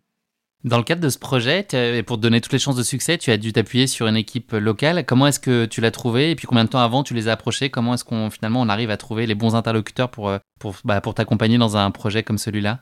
Dans 0.64 0.77
le 0.77 0.85
cadre 0.85 1.01
de 1.01 1.09
ce 1.09 1.18
projet, 1.18 1.66
et 1.72 2.05
pour 2.05 2.18
te 2.18 2.22
donner 2.22 2.40
toutes 2.40 2.53
les 2.53 2.61
chances 2.61 2.77
de 2.77 2.85
succès, 2.85 3.18
tu 3.18 3.33
as 3.33 3.37
dû 3.37 3.53
t'appuyer 3.53 3.88
sur 3.88 4.07
une 4.07 4.16
équipe 4.16 4.53
locale. 4.53 5.05
Comment 5.05 5.27
est-ce 5.27 5.40
que 5.40 5.64
tu 5.64 5.81
l'as 5.81 5.90
trouvé 5.90 6.31
Et 6.31 6.37
puis 6.37 6.46
combien 6.46 6.62
de 6.62 6.68
temps 6.68 6.79
avant 6.79 7.03
tu 7.03 7.14
les 7.14 7.27
as 7.27 7.33
approchés? 7.33 7.68
Comment 7.68 7.94
est-ce 7.94 8.05
qu'on 8.05 8.31
finalement 8.31 8.61
on 8.61 8.68
arrive 8.68 8.90
à 8.90 8.96
trouver 8.96 9.27
les 9.27 9.35
bons 9.35 9.57
interlocuteurs 9.57 10.09
pour, 10.09 10.29
euh, 10.29 10.38
bah, 10.85 11.01
pour 11.01 11.14
t'accompagner 11.14 11.59
dans 11.59 11.77
un 11.77 11.90
projet 11.90 12.22
comme 12.22 12.38
celui-là? 12.38 12.79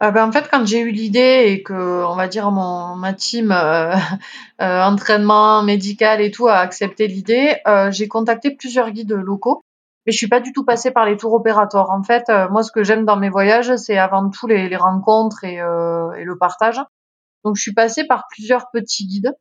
Ah 0.00 0.12
ben, 0.12 0.26
en 0.26 0.32
fait, 0.32 0.48
quand 0.50 0.66
j'ai 0.66 0.80
eu 0.80 0.90
l'idée 0.92 1.44
et 1.48 1.62
que, 1.62 2.04
on 2.06 2.16
va 2.16 2.26
dire, 2.26 2.50
mon, 2.50 2.96
ma 2.96 3.12
team 3.12 3.52
euh, 3.52 3.94
euh, 4.62 4.82
entraînement 4.82 5.62
médical 5.62 6.22
et 6.22 6.30
tout 6.30 6.48
a 6.48 6.56
accepté 6.56 7.06
l'idée, 7.06 7.56
j'ai 7.90 8.08
contacté 8.08 8.50
plusieurs 8.50 8.90
guides 8.90 9.12
locaux. 9.12 9.62
Mais 10.06 10.12
je 10.12 10.18
suis 10.18 10.28
pas 10.28 10.40
du 10.40 10.52
tout 10.52 10.64
passée 10.64 10.90
par 10.90 11.06
les 11.06 11.16
tours 11.16 11.32
opérateurs. 11.32 11.90
En 11.90 12.02
fait, 12.02 12.24
moi, 12.50 12.62
ce 12.62 12.70
que 12.70 12.84
j'aime 12.84 13.04
dans 13.04 13.16
mes 13.16 13.30
voyages, 13.30 13.74
c'est 13.76 13.96
avant 13.96 14.28
tout 14.30 14.46
les, 14.46 14.68
les 14.68 14.76
rencontres 14.76 15.44
et, 15.44 15.54
et, 15.54 16.24
le 16.24 16.36
partage. 16.38 16.80
Donc, 17.44 17.56
je 17.56 17.62
suis 17.62 17.74
passée 17.74 18.04
par 18.06 18.24
plusieurs 18.30 18.70
petits 18.70 19.06
guides 19.06 19.32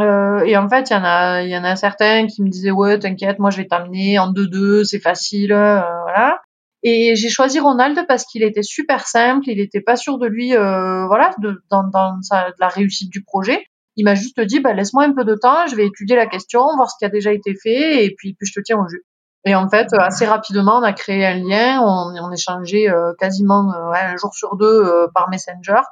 et 0.00 0.56
en 0.56 0.68
fait, 0.68 0.90
il 0.90 0.92
y 0.92 0.96
en 0.96 1.04
a, 1.04 1.42
il 1.42 1.50
y 1.50 1.56
en 1.56 1.64
a 1.64 1.76
certains 1.76 2.26
qui 2.26 2.42
me 2.42 2.48
disaient 2.48 2.72
ouais, 2.72 2.98
t'inquiète, 2.98 3.38
moi 3.38 3.50
je 3.50 3.58
vais 3.58 3.66
t'amener 3.66 4.18
en 4.18 4.32
2-2, 4.32 4.84
c'est 4.84 4.98
facile, 4.98 5.52
voilà. 5.52 6.40
Et 6.82 7.16
j'ai 7.16 7.30
choisi 7.30 7.60
Ronald 7.60 8.04
parce 8.06 8.24
qu'il 8.24 8.42
était 8.42 8.62
super 8.62 9.06
simple, 9.06 9.48
il 9.48 9.60
était 9.60 9.80
pas 9.80 9.96
sûr 9.96 10.18
de 10.18 10.26
lui, 10.26 10.50
voilà, 10.50 11.30
de, 11.38 11.62
dans, 11.70 11.84
dans 11.84 12.20
sa, 12.22 12.50
de 12.50 12.56
la 12.58 12.68
réussite 12.68 13.10
du 13.10 13.22
projet. 13.22 13.64
Il 13.96 14.04
m'a 14.04 14.16
juste 14.16 14.40
dit, 14.40 14.58
bah, 14.58 14.72
laisse-moi 14.72 15.04
un 15.04 15.12
peu 15.12 15.24
de 15.24 15.36
temps, 15.36 15.66
je 15.68 15.76
vais 15.76 15.86
étudier 15.86 16.16
la 16.16 16.26
question, 16.26 16.60
voir 16.76 16.90
ce 16.90 16.96
qui 16.98 17.04
a 17.04 17.08
déjà 17.08 17.32
été 17.32 17.54
fait, 17.54 18.04
et 18.04 18.12
puis, 18.16 18.34
puis 18.34 18.48
je 18.48 18.52
te 18.52 18.64
tiens 18.64 18.76
au 18.76 18.88
jus. 18.88 19.04
Et 19.44 19.54
en 19.54 19.68
fait, 19.68 19.88
assez 19.92 20.26
rapidement, 20.26 20.78
on 20.78 20.82
a 20.82 20.92
créé 20.92 21.26
un 21.26 21.34
lien, 21.34 21.80
on, 21.82 22.14
on 22.18 22.32
échangeait 22.32 22.88
euh, 22.88 23.12
quasiment 23.18 23.72
euh, 23.72 23.92
un 23.92 24.16
jour 24.16 24.34
sur 24.34 24.56
deux 24.56 24.66
euh, 24.84 25.06
par 25.14 25.28
Messenger. 25.28 25.82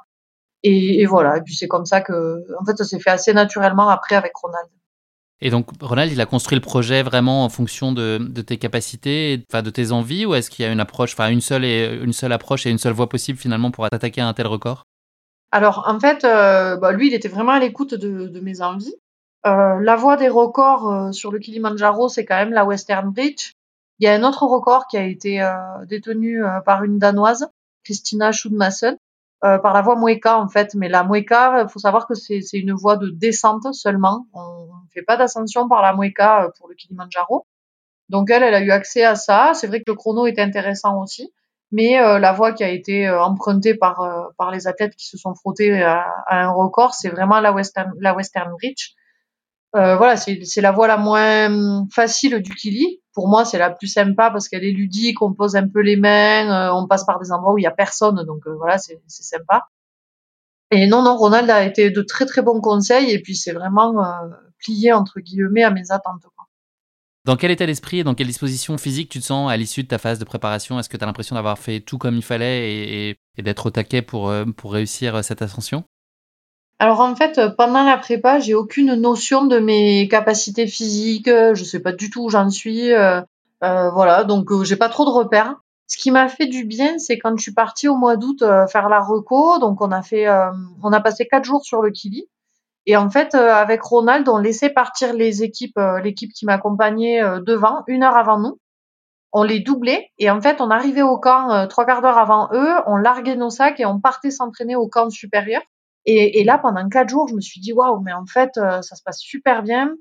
Et, 0.63 1.01
et, 1.01 1.05
voilà, 1.05 1.37
et 1.37 1.41
puis 1.41 1.55
c'est 1.55 1.67
comme 1.67 1.85
ça 1.85 2.01
que, 2.01 2.43
en 2.59 2.65
fait, 2.65 2.77
ça 2.77 2.85
s'est 2.85 2.99
fait 2.99 3.09
assez 3.09 3.33
naturellement 3.33 3.89
après 3.89 4.15
avec 4.15 4.31
Ronald. 4.35 4.69
Et 5.41 5.49
donc, 5.49 5.67
Ronald, 5.81 6.11
il 6.11 6.21
a 6.21 6.25
construit 6.25 6.55
le 6.55 6.61
projet 6.61 7.03
vraiment 7.03 7.43
en 7.43 7.49
fonction 7.49 7.91
de, 7.91 8.17
de 8.17 8.41
tes 8.41 8.57
capacités, 8.57 9.43
enfin, 9.51 9.61
de 9.61 9.69
tes 9.69 9.91
envies, 9.91 10.25
ou 10.25 10.33
est-ce 10.33 10.49
qu'il 10.49 10.63
y 10.63 10.67
a 10.67 10.71
une 10.71 10.79
approche, 10.79 11.13
enfin, 11.13 11.29
une 11.29 11.41
seule, 11.41 11.65
et, 11.65 11.99
une 12.01 12.13
seule 12.13 12.31
approche 12.31 12.65
et 12.65 12.69
une 12.69 12.77
seule 12.77 12.93
voie 12.93 13.09
possible 13.09 13.37
finalement 13.37 13.69
pour 13.69 13.85
attaquer 13.85 14.21
à 14.21 14.27
un 14.27 14.33
tel 14.33 14.47
record? 14.47 14.83
Alors 15.53 15.83
en 15.87 15.99
fait, 15.99 16.23
euh, 16.23 16.77
bah, 16.77 16.91
lui, 16.93 17.09
il 17.09 17.13
était 17.13 17.27
vraiment 17.27 17.51
à 17.51 17.59
l'écoute 17.59 17.93
de, 17.93 18.27
de, 18.27 18.39
mes 18.39 18.61
envies. 18.61 18.95
Euh, 19.45 19.79
la 19.81 19.95
voie 19.95 20.15
des 20.15 20.29
records 20.29 20.89
euh, 20.89 21.11
sur 21.11 21.31
le 21.31 21.39
Kilimanjaro, 21.39 22.07
c'est 22.09 22.25
quand 22.25 22.37
même 22.37 22.53
la 22.53 22.65
Western 22.65 23.09
Bridge. 23.11 23.53
Il 23.99 24.05
y 24.05 24.07
a 24.07 24.13
un 24.13 24.23
autre 24.23 24.43
record 24.45 24.87
qui 24.87 24.97
a 24.97 25.03
été 25.03 25.41
euh, 25.41 25.85
détenu 25.85 26.41
par 26.65 26.83
une 26.83 26.97
danoise, 26.97 27.47
Christina 27.83 28.31
Schudmassen, 28.31 28.97
par 29.41 29.73
la 29.73 29.81
voie 29.81 29.97
Mueca 29.97 30.39
en 30.39 30.47
fait. 30.49 30.73
Mais 30.75 30.89
la 30.89 31.03
Mueca, 31.03 31.63
il 31.63 31.69
faut 31.69 31.79
savoir 31.79 32.07
que 32.07 32.15
c'est 32.15 32.41
une 32.53 32.73
voie 32.73 32.97
de 32.97 33.09
descente 33.09 33.73
seulement. 33.73 34.25
On 34.33 34.65
ne 34.65 34.89
fait 34.93 35.03
pas 35.03 35.15
d'ascension 35.15 35.67
par 35.67 35.81
la 35.81 35.93
Mueca 35.93 36.49
pour 36.57 36.67
le 36.67 36.75
Kilimanjaro. 36.75 37.45
Donc 38.09 38.29
elle, 38.31 38.43
elle 38.43 38.55
a 38.55 38.61
eu 38.61 38.71
accès 38.71 39.03
à 39.03 39.15
ça. 39.15 39.51
C'est 39.53 39.67
vrai 39.67 39.79
que 39.79 39.91
le 39.91 39.95
chrono 39.95 40.25
est 40.25 40.39
intéressant 40.39 41.01
aussi 41.01 41.31
mais 41.73 41.99
euh, 41.99 42.19
la 42.19 42.31
voie 42.33 42.53
qui 42.53 42.63
a 42.63 42.69
été 42.69 43.07
euh, 43.07 43.21
empruntée 43.21 43.73
par 43.73 43.99
euh, 44.01 44.29
par 44.37 44.51
les 44.51 44.67
athlètes 44.67 44.95
qui 44.95 45.07
se 45.07 45.17
sont 45.17 45.33
frottés 45.33 45.81
à, 45.81 46.05
un 46.29 46.51
record, 46.51 46.93
c'est 46.93 47.09
vraiment 47.09 47.39
la 47.39 47.51
Western 47.51 47.91
la 47.99 48.15
Western 48.15 48.51
Bridge. 48.51 48.91
Voilà, 49.73 50.15
c'est 50.17 50.61
la 50.61 50.71
voie 50.71 50.87
la 50.87 50.97
moins 50.97 51.87
facile 51.91 52.39
du 52.41 52.53
Kili. 52.53 53.01
Pour 53.13 53.27
moi, 53.27 53.45
c'est 53.45 53.57
la 53.57 53.69
plus 53.69 53.87
sympa 53.87 54.31
parce 54.31 54.49
qu'elle 54.49 54.63
est 54.63 54.71
ludique, 54.71 55.21
on 55.21 55.33
pose 55.33 55.55
un 55.55 55.67
peu 55.67 55.81
les 55.81 55.95
mains, 55.95 56.71
on 56.73 56.87
passe 56.87 57.05
par 57.05 57.19
des 57.19 57.31
endroits 57.31 57.53
où 57.53 57.57
il 57.57 57.63
y 57.63 57.67
a 57.67 57.71
personne, 57.71 58.23
donc 58.25 58.41
voilà, 58.57 58.77
c'est 58.77 58.99
sympa. 59.07 59.67
Et 60.71 60.87
non, 60.87 61.03
non, 61.03 61.15
Ronald 61.15 61.49
a 61.49 61.63
été 61.63 61.91
de 61.91 62.01
très 62.01 62.25
très 62.25 62.41
bons 62.41 62.59
conseils 62.59 63.11
et 63.11 63.21
puis 63.21 63.35
c'est 63.35 63.51
vraiment 63.51 63.93
plié 64.57 64.91
entre 64.91 65.19
guillemets 65.19 65.63
à 65.63 65.69
mes 65.69 65.91
attentes. 65.91 66.23
Dans 67.25 67.37
quel 67.37 67.51
état 67.51 67.65
d'esprit 67.65 67.99
et 67.99 68.03
dans 68.03 68.15
quelle 68.15 68.27
disposition 68.27 68.77
physique 68.77 69.09
tu 69.09 69.19
te 69.19 69.23
sens 69.23 69.49
à 69.49 69.55
l'issue 69.55 69.83
de 69.83 69.87
ta 69.87 69.97
phase 69.97 70.19
de 70.19 70.25
préparation? 70.25 70.77
Est-ce 70.77 70.89
que 70.89 70.97
tu 70.97 71.03
as 71.03 71.07
l'impression 71.07 71.35
d'avoir 71.35 71.57
fait 71.57 71.79
tout 71.79 71.97
comme 71.97 72.15
il 72.15 72.23
fallait 72.23 72.73
et, 72.73 73.41
d'être 73.41 73.67
au 73.67 73.69
taquet 73.69 74.01
pour, 74.01 74.29
euh, 74.29 74.43
pour 74.45 74.73
réussir 74.73 75.15
euh, 75.15 75.21
cette 75.21 75.41
ascension? 75.41 75.85
Alors 76.83 76.99
en 76.99 77.15
fait, 77.15 77.37
euh, 77.37 77.49
pendant 77.49 77.83
la 77.83 77.97
prépa, 77.97 78.39
j'ai 78.39 78.53
aucune 78.53 78.95
notion 78.95 79.45
de 79.45 79.59
mes 79.59 80.07
capacités 80.07 80.67
physiques. 80.67 81.29
Je 81.29 81.63
sais 81.63 81.79
pas 81.79 81.93
du 81.93 82.09
tout 82.09 82.25
où 82.25 82.29
j'en 82.29 82.49
suis. 82.49 82.91
Euh, 82.91 83.21
voilà, 83.61 84.23
donc 84.25 84.49
j'ai 84.63 84.75
pas 84.75 84.89
trop 84.89 85.05
de 85.05 85.09
repères. 85.09 85.55
Ce 85.87 85.97
qui 85.97 86.11
m'a 86.11 86.27
fait 86.27 86.47
du 86.47 86.65
bien, 86.65 86.97
c'est 86.97 87.17
quand 87.17 87.37
je 87.37 87.41
suis 87.41 87.53
partie 87.53 87.87
au 87.87 87.95
mois 87.95 88.17
d'août 88.17 88.43
faire 88.69 88.89
la 88.89 88.99
reco. 88.99 89.59
Donc 89.59 89.81
on 89.81 89.91
a 89.91 90.01
fait, 90.01 90.27
on 90.81 90.91
a 90.91 90.99
passé 90.99 91.27
quatre 91.27 91.45
jours 91.45 91.63
sur 91.63 91.81
le 91.81 91.91
Kili. 91.91 92.27
Et 92.85 92.97
en 92.97 93.09
fait, 93.09 93.33
euh, 93.33 93.53
avec 93.53 93.81
Ronald, 93.81 94.27
on 94.27 94.37
laissait 94.37 94.69
partir 94.69 95.13
les 95.13 95.43
équipes, 95.43 95.77
euh, 95.77 96.01
l'équipe 96.01 96.33
qui 96.33 96.45
m'accompagnait 96.45 97.23
euh, 97.23 97.39
devant, 97.39 97.83
une 97.87 98.03
heure 98.03 98.17
avant 98.17 98.39
nous. 98.39 98.59
On 99.31 99.43
les 99.43 99.59
doublait 99.61 100.09
et 100.19 100.29
en 100.29 100.41
fait, 100.41 100.61
on 100.61 100.69
arrivait 100.69 101.01
au 101.01 101.17
camp 101.17 101.67
trois 101.67 101.87
quarts 101.87 102.03
d'heure 102.03 102.19
avant 102.19 102.49
eux, 102.53 102.69
on 102.85 102.97
larguait 102.97 103.35
nos 103.35 103.49
sacs 103.49 103.79
et 103.79 103.85
on 103.85 103.99
partait 103.99 104.29
s'entraîner 104.29 104.75
au 104.75 104.87
camp 104.87 105.09
supérieur. 105.09 105.63
Et, 106.05 106.41
et, 106.41 106.43
là, 106.43 106.57
pendant 106.57 106.87
quatre 106.89 107.09
jours, 107.09 107.27
je 107.27 107.35
me 107.35 107.41
suis 107.41 107.61
dit 107.61 107.73
waouh, 107.73 108.01
mais 108.01 108.13
en 108.13 108.25
fait, 108.25 108.51
ça 108.55 108.81
se 108.81 109.03
passe 109.03 109.19
super 109.19 109.63
bien. 109.63 109.91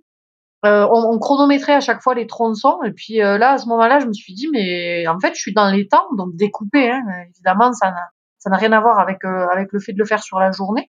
Euh, 0.65 0.87
on, 0.91 1.13
on, 1.13 1.19
chronométrait 1.19 1.75
à 1.75 1.81
chaque 1.81 2.03
fois 2.03 2.15
les 2.15 2.27
tronçons 2.27 2.83
et 2.85 2.93
puis 2.93 3.17
là, 3.17 3.53
à 3.53 3.59
ce 3.59 3.67
moment-là, 3.69 3.99
je 3.99 4.07
me 4.07 4.13
suis 4.13 4.33
dit 4.35 4.49
mais 4.53 5.07
en 5.09 5.19
fait, 5.19 5.35
je 5.35 5.41
suis 5.41 5.53
dans 5.53 5.71
les 5.71 5.89
temps, 5.89 6.07
donc 6.17 6.37
découpé. 6.37 6.91
Hein, 6.91 7.03
évidemment, 7.31 7.73
ça 7.73 7.91
n'a 7.91 8.09
ça 8.39 8.51
n'a 8.51 8.57
rien 8.57 8.73
à 8.73 8.81
voir 8.81 8.99
avec 8.99 9.25
avec 9.25 9.73
le 9.73 9.81
fait 9.81 9.93
de 9.93 9.99
le 9.99 10.05
faire 10.05 10.23
sur 10.23 10.39
la 10.39 10.53
journée. 10.53 10.91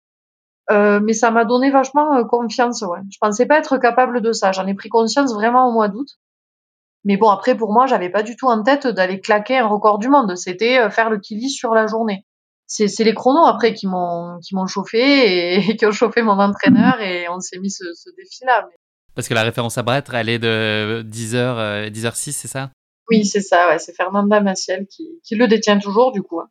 Euh, 0.70 1.01
mais 1.03 1.14
ça 1.14 1.31
m'a 1.31 1.44
donné 1.44 1.70
vachement 1.70 2.16
euh, 2.16 2.25
confiance. 2.25 2.83
Ouais. 2.83 3.01
Je 3.11 3.18
pensais 3.20 3.46
pas 3.46 3.59
être 3.59 3.79
capable 3.79 4.20
de 4.20 4.33
ça. 4.33 4.53
J'en 4.53 4.66
ai 4.66 4.75
pris 4.75 4.88
conscience 4.88 5.35
vraiment 5.35 5.68
au 5.68 5.73
mois 5.73 5.88
d'août. 5.88 6.07
Mais 7.05 7.16
bon, 7.16 7.31
après, 7.31 7.57
pour 7.57 7.73
moi, 7.73 7.87
j'avais 7.87 8.11
pas 8.11 8.23
du 8.23 8.37
tout 8.37 8.46
en 8.46 8.62
tête 8.62 8.87
d'aller 8.87 9.20
claquer 9.20 9.59
un 9.59 9.66
record 9.66 9.99
du 9.99 10.09
monde. 10.09 10.37
C'était 10.37 10.79
euh, 10.79 10.90
faire 10.90 11.11
le 11.11 11.18
kili 11.18 11.51
sur 11.51 11.75
la 11.75 11.87
journée. 11.87 12.25
C'est, 12.73 12.87
c'est 12.87 13.03
les 13.03 13.15
chronos 13.15 13.47
après 13.47 13.75
qui 13.75 13.89
m'ont, 13.89 14.39
qui 14.39 14.55
m'ont 14.55 14.69
chauffé 14.69 15.57
et, 15.57 15.77
qui 15.77 15.87
ont 15.87 15.91
chauffé 15.91 16.23
mon 16.23 16.39
entraîneur 16.39 17.01
et 17.01 17.29
on 17.29 17.41
s'est 17.41 17.59
mis 17.59 17.71
ce, 17.71 17.85
ce 17.95 18.11
défi-là. 18.17 18.69
Mais... 18.71 18.77
Parce 19.17 19.27
que 19.27 19.35
la 19.35 19.43
référence 19.43 19.77
à 19.77 19.83
Brett, 19.83 20.09
elle 20.13 20.29
est 20.29 20.39
de 20.39 21.05
10h, 21.05 21.91
10h06, 21.91 22.33
c'est 22.33 22.49
ça? 22.49 22.71
Oui, 23.11 23.25
c'est 23.25 23.41
ça, 23.41 23.69
ouais. 23.69 23.81
C'est 23.81 23.93
Fernanda 23.93 24.41
Maciel 24.41 24.87
qui, 24.87 25.09
qui 25.25 25.35
le 25.35 25.49
détient 25.49 25.81
toujours, 25.81 26.13
du 26.13 26.23
coup. 26.23 26.39
Hein. 26.39 26.49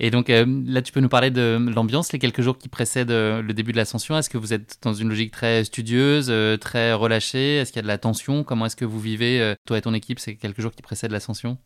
Et 0.00 0.10
donc 0.10 0.30
euh, 0.30 0.44
là, 0.66 0.82
tu 0.82 0.92
peux 0.92 1.00
nous 1.00 1.08
parler 1.08 1.30
de 1.30 1.58
l'ambiance 1.74 2.12
les 2.12 2.18
quelques 2.18 2.40
jours 2.40 2.58
qui 2.58 2.68
précèdent 2.68 3.10
euh, 3.10 3.42
le 3.42 3.52
début 3.52 3.72
de 3.72 3.76
l'ascension. 3.76 4.16
Est-ce 4.18 4.30
que 4.30 4.38
vous 4.38 4.52
êtes 4.52 4.78
dans 4.82 4.94
une 4.94 5.08
logique 5.08 5.30
très 5.30 5.64
studieuse, 5.64 6.26
euh, 6.28 6.56
très 6.56 6.92
relâchée? 6.92 7.58
Est-ce 7.58 7.70
qu'il 7.70 7.78
y 7.78 7.80
a 7.80 7.82
de 7.82 7.88
la 7.88 7.98
tension? 7.98 8.42
Comment 8.42 8.66
est-ce 8.66 8.74
que 8.74 8.84
vous 8.84 8.98
vivez, 8.98 9.54
toi 9.66 9.78
et 9.78 9.82
ton 9.82 9.94
équipe, 9.94 10.18
ces 10.18 10.36
quelques 10.36 10.60
jours 10.60 10.72
qui 10.72 10.82
précèdent 10.82 11.12
l'ascension? 11.12 11.56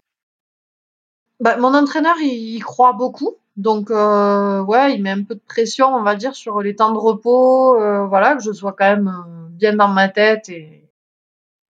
Bah, 1.41 1.57
Mon 1.57 1.73
entraîneur, 1.73 2.17
il, 2.21 2.61
croit 2.63 2.93
beaucoup. 2.93 3.37
Donc, 3.57 3.91
ouais, 3.91 4.95
il 4.95 5.03
met 5.03 5.11
un 5.11 5.23
peu 5.23 5.35
de 5.35 5.41
pression, 5.47 5.95
on 5.95 6.03
va 6.03 6.15
dire, 6.15 6.35
sur 6.35 6.61
les 6.61 6.77
temps 6.77 6.93
de 6.93 6.99
repos. 6.99 7.77
voilà, 8.09 8.37
que 8.37 8.43
je 8.43 8.53
sois 8.53 8.73
quand 8.73 8.85
même 8.97 9.13
bien 9.51 9.75
dans 9.75 9.89
ma 9.89 10.09
tête 10.09 10.49
et, 10.49 10.91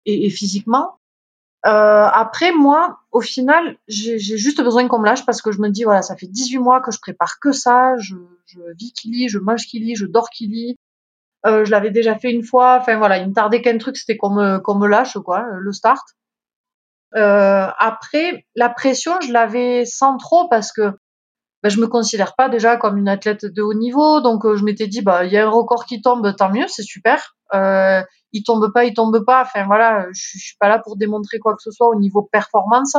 et, 0.05 0.27
et 0.27 0.31
physiquement. 0.31 0.99
Euh, 1.67 2.09
après, 2.13 2.53
moi, 2.53 3.01
au 3.11 3.21
final, 3.21 3.77
j'ai 3.89 4.19
juste 4.19 4.63
besoin 4.63 4.87
qu'on 4.87 5.01
me 5.01 5.07
lâche 5.07 5.27
parce 5.27 5.43
que 5.43 5.51
je 5.51 5.61
me 5.61 5.69
dis, 5.69 5.83
voilà, 5.83 6.03
ça 6.03 6.17
fait 6.17 6.29
18 6.29 6.59
mois 6.59 6.81
que 6.81 6.93
je 6.93 7.01
prépare 7.01 7.41
que 7.41 7.51
ça, 7.51 7.97
je, 7.99 8.15
je 8.47 8.61
vis 8.79 8.93
Kili, 8.93 9.29
je 9.29 9.39
mange 9.39 9.67
Kili, 9.67 9.97
je 9.97 10.07
dors 10.07 10.31
Kili. 10.31 10.77
Euh, 11.45 11.65
je 11.65 11.71
l'avais 11.71 11.91
déjà 11.91 12.17
fait 12.17 12.31
une 12.33 12.45
fois. 12.45 12.79
Enfin 12.81 12.97
voilà, 12.99 13.19
il 13.19 13.29
me 13.29 13.35
tardait 13.35 13.63
qu'un 13.63 13.79
truc, 13.79 13.97
c'était 13.97 14.17
qu'on 14.17 14.31
me, 14.31 14.59
qu'on 14.59 14.77
me 14.77 14.87
lâche, 14.87 15.19
quoi, 15.19 15.45
le 15.59 15.73
start. 15.73 16.07
Euh, 17.17 17.67
après, 17.79 18.47
la 18.55 18.69
pression, 18.69 19.21
je 19.21 19.33
l'avais 19.33 19.85
sans 19.87 20.19
trop 20.19 20.49
parce 20.49 20.73
que 20.73 20.93
ben, 21.63 21.69
je 21.69 21.81
me 21.81 21.87
considère 21.87 22.35
pas 22.35 22.49
déjà 22.49 22.77
comme 22.77 22.99
une 22.99 23.09
athlète 23.09 23.45
de 23.45 23.63
haut 23.63 23.75
niveau, 23.75 24.21
donc 24.21 24.45
euh, 24.45 24.57
je 24.57 24.65
m'étais 24.65 24.87
dit, 24.87 25.03
bah 25.03 25.25
il 25.25 25.33
y 25.33 25.37
a 25.37 25.47
un 25.47 25.51
record 25.51 25.87
qui 25.87 26.01
tombe, 26.03 26.35
tant 26.37 26.51
mieux, 26.51 26.67
c'est 26.69 26.83
super. 26.83 27.37
Euh, 27.55 28.03
il 28.33 28.43
tombe 28.43 28.73
pas, 28.73 28.85
il 28.85 28.95
tombe 28.95 29.25
pas. 29.25 29.43
Enfin 29.43 29.65
voilà, 29.67 30.07
je, 30.13 30.21
je 30.35 30.39
suis 30.39 30.57
pas 30.59 30.69
là 30.69 30.79
pour 30.79 30.97
démontrer 30.97 31.39
quoi 31.39 31.55
que 31.55 31.63
ce 31.63 31.71
soit 31.71 31.89
au 31.89 31.95
niveau 31.95 32.23
performance. 32.23 32.97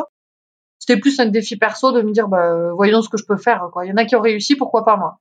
C'était 0.79 0.99
plus 0.99 1.19
un 1.19 1.25
défi 1.25 1.57
perso 1.57 1.91
de 1.91 2.01
me 2.01 2.11
dire, 2.11 2.27
bah, 2.27 2.71
voyons 2.73 3.01
ce 3.01 3.09
que 3.09 3.17
je 3.17 3.25
peux 3.25 3.37
faire. 3.37 3.67
Il 3.83 3.89
y 3.89 3.91
en 3.91 3.97
a 3.97 4.05
qui 4.05 4.15
ont 4.15 4.21
réussi, 4.21 4.55
pourquoi 4.55 4.85
pas 4.85 4.95
moi. 4.95 5.19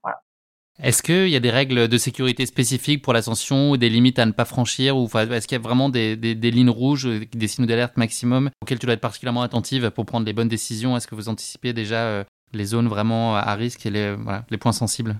Est-ce 0.81 1.01
qu'il 1.01 1.29
y 1.29 1.35
a 1.35 1.39
des 1.39 1.49
règles 1.49 1.87
de 1.87 1.97
sécurité 1.97 2.45
spécifiques 2.45 3.01
pour 3.01 3.11
l'ascension 3.11 3.71
ou 3.71 3.77
des 3.77 3.89
limites 3.89 4.19
à 4.19 4.25
ne 4.27 4.31
pas 4.31 4.45
franchir 4.45 4.95
ou 4.95 5.05
est-ce 5.05 5.47
qu'il 5.47 5.57
y 5.57 5.59
a 5.59 5.63
vraiment 5.63 5.89
des, 5.89 6.15
des, 6.15 6.51
lignes 6.51 6.69
rouges, 6.69 7.07
des 7.33 7.47
signaux 7.47 7.67
d'alerte 7.67 7.97
maximum 7.97 8.51
auxquels 8.61 8.77
tu 8.77 8.85
dois 8.85 8.93
être 8.93 9.01
particulièrement 9.01 9.41
attentive 9.41 9.89
pour 9.89 10.05
prendre 10.05 10.27
les 10.27 10.33
bonnes 10.33 10.47
décisions? 10.47 10.95
Est-ce 10.95 11.07
que 11.07 11.15
vous 11.15 11.29
anticipez 11.29 11.73
déjà 11.73 12.05
euh, 12.05 12.23
les 12.53 12.65
zones 12.65 12.87
vraiment 12.87 13.35
à 13.35 13.53
risque 13.55 13.85
et 13.85 13.89
les, 13.89 14.15
points 14.59 14.71
sensibles 14.71 15.15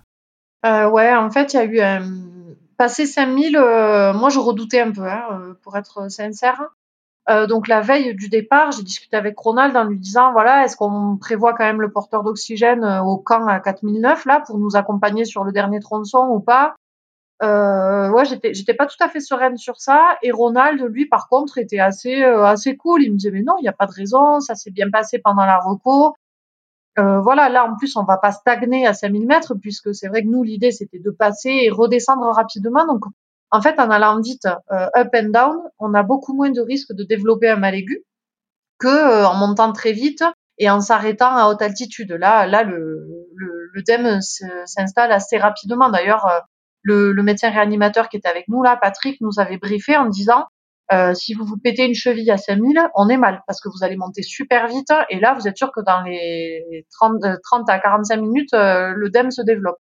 euh, 0.66 0.90
Ouais, 0.90 1.14
en 1.14 1.30
fait, 1.30 1.54
il 1.54 1.58
y 1.58 1.60
a 1.60 1.66
eu 1.66 1.80
un, 1.80 2.02
Passé 2.78 3.08
5000, 3.08 3.58
euh, 3.58 4.14
moi 4.14 4.30
je 4.30 4.38
redoutais 4.38 4.80
un 4.80 4.92
peu, 4.92 5.08
hein, 5.08 5.24
euh, 5.32 5.54
pour 5.64 5.76
être 5.78 6.12
sincère. 6.12 6.62
Euh, 7.28 7.48
donc 7.48 7.68
la 7.68 7.82
veille 7.82 8.14
du 8.14 8.30
départ, 8.30 8.72
j'ai 8.72 8.84
discuté 8.84 9.18
avec 9.18 9.38
Ronald 9.38 9.76
en 9.76 9.86
lui 9.86 9.98
disant 9.98 10.32
voilà, 10.32 10.64
est-ce 10.64 10.78
qu'on 10.78 11.18
prévoit 11.18 11.54
quand 11.54 11.64
même 11.64 11.82
le 11.82 11.92
porteur 11.92 12.24
d'oxygène 12.24 12.86
au 13.04 13.18
camp 13.18 13.48
à 13.48 13.60
4009 13.60 14.26
là 14.26 14.44
pour 14.46 14.60
nous 14.60 14.76
accompagner 14.76 15.26
sur 15.26 15.44
le 15.44 15.52
dernier 15.52 15.80
tronçon 15.80 16.28
ou 16.30 16.40
pas? 16.40 16.76
Euh, 17.42 18.10
Ouais, 18.12 18.26
j'étais 18.26 18.54
j'étais 18.54 18.76
pas 18.76 18.86
tout 18.86 19.04
à 19.04 19.10
fait 19.10 19.20
sereine 19.22 19.58
sur 19.58 19.82
ça. 19.82 20.18
Et 20.22 20.32
Ronald, 20.32 20.80
lui, 20.92 21.08
par 21.08 21.28
contre, 21.30 21.58
était 21.58 21.80
assez 21.80 22.24
assez 22.24 22.78
cool. 22.78 23.02
Il 23.04 23.14
me 23.14 23.18
disait 23.18 23.32
mais 23.32 23.42
non, 23.42 23.56
il 23.60 23.64
n'y 23.64 23.70
a 23.70 23.74
pas 23.74 23.88
de 23.88 23.94
raison, 23.94 24.40
ça 24.40 24.54
s'est 24.54 24.72
bien 24.72 24.90
passé 24.92 25.20
pendant 25.20 25.46
la 25.46 25.58
reco. 25.58 26.16
Euh, 27.00 27.20
voilà, 27.22 27.50
là 27.50 27.66
en 27.66 27.76
plus 27.76 27.96
on 27.96 28.04
va 28.04 28.18
pas 28.18 28.32
stagner 28.32 28.88
à 28.88 28.94
5000 28.94 29.28
mètres 29.28 29.54
puisque 29.54 29.94
c'est 29.94 30.08
vrai 30.08 30.24
que 30.24 30.28
nous 30.28 30.42
l'idée 30.44 30.72
c'était 30.72 31.00
de 31.00 31.12
passer 31.12 31.50
et 31.50 31.70
redescendre 31.70 32.26
rapidement. 32.34 32.86
Donc 32.88 33.04
en 33.52 33.62
fait 33.62 33.80
en 33.80 33.90
allant 33.92 34.20
vite 34.20 34.48
euh, 34.72 34.88
up 34.96 35.10
and 35.14 35.30
down, 35.30 35.58
on 35.80 35.94
a 35.94 36.04
beaucoup 36.04 36.34
moins 36.34 36.50
de 36.50 36.62
risques 36.62 36.94
de 36.94 37.04
développer 37.04 37.50
un 37.50 37.58
mal 37.58 37.76
aigu 37.76 38.04
que 38.80 38.88
euh, 38.88 39.28
en 39.28 39.36
montant 39.36 39.72
très 39.74 39.92
vite 39.92 40.24
et 40.58 40.70
en 40.70 40.82
s'arrêtant 40.82 41.36
à 41.36 41.50
haute 41.50 41.62
altitude. 41.62 42.12
Là, 42.14 42.48
là 42.48 42.64
le, 42.64 43.28
le, 43.36 43.70
le 43.74 43.82
DEM 43.84 44.20
s'installe 44.66 45.12
assez 45.12 45.38
rapidement. 45.38 45.90
D'ailleurs, 45.90 46.28
le, 46.82 47.12
le, 47.12 47.24
médecin 47.24 47.52
réanimateur 47.52 48.10
qui 48.10 48.18
était 48.18 48.28
avec 48.28 48.48
nous 48.48 48.64
là, 48.64 48.76
Patrick, 48.76 49.22
nous 49.22 49.40
avait 49.40 49.58
briefé 49.58 49.96
en 49.98 50.08
disant 50.08 50.48
euh, 50.92 51.14
si 51.14 51.34
vous 51.34 51.46
vous 51.46 51.58
pétez 51.58 51.86
une 51.86 51.96
cheville 51.96 52.32
à 52.32 52.38
5000, 52.38 52.80
on 52.96 53.10
est 53.10 53.18
mal 53.18 53.44
parce 53.46 53.60
que 53.60 53.70
vous 53.70 53.84
allez 53.84 53.98
monter 53.98 54.24
super 54.24 54.68
vite 54.68 54.92
et 55.10 55.20
là, 55.20 55.34
vous 55.34 55.48
êtes 55.48 55.58
sûr 55.58 55.72
que 55.72 55.82
dans 55.82 56.02
les 56.02 56.86
30, 56.92 57.22
30 57.44 57.70
à 57.70 57.80
45 57.80 58.18
minutes, 58.18 58.54
euh, 58.54 58.94
le 58.96 59.10
DEM 59.10 59.32
se 59.32 59.42
développe. 59.42 59.78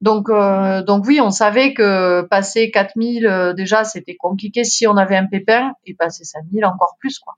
Donc, 0.00 0.28
euh, 0.30 0.82
donc 0.82 1.04
oui, 1.06 1.20
on 1.20 1.30
savait 1.30 1.74
que 1.74 2.22
passer 2.22 2.70
4000, 2.70 3.26
euh, 3.26 3.52
déjà, 3.52 3.84
c'était 3.84 4.14
compliqué 4.16 4.62
si 4.64 4.86
on 4.86 4.96
avait 4.96 5.16
un 5.16 5.26
pépin 5.26 5.72
et 5.84 5.94
passer 5.94 6.24
5000 6.24 6.64
encore 6.64 6.96
plus, 7.00 7.18
quoi. 7.18 7.34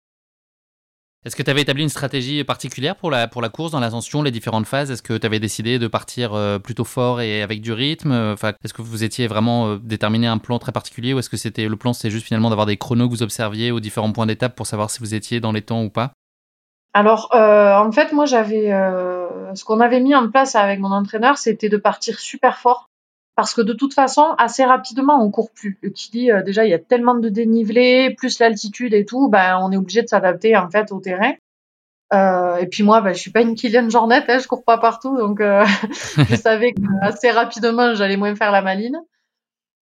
Est-ce 1.26 1.36
que 1.36 1.42
tu 1.42 1.50
avais 1.50 1.60
établi 1.60 1.82
une 1.82 1.90
stratégie 1.90 2.42
particulière 2.44 2.96
pour 2.96 3.10
la, 3.10 3.28
pour 3.28 3.42
la 3.42 3.50
course 3.50 3.72
dans 3.72 3.80
l'ascension, 3.80 4.22
les 4.22 4.30
différentes 4.30 4.66
phases? 4.66 4.90
Est-ce 4.90 5.02
que 5.02 5.18
tu 5.18 5.26
avais 5.26 5.38
décidé 5.38 5.78
de 5.78 5.86
partir 5.86 6.32
euh, 6.32 6.58
plutôt 6.58 6.84
fort 6.84 7.20
et 7.20 7.42
avec 7.42 7.60
du 7.60 7.72
rythme? 7.72 8.12
Enfin, 8.12 8.54
Est-ce 8.64 8.72
que 8.72 8.80
vous 8.80 9.04
étiez 9.04 9.26
vraiment 9.26 9.68
euh, 9.68 9.78
déterminé 9.82 10.26
un 10.26 10.38
plan 10.38 10.58
très 10.58 10.72
particulier 10.72 11.12
ou 11.12 11.18
est-ce 11.18 11.28
que 11.28 11.36
c'était 11.36 11.68
le 11.68 11.76
plan 11.76 11.92
c'était 11.92 12.10
juste 12.10 12.26
finalement 12.26 12.48
d'avoir 12.48 12.66
des 12.66 12.78
chronos 12.78 13.08
que 13.08 13.14
vous 13.14 13.22
observiez 13.22 13.70
aux 13.70 13.80
différents 13.80 14.12
points 14.12 14.24
d'étape 14.24 14.56
pour 14.56 14.66
savoir 14.66 14.90
si 14.90 15.00
vous 15.00 15.14
étiez 15.14 15.40
dans 15.40 15.52
les 15.52 15.60
temps 15.60 15.82
ou 15.82 15.90
pas? 15.90 16.12
Alors 16.92 17.30
euh, 17.34 17.76
en 17.76 17.92
fait 17.92 18.12
moi 18.12 18.24
j'avais 18.24 18.72
euh, 18.72 19.54
ce 19.54 19.64
qu'on 19.64 19.80
avait 19.80 20.00
mis 20.00 20.14
en 20.14 20.28
place 20.28 20.56
avec 20.56 20.80
mon 20.80 20.90
entraîneur 20.90 21.38
c'était 21.38 21.68
de 21.68 21.76
partir 21.76 22.18
super 22.18 22.58
fort 22.58 22.88
parce 23.40 23.54
que 23.54 23.62
de 23.62 23.72
toute 23.72 23.94
façon, 23.94 24.34
assez 24.36 24.66
rapidement, 24.66 25.24
on 25.24 25.30
court 25.30 25.50
plus. 25.50 25.78
Le 25.80 25.88
Kili, 25.88 26.30
euh, 26.30 26.42
déjà, 26.42 26.66
il 26.66 26.70
y 26.70 26.74
a 26.74 26.78
tellement 26.78 27.14
de 27.14 27.30
dénivelé, 27.30 28.14
plus 28.14 28.38
l'altitude 28.38 28.92
et 28.92 29.06
tout, 29.06 29.30
ben, 29.30 29.58
on 29.62 29.72
est 29.72 29.78
obligé 29.78 30.02
de 30.02 30.08
s'adapter 30.08 30.58
en 30.58 30.68
fait 30.68 30.92
au 30.92 31.00
terrain. 31.00 31.32
Euh, 32.12 32.56
et 32.56 32.66
puis 32.66 32.82
moi, 32.82 33.00
ben, 33.00 33.14
je 33.14 33.18
suis 33.18 33.30
pas 33.30 33.40
une 33.40 33.54
Kylian 33.54 33.88
Jornet, 33.88 34.22
hein, 34.28 34.38
je 34.40 34.46
cours 34.46 34.62
pas 34.62 34.76
partout, 34.76 35.16
donc 35.16 35.40
euh, 35.40 35.64
je 36.28 36.36
savais 36.36 36.72
que 36.72 36.82
assez 37.00 37.30
rapidement, 37.30 37.94
j'allais 37.94 38.18
moins 38.18 38.36
faire 38.36 38.52
la 38.52 38.60
maline. 38.60 39.00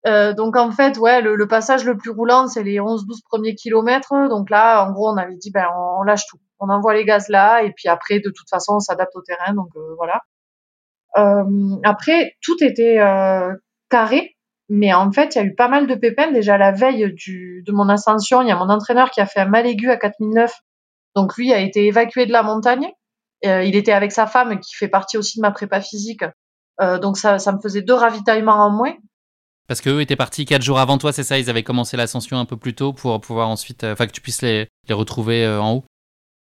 Donc 0.05 0.55
en 0.55 0.69
fait, 0.71 0.97
ouais, 0.99 1.21
le, 1.21 1.47
passage 1.47 1.83
le 1.83 1.97
plus 1.97 2.11
roulant, 2.11 2.47
c'est 2.47 2.63
les 2.63 2.77
11-12 2.77 3.23
premiers 3.27 3.55
kilomètres. 3.55 4.13
Donc 4.29 4.51
là, 4.51 4.85
en 4.85 4.91
gros, 4.91 5.09
on 5.09 5.17
avait 5.17 5.35
dit, 5.35 5.49
ben, 5.49 5.65
on, 5.99 6.03
lâche 6.03 6.27
tout. 6.29 6.37
On 6.59 6.69
envoie 6.69 6.93
les 6.93 7.05
gaz 7.05 7.27
là, 7.27 7.63
et 7.63 7.71
puis 7.71 7.89
après, 7.89 8.19
de 8.19 8.29
toute 8.29 8.49
façon, 8.49 8.75
on 8.75 8.79
s'adapte 8.79 9.15
au 9.15 9.21
terrain. 9.23 9.55
Donc 9.55 9.71
voilà. 9.97 10.21
Euh, 11.17 11.77
après, 11.83 12.35
tout 12.41 12.61
était 12.61 12.99
euh, 12.99 13.53
carré, 13.89 14.35
mais 14.69 14.93
en 14.93 15.11
fait, 15.11 15.35
il 15.35 15.37
y 15.39 15.41
a 15.41 15.45
eu 15.45 15.55
pas 15.55 15.67
mal 15.67 15.87
de 15.87 15.95
pépins. 15.95 16.31
Déjà 16.31 16.57
la 16.57 16.71
veille 16.71 17.13
de 17.13 17.71
mon 17.71 17.89
ascension, 17.89 18.41
il 18.41 18.47
y 18.47 18.51
a 18.51 18.55
mon 18.55 18.69
entraîneur 18.69 19.11
qui 19.11 19.21
a 19.21 19.25
fait 19.25 19.39
un 19.39 19.45
mal 19.45 19.65
aigu 19.65 19.89
à 19.89 19.97
4009. 19.97 20.53
Donc 21.15 21.35
lui 21.37 21.53
a 21.53 21.59
été 21.59 21.85
évacué 21.85 22.25
de 22.25 22.31
la 22.31 22.43
montagne. 22.43 22.87
Euh, 23.45 23.63
il 23.63 23.75
était 23.75 23.91
avec 23.91 24.11
sa 24.11 24.27
femme 24.27 24.59
qui 24.59 24.75
fait 24.75 24.87
partie 24.87 25.17
aussi 25.17 25.37
de 25.37 25.41
ma 25.41 25.51
prépa 25.51 25.81
physique. 25.81 26.23
Donc 27.01 27.17
ça, 27.17 27.37
me 27.37 27.59
faisait 27.59 27.81
deux 27.81 27.95
ravitaillements 27.95 28.53
en 28.53 28.69
moins. 28.69 28.93
Parce 29.67 29.81
qu'eux 29.81 29.99
étaient 29.99 30.15
partis 30.15 30.45
quatre 30.45 30.61
jours 30.61 30.77
avant 30.77 30.99
toi, 30.99 31.11
c'est 31.11 31.23
ça? 31.23 31.39
Ils 31.39 31.49
avaient 31.49 31.63
commencé 31.63 31.97
l'ascension 31.97 32.37
un 32.37 32.45
peu 32.45 32.55
plus 32.55 32.75
tôt 32.75 32.93
pour 32.93 33.19
pouvoir 33.19 33.49
ensuite, 33.49 33.83
enfin 33.83 34.05
que 34.05 34.11
tu 34.11 34.21
puisses 34.21 34.43
les 34.43 34.69
retrouver 34.87 35.47
en 35.47 35.73
haut? 35.73 35.83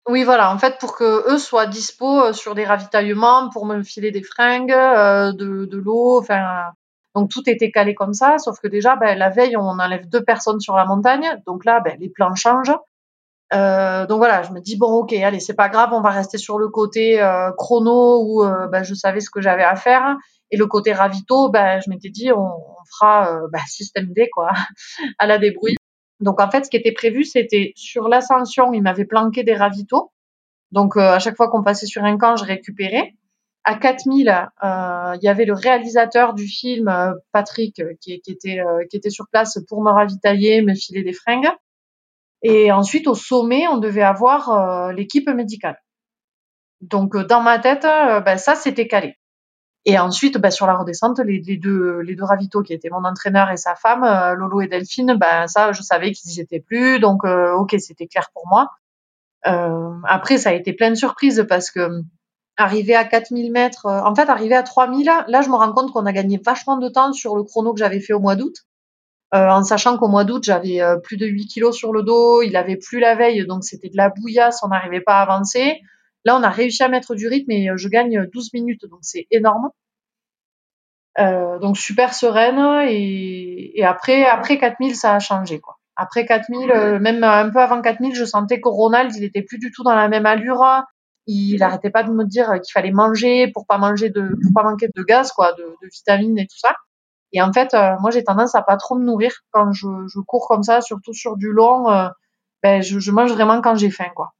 Oui, 0.07 0.23
voilà, 0.23 0.51
en 0.53 0.57
fait, 0.57 0.77
pour 0.79 0.95
que 0.95 1.31
eux 1.31 1.37
soient 1.37 1.67
dispo 1.67 2.33
sur 2.33 2.55
des 2.55 2.65
ravitaillements, 2.65 3.49
pour 3.49 3.65
me 3.65 3.83
filer 3.83 4.11
des 4.11 4.23
fringues, 4.23 4.71
euh, 4.71 5.31
de, 5.31 5.77
l'eau, 5.77 6.19
enfin, 6.19 6.71
donc 7.15 7.29
tout 7.29 7.47
était 7.47 7.71
calé 7.71 7.93
comme 7.93 8.13
ça, 8.13 8.37
sauf 8.39 8.59
que 8.59 8.67
déjà, 8.67 8.95
ben, 8.95 9.17
la 9.17 9.29
veille, 9.29 9.55
on 9.57 9.61
enlève 9.79 10.07
deux 10.09 10.23
personnes 10.23 10.59
sur 10.59 10.75
la 10.75 10.85
montagne, 10.85 11.39
donc 11.45 11.65
là, 11.65 11.81
ben, 11.81 11.97
les 11.99 12.09
plans 12.09 12.35
changent. 12.35 12.75
Euh, 13.53 14.05
donc 14.07 14.17
voilà, 14.19 14.43
je 14.43 14.51
me 14.53 14.61
dis 14.61 14.77
bon, 14.77 14.87
ok, 14.87 15.13
allez, 15.13 15.39
c'est 15.41 15.55
pas 15.55 15.69
grave, 15.69 15.89
on 15.93 16.01
va 16.01 16.09
rester 16.09 16.37
sur 16.37 16.57
le 16.57 16.69
côté 16.69 17.21
euh, 17.21 17.51
chrono 17.57 18.23
où 18.23 18.43
euh, 18.43 18.67
ben, 18.67 18.83
je 18.83 18.93
savais 18.93 19.19
ce 19.19 19.29
que 19.29 19.41
j'avais 19.41 19.63
à 19.63 19.75
faire, 19.75 20.15
et 20.51 20.57
le 20.57 20.67
côté 20.67 20.93
ravito, 20.93 21.49
ben, 21.49 21.81
je 21.83 21.89
m'étais 21.89 22.09
dit 22.09 22.31
on, 22.31 22.39
on 22.39 22.85
fera 22.89 23.41
ben, 23.51 23.59
système 23.67 24.13
D 24.13 24.29
quoi, 24.33 24.51
à 25.19 25.27
la 25.27 25.37
débrouille. 25.37 25.75
Donc 26.21 26.39
en 26.39 26.49
fait, 26.49 26.65
ce 26.65 26.69
qui 26.69 26.77
était 26.77 26.91
prévu, 26.91 27.23
c'était 27.23 27.73
sur 27.75 28.07
l'ascension, 28.07 28.73
il 28.73 28.81
m'avait 28.81 29.05
planqué 29.05 29.43
des 29.43 29.55
ravitaux. 29.55 30.11
Donc 30.71 30.95
euh, 30.95 31.01
à 31.13 31.19
chaque 31.19 31.35
fois 31.35 31.49
qu'on 31.49 31.63
passait 31.63 31.87
sur 31.87 32.03
un 32.03 32.17
camp, 32.17 32.35
je 32.35 32.45
récupérais. 32.45 33.15
À 33.63 33.75
4000, 33.75 34.29
euh, 34.29 35.15
il 35.21 35.23
y 35.23 35.27
avait 35.27 35.45
le 35.45 35.53
réalisateur 35.53 36.33
du 36.33 36.47
film, 36.47 36.87
euh, 36.87 37.11
Patrick, 37.31 37.79
était 37.79 38.59
qui 38.89 38.97
était 38.97 39.09
sur 39.09 39.27
place 39.31 39.59
pour 39.67 39.83
me 39.83 39.91
ravitailler, 39.91 40.61
me 40.61 40.73
filer 40.73 41.03
des 41.03 41.13
fringues. 41.13 41.49
Et 42.43 42.71
ensuite, 42.71 43.07
au 43.07 43.13
sommet, 43.13 43.67
on 43.67 43.77
devait 43.77 44.01
avoir 44.01 44.91
l'équipe 44.93 45.29
médicale. 45.29 45.77
Donc 46.81 47.15
dans 47.15 47.41
ma 47.41 47.59
tête, 47.59 47.83
ben, 47.83 48.37
ça 48.37 48.55
c'était 48.55 48.87
calé. 48.87 49.15
Et 49.85 49.97
ensuite, 49.97 50.37
bah, 50.37 50.51
sur 50.51 50.67
la 50.67 50.75
redescente, 50.75 51.19
les, 51.19 51.39
deux, 51.57 52.01
les 52.01 52.15
deux 52.15 52.23
ravitaux 52.23 52.61
qui 52.61 52.73
étaient 52.73 52.89
mon 52.89 53.03
entraîneur 53.03 53.49
et 53.49 53.57
sa 53.57 53.75
femme, 53.75 54.03
euh, 54.03 54.35
Lolo 54.35 54.61
et 54.61 54.67
Delphine, 54.67 55.17
ben 55.19 55.47
ça, 55.47 55.71
je 55.71 55.81
savais 55.81 56.11
qu'ils 56.11 56.33
y 56.33 56.39
étaient 56.39 56.59
plus, 56.59 56.99
donc 56.99 57.25
euh, 57.25 57.53
ok, 57.53 57.75
c'était 57.79 58.07
clair 58.07 58.29
pour 58.33 58.47
moi. 58.47 58.69
Euh, 59.47 59.95
après, 60.07 60.37
ça 60.37 60.49
a 60.49 60.53
été 60.53 60.73
plein 60.73 60.91
de 60.91 60.95
surprises 60.95 61.45
parce 61.49 61.71
que 61.71 61.89
arrivé 62.57 62.93
à 62.95 63.05
4000 63.05 63.51
mètres, 63.51 63.87
en 63.87 64.13
fait, 64.13 64.29
arrivé 64.29 64.53
à 64.53 64.61
3000, 64.61 65.05
là, 65.27 65.41
je 65.41 65.49
me 65.49 65.55
rends 65.55 65.73
compte 65.73 65.91
qu'on 65.91 66.05
a 66.05 66.11
gagné 66.11 66.39
vachement 66.45 66.77
de 66.77 66.89
temps 66.89 67.11
sur 67.11 67.35
le 67.35 67.43
chrono 67.43 67.73
que 67.73 67.79
j'avais 67.79 67.99
fait 67.99 68.13
au 68.13 68.19
mois 68.19 68.35
d'août. 68.35 68.55
en 69.31 69.63
sachant 69.63 69.97
qu'au 69.97 70.09
mois 70.09 70.25
d'août, 70.25 70.43
j'avais 70.43 70.79
plus 71.01 71.17
de 71.17 71.25
8 71.25 71.47
kilos 71.47 71.75
sur 71.75 71.91
le 71.91 72.03
dos, 72.03 72.43
il 72.43 72.55
avait 72.55 72.75
plus 72.77 72.99
la 72.99 73.15
veille, 73.15 73.47
donc 73.47 73.63
c'était 73.63 73.89
de 73.89 73.97
la 73.97 74.09
bouillasse, 74.09 74.61
on 74.61 74.67
n'arrivait 74.67 75.01
pas 75.01 75.19
à 75.19 75.21
avancer. 75.23 75.79
Là, 76.25 76.37
on 76.37 76.43
a 76.43 76.49
réussi 76.49 76.83
à 76.83 76.87
mettre 76.87 77.15
du 77.15 77.27
rythme 77.27 77.51
et 77.51 77.69
je 77.75 77.87
gagne 77.89 78.27
12 78.31 78.53
minutes, 78.53 78.85
donc 78.85 78.99
c'est 79.01 79.27
énorme. 79.31 79.71
Euh, 81.19 81.59
donc 81.59 81.77
super 81.77 82.13
sereine 82.13 82.87
et, 82.87 83.77
et, 83.77 83.83
après 83.83 84.23
après 84.25 84.57
4000 84.57 84.95
ça 84.95 85.13
a 85.13 85.19
changé 85.19 85.59
quoi. 85.59 85.75
Après 85.97 86.25
4000 86.25 86.71
euh, 86.71 86.99
même 86.99 87.25
un 87.25 87.49
peu 87.49 87.59
avant 87.59 87.81
4000 87.81 88.15
je 88.15 88.23
sentais 88.23 88.61
que 88.61 88.69
Ronald 88.69 89.13
il 89.17 89.25
était 89.25 89.41
plus 89.41 89.57
du 89.57 89.71
tout 89.71 89.83
dans 89.83 89.93
la 89.93 90.07
même 90.07 90.25
allure. 90.25 90.65
Il 91.27 91.61
arrêtait 91.63 91.89
pas 91.89 92.03
de 92.03 92.11
me 92.11 92.23
dire 92.23 92.53
qu'il 92.63 92.71
fallait 92.71 92.91
manger 92.91 93.51
pour 93.53 93.67
pas 93.67 93.77
manger 93.77 94.09
de 94.09 94.21
pour 94.21 94.53
pas 94.55 94.63
manquer 94.63 94.87
de 94.95 95.03
gaz 95.03 95.33
quoi, 95.33 95.51
de, 95.53 95.63
de 95.63 95.89
vitamines 95.91 96.39
et 96.39 96.47
tout 96.47 96.57
ça. 96.57 96.73
Et 97.33 97.41
en 97.41 97.51
fait 97.51 97.73
euh, 97.73 97.95
moi 97.99 98.09
j'ai 98.11 98.23
tendance 98.23 98.55
à 98.55 98.61
pas 98.61 98.77
trop 98.77 98.95
me 98.95 99.03
nourrir 99.03 99.33
quand 99.51 99.73
je, 99.73 99.87
je 100.07 100.19
cours 100.21 100.47
comme 100.47 100.63
ça, 100.63 100.79
surtout 100.79 101.13
sur 101.13 101.35
du 101.35 101.51
long. 101.51 101.91
Euh, 101.91 102.07
ben 102.63 102.81
je, 102.81 102.99
je 102.99 103.11
mange 103.11 103.33
vraiment 103.33 103.61
quand 103.61 103.75
j'ai 103.75 103.91
faim 103.91 104.11
quoi. 104.15 104.31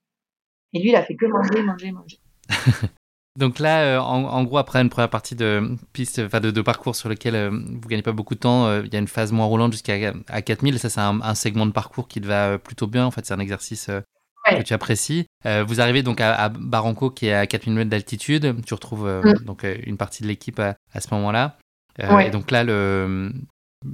Et 0.73 0.81
lui, 0.81 0.89
il 0.89 0.95
a 0.95 1.03
fait 1.03 1.15
que 1.15 1.25
manger, 1.25 1.63
manger, 1.63 1.91
manger. 1.91 2.19
Donc 3.37 3.59
là, 3.59 3.81
euh, 3.83 3.99
en, 3.99 4.25
en, 4.25 4.43
gros, 4.43 4.57
après 4.57 4.81
une 4.81 4.89
première 4.89 5.09
partie 5.09 5.35
de 5.35 5.77
piste, 5.93 6.19
enfin 6.19 6.41
de, 6.41 6.51
de, 6.51 6.61
parcours 6.61 6.97
sur 6.97 7.07
lequel 7.07 7.35
euh, 7.35 7.49
vous 7.49 7.87
gagnez 7.87 8.01
pas 8.01 8.11
beaucoup 8.11 8.35
de 8.35 8.39
temps, 8.39 8.65
euh, 8.67 8.81
il 8.85 8.93
y 8.93 8.95
a 8.97 8.99
une 8.99 9.07
phase 9.07 9.31
moins 9.31 9.45
roulante 9.45 9.71
jusqu'à 9.71 10.13
à 10.27 10.41
4000. 10.41 10.79
Ça, 10.79 10.89
c'est 10.89 10.99
un, 10.99 11.21
un, 11.21 11.35
segment 11.35 11.65
de 11.65 11.71
parcours 11.71 12.09
qui 12.09 12.19
te 12.19 12.27
va 12.27 12.57
plutôt 12.57 12.87
bien. 12.87 13.05
En 13.05 13.11
fait, 13.11 13.25
c'est 13.25 13.33
un 13.33 13.39
exercice 13.39 13.87
ouais. 13.87 14.57
que 14.57 14.63
tu 14.63 14.73
apprécies. 14.73 15.27
vous 15.45 15.79
arrivez 15.79 16.03
donc 16.03 16.19
à, 16.19 16.35
à, 16.35 16.49
Barranco, 16.49 17.09
qui 17.09 17.27
est 17.27 17.33
à 17.33 17.47
4000 17.47 17.75
mètres 17.77 17.89
d'altitude. 17.89 18.55
Tu 18.65 18.73
retrouves 18.73 19.07
mm. 19.07 19.45
donc 19.45 19.65
une 19.85 19.95
partie 19.97 20.23
de 20.23 20.27
l'équipe 20.27 20.59
à, 20.59 20.75
à, 20.93 20.99
ce 20.99 21.13
moment-là. 21.13 21.57
Ouais. 21.99 22.27
Et 22.27 22.31
donc 22.31 22.51
là, 22.51 22.63
le 22.63 23.31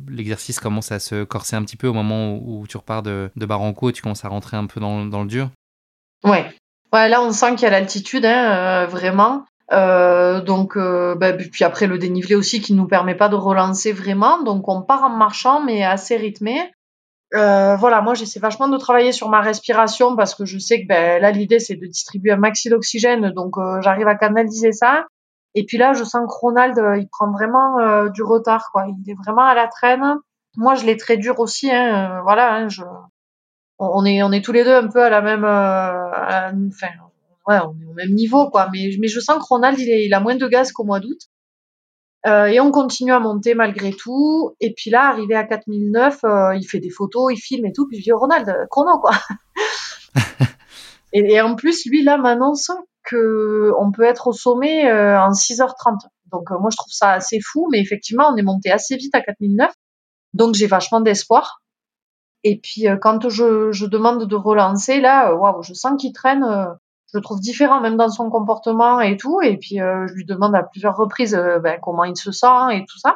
l'exercice 0.10 0.60
commence 0.60 0.92
à 0.92 1.00
se 1.00 1.24
corser 1.24 1.56
un 1.56 1.64
petit 1.64 1.78
peu 1.78 1.88
au 1.88 1.94
moment 1.94 2.34
où, 2.36 2.62
où 2.62 2.68
tu 2.68 2.76
repars 2.76 3.04
de, 3.04 3.32
de 3.38 3.46
Barranco 3.46 3.90
et 3.90 3.94
tu 3.94 4.02
commences 4.02 4.26
à 4.26 4.28
rentrer 4.28 4.58
un 4.58 4.66
peu 4.66 4.82
dans, 4.82 5.06
dans 5.06 5.22
le 5.22 5.30
dur. 5.30 5.50
Ouais, 6.26 6.46
Ouais, 6.94 7.10
là, 7.10 7.22
on 7.22 7.32
sent 7.32 7.56
qu'il 7.56 7.64
y 7.64 7.66
a 7.66 7.72
l'altitude, 7.72 8.26
hein, 8.26 8.84
euh, 8.84 8.88
vraiment. 8.88 9.46
Euh, 9.74 10.42
donc, 10.42 10.78
euh, 10.78 11.16
bah, 11.16 11.34
puis 11.34 11.66
après 11.66 11.88
le 11.88 11.98
dénivelé 11.98 12.36
aussi 12.36 12.62
qui 12.62 12.74
nous 12.74 12.88
permet 12.88 13.16
pas 13.16 13.30
de 13.30 13.36
relancer 13.36 13.92
vraiment. 13.92 14.42
Donc, 14.44 14.68
on 14.70 14.82
part 14.82 15.04
en 15.04 15.10
marchant, 15.10 15.62
mais 15.62 15.84
assez 15.84 16.16
rythmé. 16.16 16.72
Euh, 17.34 17.76
voilà, 17.76 18.02
moi 18.02 18.14
j'essaie 18.14 18.40
vachement 18.40 18.70
de 18.70 18.78
travailler 18.78 19.12
sur 19.12 19.28
ma 19.28 19.42
respiration 19.42 20.16
parce 20.16 20.34
que 20.34 20.46
je 20.46 20.58
sais 20.60 20.82
que 20.82 20.88
ben, 20.88 21.22
là 21.22 21.30
l'idée 21.32 21.60
c'est 21.60 21.76
de 21.76 21.86
distribuer 21.86 22.32
un 22.32 22.38
maxi 22.38 22.70
d'oxygène, 22.70 23.32
donc 23.32 23.58
euh, 23.58 23.82
j'arrive 23.82 24.08
à 24.08 24.16
canaliser 24.16 24.72
ça. 24.72 25.06
Et 25.54 25.66
puis 25.66 25.78
là, 25.78 25.94
je 25.94 26.04
sens 26.04 26.22
que 26.22 26.40
Ronald, 26.40 26.78
euh, 26.78 26.98
il 26.98 27.08
prend 27.10 27.32
vraiment 27.32 28.08
du 28.10 28.22
retard, 28.22 28.70
quoi. 28.72 28.86
Il 28.88 29.12
est 29.12 29.16
vraiment 29.16 29.44
à 29.44 29.56
la 29.56 29.68
traîne. 29.68 30.18
Moi, 30.56 30.76
je 30.76 30.86
l'ai 30.86 30.98
très 30.98 31.18
dur 31.18 31.40
aussi, 31.40 31.72
hein, 31.72 32.22
voilà. 32.24 32.54
Hein, 32.54 32.70
je, 32.70 32.84
on 33.80 34.06
est 34.06 34.24
on 34.24 34.32
est 34.32 34.44
tous 34.44 34.52
les 34.52 34.64
deux 34.64 34.76
un 34.76 34.88
peu 34.88 35.04
à 35.04 35.10
la 35.10 35.22
même 35.22 35.44
euh, 35.44 36.68
enfin 36.68 36.88
ouais 37.48 37.60
on 37.60 37.80
est 37.80 37.86
au 37.90 37.94
même 37.94 38.14
niveau 38.14 38.50
quoi. 38.50 38.70
Mais 38.72 38.90
mais 39.00 39.08
je 39.08 39.20
sens 39.20 39.38
que 39.38 39.48
Ronald 39.48 39.78
il, 39.80 39.90
est, 39.90 40.06
il 40.06 40.14
a 40.14 40.20
moins 40.20 40.36
de 40.36 40.48
gaz 40.48 40.72
qu'au 40.72 40.84
mois 40.84 41.00
d'août. 41.00 41.20
Euh, 42.26 42.46
et 42.46 42.60
on 42.60 42.72
continue 42.72 43.12
à 43.14 43.20
monter 43.20 43.54
malgré 43.54 43.94
tout. 43.94 44.56
Et 44.60 44.74
puis 44.74 44.90
là 44.90 45.10
arrivé 45.10 45.36
à 45.36 45.44
4009 45.44 46.24
euh, 46.24 46.56
il 46.56 46.66
fait 46.68 46.80
des 46.80 46.90
photos 46.90 47.32
il 47.34 47.38
filme 47.38 47.66
et 47.66 47.74
tout. 47.74 47.88
Puis 47.88 48.00
je 48.00 48.04
dis 48.04 48.12
oh, 48.12 48.20
Ronald 48.20 48.68
chrono 48.70 49.00
quoi. 49.00 49.12
Et, 51.14 51.36
et, 51.36 51.42
en 51.42 51.56
plus 51.56 51.86
lui 51.86 52.04
là 52.04 52.18
m'annonce 52.18 52.70
que 53.06 53.72
on 53.80 53.94
peut 53.94 54.04
être 54.04 54.28
au 54.28 54.34
sommet 54.34 54.92
euh, 54.92 55.18
en 55.18 55.32
6h30 55.32 56.00
donc 56.34 56.52
euh, 56.52 56.60
moi 56.60 56.70
je 56.70 56.76
trouve 56.76 56.92
ça 56.92 57.12
assez 57.12 57.40
fou. 57.40 57.70
Mais 57.72 57.80
effectivement 57.80 58.30
on 58.34 58.36
est 58.36 58.44
monté 58.44 58.72
assez 58.72 58.98
vite 58.98 59.16
à 59.16 59.22
4009 59.22 59.72
donc 60.34 60.56
j'ai 60.56 60.68
vachement 60.68 61.00
d'espoir 61.00 61.62
et 62.44 62.60
puis 62.60 62.88
euh, 62.88 62.98
quand 62.98 63.30
je, 63.30 63.72
je, 63.72 63.86
demande 63.86 64.26
de 64.26 64.36
relancer, 64.36 65.02
là, 65.02 65.32
euh, 65.32 65.36
waouh, 65.36 65.64
je 65.64 65.74
sens 65.74 66.00
qu'il 66.00 66.14
traîne. 66.14 66.44
Euh, 66.44 66.66
je 67.12 67.18
le 67.18 67.24
trouve 67.24 67.40
différent 67.40 67.80
même 67.80 67.96
dans 67.96 68.10
son 68.10 68.30
comportement 68.30 69.00
et 69.00 69.16
tout. 69.16 69.42
Et 69.42 69.56
puis 69.56 69.78
je 69.78 70.14
lui 70.14 70.26
demande 70.26 70.54
à 70.56 70.64
plusieurs 70.64 70.98
reprises 70.98 71.40
ben, 71.64 71.80
comment 71.82 72.04
il 72.04 72.18
se 72.18 72.34
sent 72.34 72.74
et 72.74 72.84
tout 72.86 73.00
ça. 73.00 73.16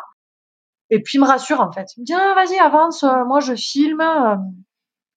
Et 0.90 1.04
puis 1.04 1.18
il 1.18 1.22
me 1.22 1.28
rassure 1.28 1.60
en 1.60 1.74
fait. 1.74 1.88
Il 1.98 2.02
me 2.02 2.06
dit 2.06 2.14
ah, 2.14 2.34
vas-y 2.34 2.58
avance, 2.58 3.04
moi 3.04 3.42
je 3.42 3.54
filme 3.54 4.02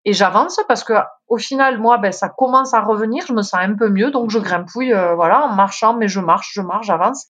et 0.03 0.11
j'avance 0.11 0.59
parce 0.67 0.83
que 0.83 0.91
au 1.29 1.37
final 1.37 1.79
moi 1.79 1.99
ben 1.99 2.11
ça 2.11 2.27
commence 2.27 2.73
à 2.73 2.81
revenir, 2.81 3.23
je 3.25 3.31
me 3.31 3.43
sens 3.43 3.61
un 3.61 3.75
peu 3.75 3.87
mieux 3.87 4.11
donc 4.11 4.29
je 4.29 4.39
grimpouille 4.39 4.91
voilà 4.91 5.45
en 5.45 5.55
marchant 5.55 5.95
mais 5.95 6.09
je 6.09 6.19
marche, 6.19 6.51
je 6.53 6.61
marche, 6.61 6.87
j'avance. 6.87 7.27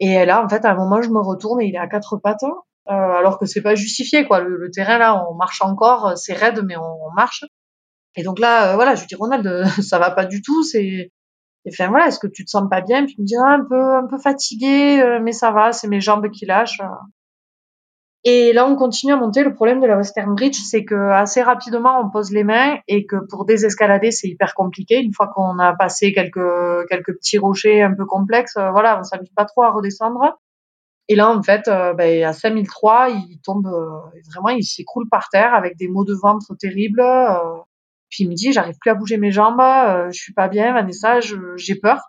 Et 0.00 0.26
là 0.26 0.44
en 0.44 0.48
fait 0.48 0.64
à 0.64 0.72
un 0.72 0.74
moment 0.74 1.02
je 1.02 1.10
me 1.10 1.20
retourne 1.20 1.60
et 1.60 1.66
il 1.66 1.76
est 1.76 1.78
à 1.78 1.86
quatre 1.86 2.16
pattes 2.16 2.42
euh, 2.42 2.52
alors 2.88 3.38
que 3.38 3.46
c'est 3.46 3.62
pas 3.62 3.74
justifié 3.74 4.26
quoi. 4.26 4.40
Le, 4.40 4.70
terrain 4.70 4.98
là, 4.98 5.24
on 5.28 5.34
marche 5.34 5.60
encore, 5.62 6.16
c'est 6.16 6.34
raide 6.34 6.62
mais 6.64 6.76
on, 6.76 7.10
marche. 7.14 7.44
Et 8.16 8.22
donc 8.22 8.38
là, 8.38 8.72
euh, 8.72 8.74
voilà, 8.74 8.94
je 8.94 9.02
lui 9.02 9.06
dis 9.06 9.14
Ronald, 9.14 9.64
ça 9.82 9.98
va 9.98 10.10
pas 10.10 10.24
du 10.24 10.42
tout. 10.42 10.62
C'est, 10.64 11.12
enfin 11.68 11.88
voilà, 11.88 12.08
est-ce 12.08 12.18
que 12.18 12.26
tu 12.26 12.44
te 12.44 12.50
sens 12.50 12.68
pas 12.68 12.80
bien? 12.80 13.04
Puis 13.04 13.14
il 13.18 13.22
me 13.22 13.26
dit 13.26 13.36
ah, 13.36 13.54
un 13.54 13.64
peu, 13.64 13.94
un 13.96 14.06
peu 14.06 14.18
fatigué, 14.18 15.00
euh, 15.00 15.20
mais 15.22 15.32
ça 15.32 15.50
va, 15.50 15.72
c'est 15.72 15.88
mes 15.88 16.00
jambes 16.00 16.28
qui 16.30 16.46
lâchent. 16.46 16.82
Et 18.24 18.52
là, 18.52 18.66
on 18.66 18.74
continue 18.74 19.12
à 19.12 19.16
monter. 19.16 19.44
Le 19.44 19.54
problème 19.54 19.80
de 19.80 19.86
la 19.86 19.96
Western 19.96 20.34
Bridge, 20.34 20.58
c'est 20.58 20.84
que 20.84 21.10
assez 21.12 21.40
rapidement, 21.40 22.00
on 22.00 22.10
pose 22.10 22.32
les 22.32 22.42
mains 22.42 22.78
et 22.88 23.06
que 23.06 23.16
pour 23.30 23.44
désescalader, 23.44 24.10
c'est 24.10 24.28
hyper 24.28 24.54
compliqué. 24.54 25.00
Une 25.00 25.12
fois 25.14 25.28
qu'on 25.28 25.58
a 25.58 25.74
passé 25.76 26.12
quelques 26.12 26.88
quelques 26.88 27.14
petits 27.14 27.38
rochers 27.38 27.82
un 27.82 27.94
peu 27.94 28.04
complexes, 28.06 28.56
voilà, 28.56 28.98
on 28.98 29.04
s'amuse 29.04 29.30
pas 29.36 29.44
trop 29.44 29.62
à 29.62 29.70
redescendre. 29.70 30.38
Et 31.08 31.16
là, 31.16 31.30
en 31.30 31.42
fait, 31.42 31.68
euh, 31.68 31.94
ben, 31.94 32.22
à 32.24 32.34
5003, 32.34 33.08
il 33.08 33.40
tombe 33.42 33.66
euh, 33.66 34.20
vraiment, 34.30 34.50
il 34.50 34.62
s'écroule 34.62 35.08
par 35.10 35.30
terre 35.30 35.54
avec 35.54 35.76
des 35.76 35.88
maux 35.88 36.04
de 36.04 36.14
ventre 36.14 36.54
terribles. 36.58 37.00
Euh, 37.00 37.56
puis 38.10 38.24
il 38.24 38.28
me 38.28 38.34
dit, 38.34 38.52
j'arrive 38.52 38.76
plus 38.78 38.90
à 38.90 38.94
bouger 38.94 39.16
mes 39.16 39.30
jambes, 39.30 39.60
je 40.10 40.18
suis 40.18 40.32
pas 40.32 40.48
bien, 40.48 40.72
Vanessa, 40.72 41.20
j'ai 41.20 41.74
peur. 41.74 42.00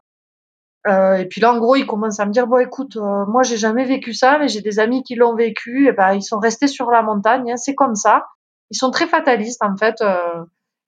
et 0.88 1.26
puis 1.30 1.41
là, 1.41 1.54
en 1.54 1.60
gros, 1.60 1.76
il 1.76 1.86
commence 1.86 2.22
à 2.22 2.26
me 2.26 2.32
dire, 2.32 2.47
bon, 2.47 2.60
écoute, 2.60 2.95
moi, 3.28 3.43
j'ai 3.43 3.58
jamais 3.58 3.84
vécu 3.84 4.14
ça, 4.14 4.38
mais 4.39 4.47
j'ai 4.47 4.62
des 4.62 4.80
amis 4.80 5.04
qui 5.04 5.16
l'ont 5.16 5.36
vécu. 5.36 5.89
Et 5.89 5.91
ben, 5.91 6.14
ils 6.14 6.24
sont 6.24 6.39
restés 6.39 6.68
sur 6.68 6.89
la 6.89 7.02
montagne, 7.02 7.52
hein, 7.52 7.58
c'est 7.58 7.76
comme 7.76 7.95
ça. 7.95 8.24
Ils 8.72 8.78
sont 8.78 8.91
très 8.91 9.08
fatalistes, 9.08 9.62
en 9.62 9.76
fait. 9.76 10.02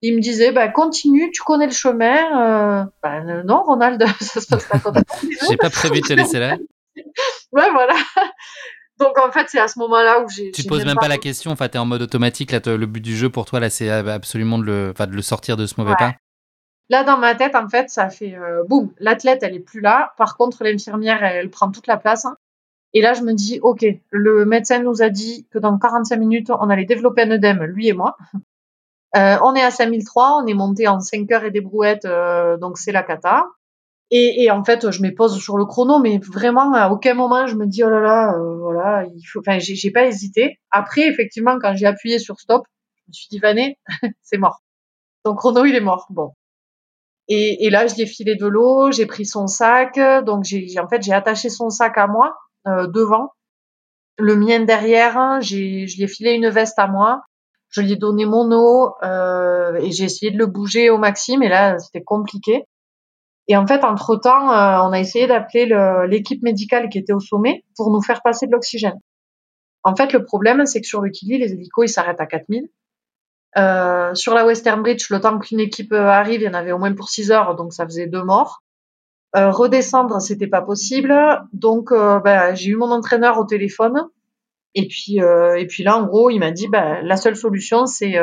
il 0.02 0.16
me 0.16 0.22
disait, 0.22 0.54
ben, 0.54 0.72
continue, 0.72 1.30
tu 1.32 1.44
connais 1.44 1.68
le 1.68 1.74
chemin. 1.74 2.88
ben, 3.04 3.44
non, 3.44 3.64
Ronald, 3.64 4.02
ça 4.22 4.40
se 4.40 4.48
passe 4.48 4.66
pas 4.66 4.80
comme 4.80 4.96
ça. 4.96 5.04
j'ai 5.50 5.58
pas 5.58 5.70
prévu 5.70 6.00
de 6.00 6.08
te 6.08 6.14
laisser 6.14 6.40
là. 6.40 6.56
ouais, 7.52 7.72
voilà. 7.72 7.94
Donc 9.00 9.18
en 9.18 9.32
fait, 9.32 9.48
c'est 9.50 9.60
à 9.60 9.68
ce 9.68 9.80
moment-là 9.80 10.22
où 10.22 10.30
j'ai. 10.30 10.52
Tu 10.52 10.64
te 10.64 10.68
poses 10.68 10.86
même 10.86 10.98
pas 10.98 11.08
la 11.08 11.18
question, 11.18 11.52
enfin, 11.52 11.68
tu 11.68 11.76
es 11.76 11.80
en 11.80 11.86
mode 11.86 12.04
automatique. 12.04 12.52
Là, 12.52 12.60
le 12.66 12.86
but 12.86 13.02
du 13.02 13.16
jeu 13.16 13.30
pour 13.30 13.46
toi, 13.46 13.60
là, 13.60 13.70
c'est 13.70 13.90
absolument 13.90 14.60
de 14.60 14.66
le, 14.66 14.94
de 14.94 15.16
le 15.16 15.22
sortir 15.22 15.58
de 15.58 15.66
ce 15.66 15.76
mauvais 15.78 15.96
pas. 15.98 16.14
Là, 16.92 17.06
dans 17.06 17.18
ma 17.18 17.36
tête, 17.36 17.56
en 17.56 17.70
fait, 17.70 17.90
ça 17.90 18.10
fait 18.10 18.36
euh, 18.36 18.66
boum, 18.68 18.92
l'athlète, 19.00 19.44
elle 19.44 19.56
est 19.56 19.62
plus 19.62 19.80
là. 19.80 20.14
Par 20.18 20.36
contre, 20.36 20.66
l'infirmière, 20.66 21.24
elle, 21.24 21.50
prend 21.50 21.72
toute 21.72 21.88
la 21.88 21.96
place. 21.96 22.28
Et 22.94 23.02
là, 23.02 23.14
je 23.14 23.22
me 23.22 23.32
dis, 23.32 23.62
OK, 23.62 23.86
le 24.10 24.44
médecin 24.44 24.80
nous 24.80 25.02
a 25.02 25.10
dit 25.10 25.48
que 25.52 25.58
dans 25.58 25.80
45 25.80 26.18
minutes, 26.18 26.50
on 26.50 26.70
allait 26.70 26.84
développer 26.84 27.22
un 27.22 27.32
œdème, 27.32 27.64
lui 27.64 27.88
et 27.88 27.94
moi. 27.94 28.18
Euh, 29.16 29.38
on 29.44 29.56
est 29.56 29.62
à 29.62 29.72
5003, 29.72 30.42
on 30.44 30.48
est 30.48 30.54
monté 30.54 30.88
en 30.88 31.00
5 31.00 31.32
heures 31.32 31.44
et 31.44 31.52
des 31.52 31.62
brouettes, 31.62 32.06
euh, 32.06 32.58
donc 32.58 32.78
c'est 32.78 32.92
la 32.92 33.04
cata. 33.04 33.46
Et, 34.14 34.44
et, 34.44 34.52
en 34.52 34.64
fait, 34.64 34.92
je 34.92 35.02
me 35.02 35.16
pose 35.16 35.42
sur 35.42 35.58
le 35.58 35.66
chrono, 35.66 36.00
mais 36.00 36.20
vraiment, 36.20 36.74
à 36.74 36.90
aucun 36.90 37.14
moment, 37.14 37.48
je 37.48 37.56
me 37.56 37.66
dis, 37.66 37.82
oh 37.84 37.90
là 37.90 38.02
là, 38.02 38.34
euh, 38.36 38.58
voilà, 38.58 39.06
il 39.06 39.24
faut, 39.24 39.40
enfin, 39.40 39.58
j'ai 39.60 39.92
pas 39.92 40.06
hésité. 40.06 40.60
Après, 40.70 41.08
effectivement, 41.08 41.58
quand 41.60 41.74
j'ai 41.76 41.86
appuyé 41.86 42.20
sur 42.20 42.38
stop, 42.38 42.64
je 42.98 43.04
me 43.08 43.14
suis 43.14 43.28
dit, 43.32 43.40
Vané, 43.40 43.78
c'est 44.22 44.38
mort. 44.38 44.62
Ton 45.24 45.34
chrono, 45.36 45.64
il 45.64 45.76
est 45.76 45.82
mort. 45.82 46.08
Bon. 46.10 46.34
Et, 47.30 47.66
et 47.66 47.70
là, 47.70 47.88
je 47.88 47.96
lui 47.96 48.02
ai 48.02 48.06
filé 48.06 48.36
de 48.36 48.48
l'eau, 48.48 48.92
j'ai 48.92 49.06
pris 49.06 49.26
son 49.26 49.48
sac, 49.48 49.98
donc 50.26 50.44
j'ai, 50.44 50.68
en 50.78 50.90
fait, 50.90 51.02
j'ai 51.02 51.14
attaché 51.14 51.50
son 51.50 51.70
sac 51.70 51.98
à 51.98 52.08
moi, 52.08 52.36
euh, 52.68 52.88
devant, 52.88 53.30
le 54.18 54.36
mien 54.36 54.60
derrière, 54.60 55.40
j'ai, 55.42 55.88
je 55.88 55.96
lui 55.96 56.04
ai 56.04 56.08
filé 56.08 56.34
une 56.34 56.50
veste 56.50 56.78
à 56.78 56.88
moi, 56.88 57.22
je 57.70 57.80
lui 57.80 57.94
ai 57.94 57.96
donné 57.96 58.26
mon 58.26 58.52
eau, 58.52 58.96
euh, 59.04 59.76
et 59.76 59.92
j'ai 59.92 60.04
essayé 60.06 60.32
de 60.32 60.38
le 60.38 60.46
bouger 60.46 60.90
au 60.90 60.98
maximum, 60.98 61.40
mais 61.40 61.50
là, 61.50 61.80
c'était 61.80 62.04
compliqué. 62.04 62.66
Et 63.52 63.58
en 63.58 63.68
fait, 63.68 63.84
entre-temps, 63.84 64.50
euh, 64.50 64.80
on 64.82 64.94
a 64.94 65.00
essayé 65.02 65.28
d'appeler 65.28 65.66
l'équipe 66.08 66.42
médicale 66.42 66.88
qui 66.88 66.98
était 66.98 67.12
au 67.12 67.20
sommet 67.20 67.66
pour 67.76 67.92
nous 67.92 68.02
faire 68.02 68.22
passer 68.22 68.48
de 68.48 68.54
l'oxygène. 68.54 68.98
En 69.84 69.94
fait, 69.94 70.14
le 70.14 70.24
problème, 70.24 70.66
c'est 70.66 70.80
que 70.80 70.88
sur 70.88 71.02
le 71.02 71.10
Kili, 71.10 71.38
les 71.38 71.52
hélicos, 71.52 71.84
ils 71.84 71.92
s'arrêtent 71.92 72.22
à 72.22 72.28
4000. 72.28 72.70
Euh, 73.58 74.14
sur 74.14 74.34
la 74.34 74.46
Western 74.46 74.82
Bridge, 74.82 75.10
le 75.10 75.20
temps 75.20 75.38
qu'une 75.38 75.60
équipe 75.60 75.92
euh, 75.92 76.08
arrive, 76.08 76.40
il 76.40 76.46
y 76.46 76.48
en 76.48 76.54
avait 76.54 76.72
au 76.72 76.78
moins 76.78 76.94
pour 76.94 77.10
6 77.10 77.34
heures, 77.34 77.58
donc 77.58 77.74
ça 77.74 77.84
faisait 77.84 78.08
deux 78.08 78.24
morts. 78.24 78.62
Redescendre, 79.34 80.22
c'était 80.22 80.48
pas 80.48 80.62
possible. 80.62 81.14
Donc, 81.52 81.92
ben, 81.92 82.56
j'ai 82.56 82.70
eu 82.70 82.76
mon 82.78 82.92
entraîneur 82.92 83.38
au 83.38 83.46
téléphone. 83.46 84.08
Et 84.76 84.88
puis, 84.90 85.20
et 85.20 85.68
puis 85.68 85.84
là, 85.84 85.98
en 85.98 86.06
gros, 86.06 86.30
il 86.30 86.40
m'a 86.40 86.52
dit, 86.52 86.68
ben, 86.68 87.00
la 87.02 87.16
seule 87.16 87.38
solution, 87.38 87.86
c'est 87.86 88.14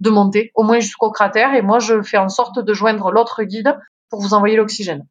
de 0.00 0.10
monter, 0.10 0.52
au 0.54 0.62
moins 0.62 0.80
jusqu'au 0.80 1.10
cratère. 1.10 1.52
Et 1.52 1.60
moi, 1.60 1.80
je 1.80 2.00
fais 2.00 2.16
en 2.16 2.30
sorte 2.30 2.58
de 2.60 2.72
joindre 2.72 3.10
l'autre 3.10 3.42
guide 3.42 3.76
pour 4.08 4.20
vous 4.20 4.34
envoyer 4.34 4.56
l'oxygène. 4.56 5.06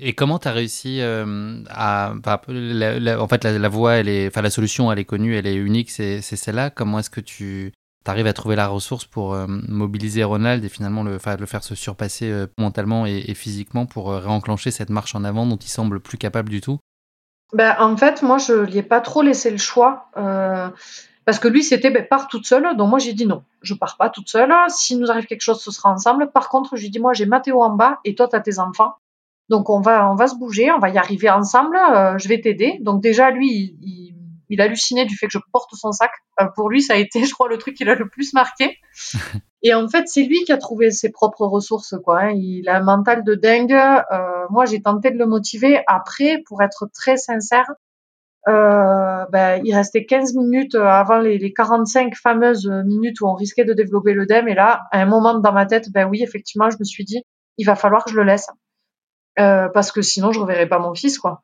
Et 0.00 0.14
comment 0.14 0.38
tu 0.38 0.46
as 0.46 0.52
réussi 0.52 1.00
euh, 1.00 1.62
à. 1.68 2.12
en 2.14 3.28
fait, 3.28 3.44
la, 3.44 3.68
voie, 3.68 3.94
elle 3.94 4.08
est, 4.08 4.28
enfin, 4.28 4.42
la 4.42 4.50
solution, 4.50 4.92
elle 4.92 5.00
est 5.00 5.04
connue, 5.04 5.34
elle 5.34 5.46
est 5.46 5.56
unique, 5.56 5.90
c'est 5.90 6.20
celle-là. 6.20 6.70
Comment 6.70 7.00
est-ce 7.00 7.10
que 7.10 7.20
tu 7.20 7.72
arrives 8.06 8.28
à 8.28 8.32
trouver 8.32 8.56
la 8.56 8.68
ressource 8.68 9.04
pour 9.04 9.34
euh, 9.34 9.46
mobiliser 9.48 10.24
Ronald 10.24 10.64
et 10.64 10.70
finalement 10.70 11.02
le, 11.02 11.18
le 11.38 11.46
faire 11.46 11.62
se 11.62 11.74
surpasser 11.74 12.30
euh, 12.30 12.46
mentalement 12.56 13.04
et, 13.04 13.34
physiquement 13.34 13.84
pour 13.84 14.10
réenclencher 14.10 14.70
cette 14.70 14.88
marche 14.88 15.14
en 15.14 15.24
avant 15.24 15.44
dont 15.44 15.58
il 15.58 15.68
semble 15.68 16.00
plus 16.00 16.16
capable 16.16 16.48
du 16.48 16.62
tout? 16.62 16.78
Ben, 17.52 17.76
En 17.80 17.96
fait, 17.96 18.22
moi, 18.22 18.38
je 18.38 18.52
lui 18.52 18.78
ai 18.78 18.82
pas 18.82 19.00
trop 19.00 19.20
laissé 19.20 19.50
le 19.50 19.58
choix. 19.58 20.10
Parce 21.28 21.40
que 21.40 21.48
lui, 21.48 21.62
c'était 21.62 21.90
ben, 21.90 22.06
part 22.08 22.26
toute 22.26 22.46
seule. 22.46 22.74
Donc 22.78 22.88
moi, 22.88 22.98
j'ai 22.98 23.12
dit 23.12 23.26
non, 23.26 23.42
je 23.60 23.74
pars 23.74 23.98
pas 23.98 24.08
toute 24.08 24.30
seule. 24.30 24.50
Si 24.68 24.96
nous 24.96 25.10
arrive 25.10 25.26
quelque 25.26 25.42
chose, 25.42 25.60
ce 25.60 25.70
sera 25.70 25.92
ensemble. 25.92 26.30
Par 26.32 26.48
contre, 26.48 26.74
je 26.76 26.80
lui 26.80 26.88
dis 26.88 27.00
moi, 27.00 27.12
j'ai 27.12 27.26
Mathéo 27.26 27.62
en 27.62 27.76
bas 27.76 28.00
et 28.06 28.14
toi, 28.14 28.28
tu 28.28 28.36
as 28.36 28.40
tes 28.40 28.58
enfants. 28.58 28.94
Donc 29.50 29.68
on 29.68 29.78
va, 29.82 30.10
on 30.10 30.14
va 30.14 30.26
se 30.26 30.36
bouger, 30.36 30.72
on 30.72 30.78
va 30.78 30.88
y 30.88 30.96
arriver 30.96 31.28
ensemble. 31.28 31.76
Euh, 31.76 32.16
je 32.16 32.28
vais 32.28 32.40
t'aider. 32.40 32.78
Donc 32.80 33.02
déjà, 33.02 33.30
lui, 33.30 33.76
il, 33.82 34.14
il, 34.48 34.60
hallucinait 34.62 35.04
du 35.04 35.18
fait 35.18 35.26
que 35.26 35.32
je 35.32 35.38
porte 35.52 35.68
son 35.74 35.92
sac. 35.92 36.12
Euh, 36.40 36.46
pour 36.56 36.70
lui, 36.70 36.80
ça 36.80 36.94
a 36.94 36.96
été, 36.96 37.22
je 37.26 37.34
crois, 37.34 37.50
le 37.50 37.58
truc 37.58 37.76
qui 37.76 37.84
l'a 37.84 37.94
le 37.94 38.08
plus 38.08 38.32
marqué. 38.32 38.78
et 39.62 39.74
en 39.74 39.86
fait, 39.86 40.08
c'est 40.08 40.22
lui 40.22 40.44
qui 40.46 40.52
a 40.52 40.56
trouvé 40.56 40.90
ses 40.90 41.12
propres 41.12 41.44
ressources. 41.44 41.94
Quoi, 42.06 42.20
hein. 42.22 42.30
Il 42.30 42.70
a 42.70 42.78
un 42.78 42.82
mental 42.82 43.22
de 43.22 43.34
dingue. 43.34 43.74
Euh, 43.74 44.46
moi, 44.48 44.64
j'ai 44.64 44.80
tenté 44.80 45.10
de 45.10 45.18
le 45.18 45.26
motiver. 45.26 45.82
Après, 45.88 46.42
pour 46.46 46.62
être 46.62 46.88
très 46.94 47.18
sincère, 47.18 47.66
euh, 48.46 49.26
ben, 49.30 49.60
il 49.64 49.74
restait 49.74 50.06
15 50.06 50.34
minutes 50.34 50.74
euh, 50.74 50.86
avant 50.86 51.18
les, 51.18 51.38
les, 51.38 51.52
45 51.52 52.14
fameuses 52.14 52.66
minutes 52.86 53.20
où 53.20 53.26
on 53.26 53.34
risquait 53.34 53.64
de 53.64 53.74
développer 53.74 54.14
l'œdème. 54.14 54.48
Et 54.48 54.54
là, 54.54 54.82
à 54.92 55.00
un 55.00 55.06
moment 55.06 55.38
dans 55.38 55.52
ma 55.52 55.66
tête, 55.66 55.90
ben 55.90 56.08
oui, 56.08 56.22
effectivement, 56.22 56.70
je 56.70 56.76
me 56.78 56.84
suis 56.84 57.04
dit, 57.04 57.22
il 57.58 57.66
va 57.66 57.74
falloir 57.74 58.04
que 58.04 58.10
je 58.10 58.16
le 58.16 58.22
laisse. 58.22 58.46
Euh, 59.38 59.68
parce 59.68 59.92
que 59.92 60.02
sinon, 60.02 60.32
je 60.32 60.40
reverrai 60.40 60.68
pas 60.68 60.78
mon 60.78 60.94
fils, 60.94 61.18
quoi. 61.18 61.42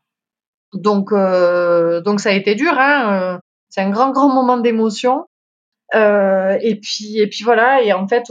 Donc, 0.73 1.13
euh, 1.13 2.01
donc 2.01 2.21
ça 2.21 2.31
a 2.31 2.33
été 2.33 2.55
dur. 2.55 2.73
Hein, 2.77 3.13
euh, 3.13 3.39
c'est 3.69 3.81
un 3.81 3.91
grand, 3.91 4.11
grand 4.11 4.33
moment 4.33 4.57
d'émotion. 4.57 5.27
Euh, 5.95 6.57
et 6.61 6.81
puis, 6.81 7.19
et 7.19 7.29
puis 7.29 7.45
voilà. 7.45 7.83
Et 7.83 7.93
en 7.93 8.09
fait, 8.09 8.25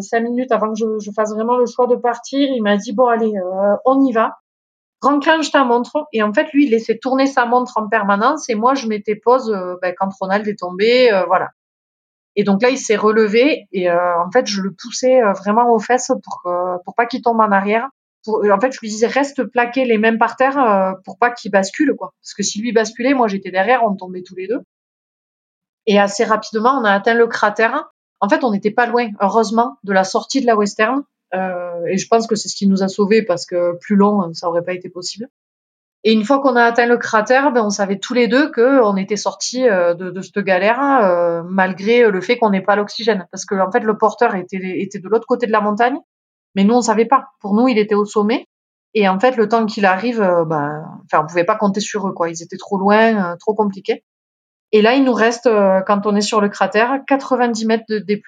cinq 0.00 0.20
minutes 0.20 0.52
avant 0.52 0.72
que 0.72 0.78
je, 0.78 0.98
je, 1.04 1.10
fasse 1.10 1.32
vraiment 1.34 1.56
le 1.56 1.66
choix 1.66 1.86
de 1.86 1.96
partir, 1.96 2.48
il 2.48 2.62
m'a 2.62 2.76
dit 2.76 2.92
bon, 2.92 3.06
allez, 3.06 3.32
on 3.84 4.00
y 4.04 4.12
va 4.12 4.38
renclenche 5.00 5.50
ta 5.50 5.64
montre. 5.64 6.06
Et 6.12 6.22
en 6.22 6.32
fait, 6.32 6.52
lui, 6.52 6.66
il 6.66 6.70
laissait 6.70 6.98
tourner 6.98 7.26
sa 7.26 7.46
montre 7.46 7.72
en 7.76 7.88
permanence 7.88 8.48
et 8.48 8.54
moi, 8.54 8.74
je 8.74 8.86
m'étais 8.86 9.16
pause 9.16 9.50
euh, 9.50 9.76
ben, 9.82 9.94
quand 9.96 10.08
Ronald 10.18 10.46
est 10.46 10.58
tombé, 10.58 11.12
euh, 11.12 11.24
voilà. 11.26 11.50
Et 12.36 12.44
donc 12.44 12.62
là, 12.62 12.70
il 12.70 12.78
s'est 12.78 12.96
relevé 12.96 13.66
et 13.72 13.90
euh, 13.90 14.18
en 14.20 14.30
fait, 14.30 14.46
je 14.46 14.60
le 14.60 14.72
poussais 14.72 15.20
vraiment 15.38 15.72
aux 15.72 15.80
fesses 15.80 16.12
pour 16.22 16.52
pour 16.84 16.94
pas 16.94 17.06
qu'il 17.06 17.22
tombe 17.22 17.40
en 17.40 17.50
arrière. 17.50 17.88
En 18.26 18.60
fait, 18.60 18.72
je 18.72 18.80
lui 18.80 18.88
disais 18.88 19.08
reste 19.08 19.42
plaqué 19.44 19.84
les 19.84 19.98
mains 19.98 20.16
par 20.16 20.36
terre 20.36 20.94
pour 21.04 21.18
pas 21.18 21.30
qu'il 21.30 21.50
bascule 21.50 21.94
quoi. 21.98 22.12
Parce 22.22 22.34
que 22.34 22.44
si 22.44 22.60
lui 22.60 22.72
basculait, 22.72 23.14
moi 23.14 23.26
j'étais 23.26 23.50
derrière, 23.50 23.82
on 23.84 23.96
tombait 23.96 24.22
tous 24.22 24.36
les 24.36 24.46
deux. 24.46 24.60
Et 25.86 25.98
assez 25.98 26.24
rapidement, 26.24 26.78
on 26.80 26.84
a 26.84 26.92
atteint 26.92 27.14
le 27.14 27.26
cratère. 27.26 27.90
En 28.20 28.28
fait, 28.28 28.44
on 28.44 28.52
n'était 28.52 28.70
pas 28.70 28.86
loin, 28.86 29.08
heureusement, 29.20 29.78
de 29.82 29.92
la 29.92 30.04
sortie 30.04 30.40
de 30.40 30.46
la 30.46 30.56
western. 30.56 31.02
Euh, 31.34 31.84
et 31.86 31.96
je 31.96 32.06
pense 32.08 32.26
que 32.26 32.34
c'est 32.34 32.48
ce 32.48 32.56
qui 32.56 32.66
nous 32.66 32.82
a 32.82 32.88
sauvés 32.88 33.22
parce 33.22 33.46
que 33.46 33.76
plus 33.78 33.96
long, 33.96 34.32
ça 34.34 34.48
aurait 34.48 34.64
pas 34.64 34.72
été 34.72 34.88
possible. 34.88 35.28
Et 36.02 36.12
une 36.12 36.24
fois 36.24 36.40
qu'on 36.40 36.56
a 36.56 36.64
atteint 36.64 36.86
le 36.86 36.96
cratère, 36.96 37.52
ben 37.52 37.62
on 37.62 37.70
savait 37.70 37.98
tous 37.98 38.14
les 38.14 38.26
deux 38.26 38.50
qu'on 38.50 38.96
était 38.96 39.16
sortis 39.16 39.68
euh, 39.68 39.92
de, 39.92 40.10
de, 40.10 40.22
cette 40.22 40.38
galère 40.38 40.80
euh, 40.82 41.42
malgré 41.44 42.10
le 42.10 42.20
fait 42.22 42.38
qu'on 42.38 42.50
n'ait 42.50 42.62
pas 42.62 42.74
l'oxygène, 42.74 43.28
parce 43.30 43.44
que 43.44 43.54
en 43.54 43.70
fait 43.70 43.80
le 43.80 43.98
porteur 43.98 44.34
était, 44.34 44.80
était 44.80 44.98
de 44.98 45.08
l'autre 45.08 45.26
côté 45.26 45.46
de 45.46 45.52
la 45.52 45.60
montagne, 45.60 45.98
mais 46.54 46.64
nous 46.64 46.74
on 46.74 46.80
savait 46.80 47.04
pas. 47.04 47.26
Pour 47.40 47.54
nous, 47.54 47.68
il 47.68 47.78
était 47.78 47.94
au 47.94 48.06
sommet, 48.06 48.46
et 48.94 49.08
en 49.08 49.20
fait 49.20 49.36
le 49.36 49.46
temps 49.46 49.66
qu'il 49.66 49.84
arrive, 49.84 50.20
ben, 50.20 50.84
enfin 51.04 51.22
on 51.22 51.26
pouvait 51.26 51.44
pas 51.44 51.56
compter 51.56 51.80
sur 51.80 52.08
eux 52.08 52.12
quoi. 52.12 52.30
Ils 52.30 52.42
étaient 52.42 52.56
trop 52.56 52.78
loin, 52.78 53.36
trop 53.38 53.54
compliqués. 53.54 54.02
Et 54.72 54.82
là, 54.82 54.94
il 54.94 55.04
nous 55.04 55.12
reste, 55.12 55.50
quand 55.86 56.06
on 56.06 56.14
est 56.16 56.20
sur 56.20 56.40
le 56.40 56.48
cratère, 56.48 57.00
90 57.08 57.66
mètres 57.66 57.84
de 57.88 57.98
D+, 57.98 58.22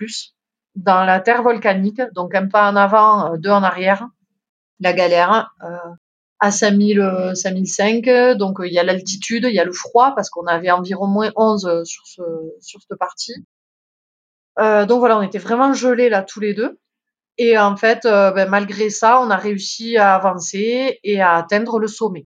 dans 0.75 1.05
la 1.05 1.21
terre 1.21 1.43
volcanique, 1.43 2.01
donc 2.15 2.35
un 2.35 2.49
pas 2.49 2.71
en 2.71 2.77
avant, 2.77 3.33
euh, 3.33 3.37
deux 3.37 3.51
en 3.51 3.63
arrière, 3.63 4.07
la 4.81 4.93
galère. 4.93 5.55
Euh, 5.63 5.77
à 6.45 6.51
5000, 6.51 7.33
5005. 7.35 8.35
Donc, 8.37 8.57
il 8.65 8.73
y 8.73 8.79
a 8.81 8.83
l'altitude, 8.83 9.45
il 9.49 9.55
y 9.55 9.61
a 9.61 9.65
le 9.65 9.73
froid, 9.73 10.13
parce 10.17 10.29
qu'on 10.29 10.49
avait 10.49 10.73
environ 10.73 11.07
moins 11.07 11.31
11 11.37 11.85
sur, 11.85 12.05
ce, 12.05 12.21
sur 12.61 12.81
cette 12.81 12.99
partie. 12.99 13.47
donc 14.59 14.99
voilà, 14.99 15.19
on 15.19 15.23
était 15.23 15.39
vraiment 15.39 15.73
gelés 15.73 16.09
là 16.09 16.25
tous 16.25 16.41
les 16.41 16.53
deux. 16.53 16.81
Et 17.39 17.57
en 17.57 17.77
fait, 17.77 18.01
ben, 18.03 18.49
malgré 18.49 18.91
ça, 18.91 19.21
on 19.21 19.31
a 19.31 19.37
réussi 19.37 19.97
à 19.97 20.17
avancer 20.17 20.99
et 21.05 21.21
à 21.21 21.37
atteindre 21.37 21.79
le 21.79 21.87
sommet. 21.87 22.27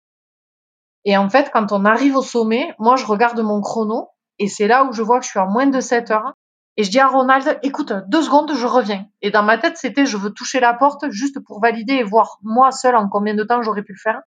Et 1.04 1.16
en 1.16 1.30
fait, 1.30 1.50
quand 1.52 1.72
on 1.72 1.84
arrive 1.84 2.16
au 2.16 2.22
sommet, 2.22 2.74
moi, 2.78 2.96
je 2.96 3.06
regarde 3.06 3.40
mon 3.40 3.60
chrono 3.60 4.08
et 4.38 4.48
c'est 4.48 4.66
là 4.66 4.84
où 4.84 4.92
je 4.92 5.02
vois 5.02 5.18
que 5.18 5.24
je 5.24 5.30
suis 5.30 5.38
en 5.38 5.50
moins 5.50 5.66
de 5.66 5.80
7 5.80 6.10
heures. 6.10 6.34
Et 6.80 6.82
je 6.82 6.90
dis 6.90 6.98
à 6.98 7.08
Ronald, 7.08 7.58
écoute, 7.62 7.92
deux 8.08 8.22
secondes, 8.22 8.54
je 8.54 8.64
reviens. 8.64 9.04
Et 9.20 9.30
dans 9.30 9.42
ma 9.42 9.58
tête, 9.58 9.76
c'était, 9.76 10.06
je 10.06 10.16
veux 10.16 10.30
toucher 10.30 10.60
la 10.60 10.72
porte 10.72 11.10
juste 11.10 11.38
pour 11.44 11.60
valider 11.60 11.92
et 11.92 12.02
voir 12.02 12.38
moi 12.42 12.72
seul 12.72 12.96
en 12.96 13.06
combien 13.06 13.34
de 13.34 13.44
temps 13.44 13.60
j'aurais 13.60 13.82
pu 13.82 13.92
le 13.92 13.98
faire. 14.02 14.22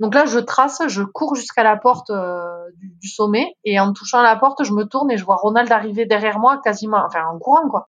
Donc 0.00 0.12
là, 0.12 0.26
je 0.26 0.40
trace, 0.40 0.82
je 0.88 1.04
cours 1.04 1.36
jusqu'à 1.36 1.62
la 1.62 1.76
porte 1.76 2.10
euh, 2.10 2.48
du, 2.74 3.08
sommet 3.08 3.54
et 3.62 3.78
en 3.78 3.92
touchant 3.92 4.22
la 4.22 4.34
porte, 4.34 4.64
je 4.64 4.72
me 4.72 4.86
tourne 4.86 5.08
et 5.12 5.16
je 5.16 5.24
vois 5.24 5.36
Ronald 5.36 5.70
arriver 5.70 6.04
derrière 6.04 6.40
moi 6.40 6.60
quasiment, 6.64 7.04
enfin 7.06 7.22
en 7.32 7.38
courant 7.38 7.68
quoi. 7.70 7.86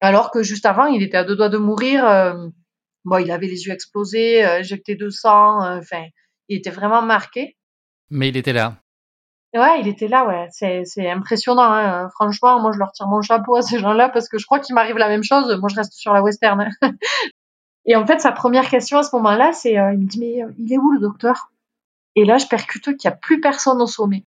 Alors 0.00 0.30
que 0.30 0.44
juste 0.44 0.64
avant, 0.64 0.86
il 0.86 1.02
était 1.02 1.16
à 1.16 1.24
deux 1.24 1.34
doigts 1.34 1.48
de 1.48 1.58
mourir. 1.58 2.06
Euh, 2.06 2.46
bon, 3.04 3.18
il 3.18 3.32
avait 3.32 3.48
les 3.48 3.64
yeux 3.64 3.72
explosés, 3.72 4.44
euh, 4.44 4.60
injecté 4.60 4.94
de 4.94 5.10
sang, 5.10 5.78
enfin, 5.78 6.04
il 6.46 6.58
était 6.58 6.70
vraiment 6.70 7.02
marqué. 7.02 7.56
Mais 8.08 8.28
il 8.28 8.36
était 8.36 8.52
là. 8.52 8.76
Ouais, 9.52 9.80
il 9.80 9.88
était 9.88 10.06
là, 10.06 10.26
ouais. 10.26 10.48
C'est, 10.52 11.10
impressionnant. 11.10 11.62
Hein. 11.72 12.08
Franchement, 12.10 12.60
moi, 12.60 12.70
je 12.72 12.78
leur 12.78 12.92
tire 12.92 13.08
mon 13.08 13.20
chapeau 13.20 13.56
à 13.56 13.62
ces 13.62 13.78
gens-là 13.78 14.08
parce 14.08 14.28
que 14.28 14.38
je 14.38 14.46
crois 14.46 14.60
qu'il 14.60 14.74
m'arrive 14.74 14.96
la 14.96 15.08
même 15.08 15.24
chose. 15.24 15.52
Moi, 15.58 15.68
je 15.68 15.76
reste 15.76 15.92
sur 15.92 16.12
la 16.12 16.22
western. 16.22 16.68
et 17.84 17.96
en 17.96 18.06
fait, 18.06 18.20
sa 18.20 18.30
première 18.30 18.68
question 18.68 18.98
à 18.98 19.02
ce 19.02 19.14
moment-là, 19.16 19.52
c'est, 19.52 19.76
euh, 19.76 19.92
il 19.92 19.98
me 19.98 20.06
dit, 20.06 20.20
mais 20.20 20.44
euh, 20.44 20.52
il 20.56 20.72
est 20.72 20.78
où 20.78 20.92
le 20.92 21.00
docteur? 21.00 21.50
Et 22.14 22.24
là, 22.24 22.38
je 22.38 22.46
percute 22.46 22.84
qu'il 22.96 23.08
n'y 23.08 23.12
a 23.12 23.16
plus 23.16 23.40
personne 23.40 23.82
au 23.82 23.86
sommet. 23.86 24.24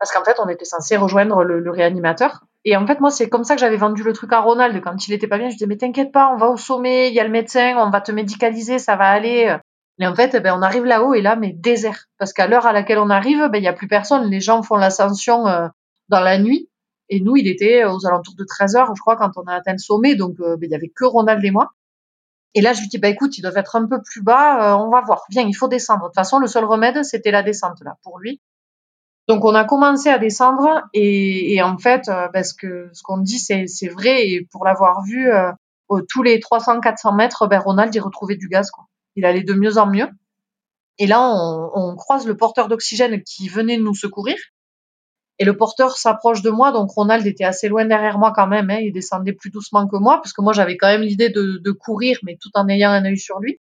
Parce 0.00 0.10
qu'en 0.10 0.24
fait, 0.24 0.40
on 0.40 0.48
était 0.48 0.64
censé 0.64 0.96
rejoindre 0.96 1.44
le, 1.44 1.60
le, 1.60 1.70
réanimateur. 1.70 2.44
Et 2.64 2.76
en 2.76 2.84
fait, 2.88 2.98
moi, 2.98 3.12
c'est 3.12 3.28
comme 3.28 3.44
ça 3.44 3.54
que 3.54 3.60
j'avais 3.60 3.76
vendu 3.76 4.02
le 4.02 4.12
truc 4.12 4.32
à 4.32 4.40
Ronald. 4.40 4.80
Quand 4.82 5.06
il 5.06 5.14
était 5.14 5.28
pas 5.28 5.38
bien, 5.38 5.48
je 5.48 5.54
disais, 5.54 5.66
mais 5.66 5.76
t'inquiète 5.76 6.10
pas, 6.10 6.28
on 6.32 6.36
va 6.36 6.48
au 6.48 6.56
sommet, 6.56 7.08
il 7.08 7.14
y 7.14 7.20
a 7.20 7.24
le 7.24 7.30
médecin, 7.30 7.76
on 7.78 7.90
va 7.90 8.00
te 8.00 8.10
médicaliser, 8.10 8.80
ça 8.80 8.96
va 8.96 9.08
aller. 9.10 9.56
Et 9.98 10.06
en 10.06 10.14
fait, 10.14 10.36
ben, 10.42 10.54
on 10.56 10.62
arrive 10.62 10.84
là-haut 10.84 11.14
et 11.14 11.22
là, 11.22 11.36
mais 11.36 11.52
désert. 11.52 12.06
Parce 12.18 12.32
qu'à 12.32 12.46
l'heure 12.46 12.66
à 12.66 12.72
laquelle 12.72 12.98
on 12.98 13.10
arrive, 13.10 13.48
ben, 13.50 13.58
il 13.58 13.62
n'y 13.62 13.68
a 13.68 13.72
plus 13.72 13.88
personne. 13.88 14.30
Les 14.30 14.40
gens 14.40 14.62
font 14.62 14.76
l'ascension 14.76 15.46
euh, 15.46 15.68
dans 16.08 16.20
la 16.20 16.38
nuit. 16.38 16.68
Et 17.08 17.20
nous, 17.20 17.36
il 17.36 17.46
était 17.46 17.84
aux 17.84 18.06
alentours 18.06 18.34
de 18.36 18.44
13 18.44 18.76
heures, 18.76 18.94
je 18.96 19.00
crois, 19.00 19.16
quand 19.16 19.32
on 19.36 19.42
a 19.42 19.54
atteint 19.54 19.72
le 19.72 19.78
sommet. 19.78 20.14
Donc, 20.14 20.40
euh, 20.40 20.56
ben, 20.56 20.68
il 20.68 20.72
y 20.72 20.74
avait 20.74 20.92
que 20.94 21.04
Ronald 21.04 21.44
et 21.44 21.50
moi. 21.50 21.72
Et 22.54 22.62
là, 22.62 22.72
je 22.72 22.80
lui 22.80 22.88
dis, 22.88 22.98
bah, 22.98 23.08
écoute, 23.08 23.36
il 23.38 23.42
doit 23.42 23.52
être 23.54 23.76
un 23.76 23.86
peu 23.86 24.00
plus 24.02 24.22
bas. 24.22 24.72
Euh, 24.72 24.76
on 24.78 24.90
va 24.90 25.02
voir. 25.02 25.24
Viens, 25.30 25.46
il 25.46 25.54
faut 25.54 25.68
descendre. 25.68 26.02
De 26.02 26.06
toute 26.06 26.14
façon, 26.14 26.38
le 26.38 26.46
seul 26.46 26.64
remède, 26.64 27.02
c'était 27.04 27.30
la 27.30 27.42
descente, 27.42 27.78
là, 27.82 27.96
pour 28.02 28.18
lui. 28.18 28.40
Donc, 29.28 29.44
on 29.44 29.54
a 29.54 29.64
commencé 29.64 30.08
à 30.08 30.18
descendre. 30.18 30.82
Et, 30.94 31.62
en 31.62 31.76
fait, 31.76 32.10
ben, 32.32 32.42
ce 32.42 32.54
que 32.54 32.88
ce 32.92 33.02
qu'on 33.02 33.18
dit, 33.18 33.38
c'est, 33.38 33.66
c'est 33.66 33.88
vrai. 33.88 34.26
Et 34.26 34.48
pour 34.50 34.64
l'avoir 34.64 35.02
vu, 35.04 35.30
tous 36.08 36.22
les 36.22 36.40
300-400 36.40 37.14
mètres, 37.14 37.46
ben, 37.46 37.60
Ronald, 37.60 37.94
il 37.94 38.00
retrouvait 38.00 38.36
du 38.36 38.48
gaz, 38.48 38.70
quoi 38.70 38.86
il 39.16 39.24
allait 39.24 39.42
de 39.42 39.54
mieux 39.54 39.78
en 39.78 39.86
mieux. 39.86 40.08
Et 40.98 41.06
là, 41.06 41.20
on, 41.74 41.96
croise 41.96 42.26
le 42.26 42.36
porteur 42.36 42.68
d'oxygène 42.68 43.22
qui 43.22 43.48
venait 43.48 43.78
nous 43.78 43.94
secourir. 43.94 44.36
Et 45.38 45.44
le 45.44 45.56
porteur 45.56 45.96
s'approche 45.96 46.42
de 46.42 46.50
moi, 46.50 46.70
donc 46.72 46.90
Ronald 46.90 47.26
était 47.26 47.44
assez 47.44 47.68
loin 47.68 47.84
derrière 47.84 48.18
moi 48.18 48.32
quand 48.34 48.46
même. 48.46 48.70
Hein. 48.70 48.78
il 48.80 48.92
descendait 48.92 49.32
plus 49.32 49.50
doucement 49.50 49.88
que 49.88 49.96
moi, 49.96 50.18
parce 50.18 50.32
que 50.32 50.42
moi 50.42 50.52
j'avais 50.52 50.76
quand 50.76 50.88
même 50.88 51.02
l'idée 51.02 51.30
de, 51.30 51.70
courir, 51.72 52.18
mais 52.22 52.36
tout 52.40 52.50
en 52.54 52.68
ayant 52.68 52.90
un 52.90 53.04
œil 53.04 53.18
sur 53.18 53.40
lui. 53.40 53.58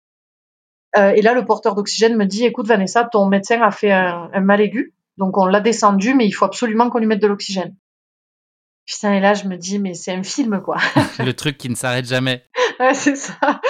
Euh, 0.98 1.12
et 1.12 1.22
là, 1.22 1.34
le 1.34 1.46
porteur 1.46 1.76
d'oxygène 1.76 2.16
me 2.16 2.26
dit 2.26 2.46
"Écoute, 2.46 2.66
Vanessa, 2.66 3.04
ton 3.04 3.28
médecin 3.28 3.62
a 3.62 3.72
fait 3.72 3.92
un, 3.92 4.30
mal 4.40 4.62
aigu, 4.62 4.96
donc 5.18 5.38
on 5.38 5.46
l'a 5.46 5.60
descendu, 5.60 6.16
mais 6.16 6.26
il 6.26 6.32
faut 6.32 6.46
absolument 6.46 6.90
qu'on 6.90 7.00
lui 7.00 7.08
mette 7.08 7.22
de 7.22 7.28
l'oxygène." 7.28 7.76
Putain, 8.86 9.14
et 9.14 9.20
là, 9.20 9.34
je 9.34 9.48
me 9.48 9.58
dis 9.58 9.78
"Mais 9.78 9.94
c'est 9.94 10.14
un 10.14 10.24
film, 10.24 10.62
quoi." 10.62 10.78
le 11.20 11.34
truc 11.34 11.58
qui 11.58 11.70
ne 11.70 11.76
s'arrête 11.76 12.06
jamais. 12.06 12.46
ouais, 12.80 12.94
c'est 12.94 13.18
ça. 13.18 13.62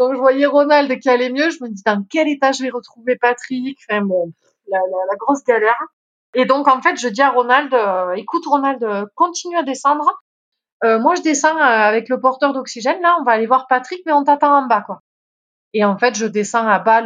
Donc 0.00 0.14
je 0.14 0.18
voyais 0.18 0.46
Ronald 0.46 0.98
qui 0.98 1.10
allait 1.10 1.30
mieux. 1.30 1.50
Je 1.50 1.62
me 1.62 1.68
dis 1.68 1.82
dans 1.84 2.02
quel 2.08 2.26
état 2.26 2.52
je 2.52 2.62
vais 2.62 2.70
retrouver 2.70 3.16
Patrick? 3.16 3.78
Enfin 3.86 4.00
bon, 4.00 4.32
la, 4.68 4.80
grosse 5.18 5.44
galère. 5.44 5.78
Et 6.32 6.46
donc 6.46 6.68
en 6.68 6.80
fait, 6.80 6.98
je 6.98 7.06
dis 7.06 7.20
à 7.20 7.28
Ronald, 7.28 7.74
euh, 7.74 8.14
écoute 8.14 8.46
Ronald, 8.46 8.82
continue 9.14 9.58
à 9.58 9.62
descendre. 9.62 10.10
Euh, 10.84 10.98
moi 10.98 11.16
je 11.16 11.20
descends 11.20 11.54
euh, 11.54 11.60
avec 11.60 12.08
le 12.08 12.18
porteur 12.18 12.54
d'oxygène. 12.54 13.02
Là, 13.02 13.18
on 13.20 13.24
va 13.24 13.32
aller 13.32 13.46
voir 13.46 13.66
Patrick, 13.68 14.00
mais 14.06 14.12
on 14.12 14.24
t'attend 14.24 14.56
en 14.56 14.66
bas 14.66 14.80
quoi. 14.80 15.02
Et 15.74 15.84
en 15.84 15.98
fait, 15.98 16.16
je 16.16 16.24
descends 16.24 16.66
à 16.66 16.78
balle 16.78 17.04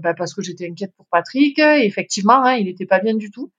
bah, 0.00 0.14
parce 0.14 0.32
que 0.32 0.40
j'étais 0.40 0.70
inquiète 0.70 0.94
pour 0.96 1.06
Patrick. 1.10 1.58
Effectivement, 1.58 2.44
hein, 2.44 2.54
il 2.54 2.66
n'était 2.66 2.86
pas 2.86 3.00
bien 3.00 3.14
du 3.14 3.32
tout. 3.32 3.50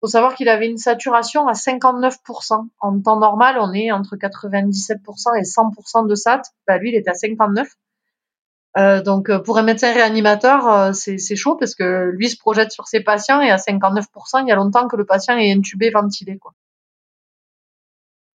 Faut 0.00 0.08
savoir 0.08 0.34
qu'il 0.34 0.48
avait 0.48 0.68
une 0.68 0.76
saturation 0.76 1.46
à 1.46 1.52
59%. 1.52 2.68
En 2.80 3.00
temps 3.00 3.18
normal, 3.20 3.58
on 3.60 3.72
est 3.72 3.92
entre 3.92 4.16
97% 4.16 5.38
et 5.38 5.42
100% 5.42 6.08
de 6.08 6.14
SAT. 6.16 6.42
Bah, 6.66 6.78
lui, 6.78 6.90
il 6.90 6.96
était 6.96 7.10
à 7.10 7.14
59%. 7.14 7.68
Euh, 8.76 9.02
donc 9.02 9.30
euh, 9.30 9.38
pour 9.38 9.58
un 9.58 9.62
médecin 9.62 9.92
réanimateur, 9.92 10.68
euh, 10.68 10.92
c'est 10.92 11.36
chaud 11.36 11.56
parce 11.56 11.74
que 11.74 12.10
lui 12.10 12.28
se 12.28 12.36
projette 12.36 12.70
sur 12.70 12.86
ses 12.86 13.00
patients 13.00 13.40
et 13.40 13.50
à 13.50 13.56
59%, 13.56 14.42
il 14.42 14.48
y 14.48 14.52
a 14.52 14.56
longtemps 14.56 14.88
que 14.88 14.96
le 14.96 15.06
patient 15.06 15.36
est 15.36 15.52
intubé, 15.52 15.90
ventilé. 15.90 16.38
Quoi. 16.38 16.52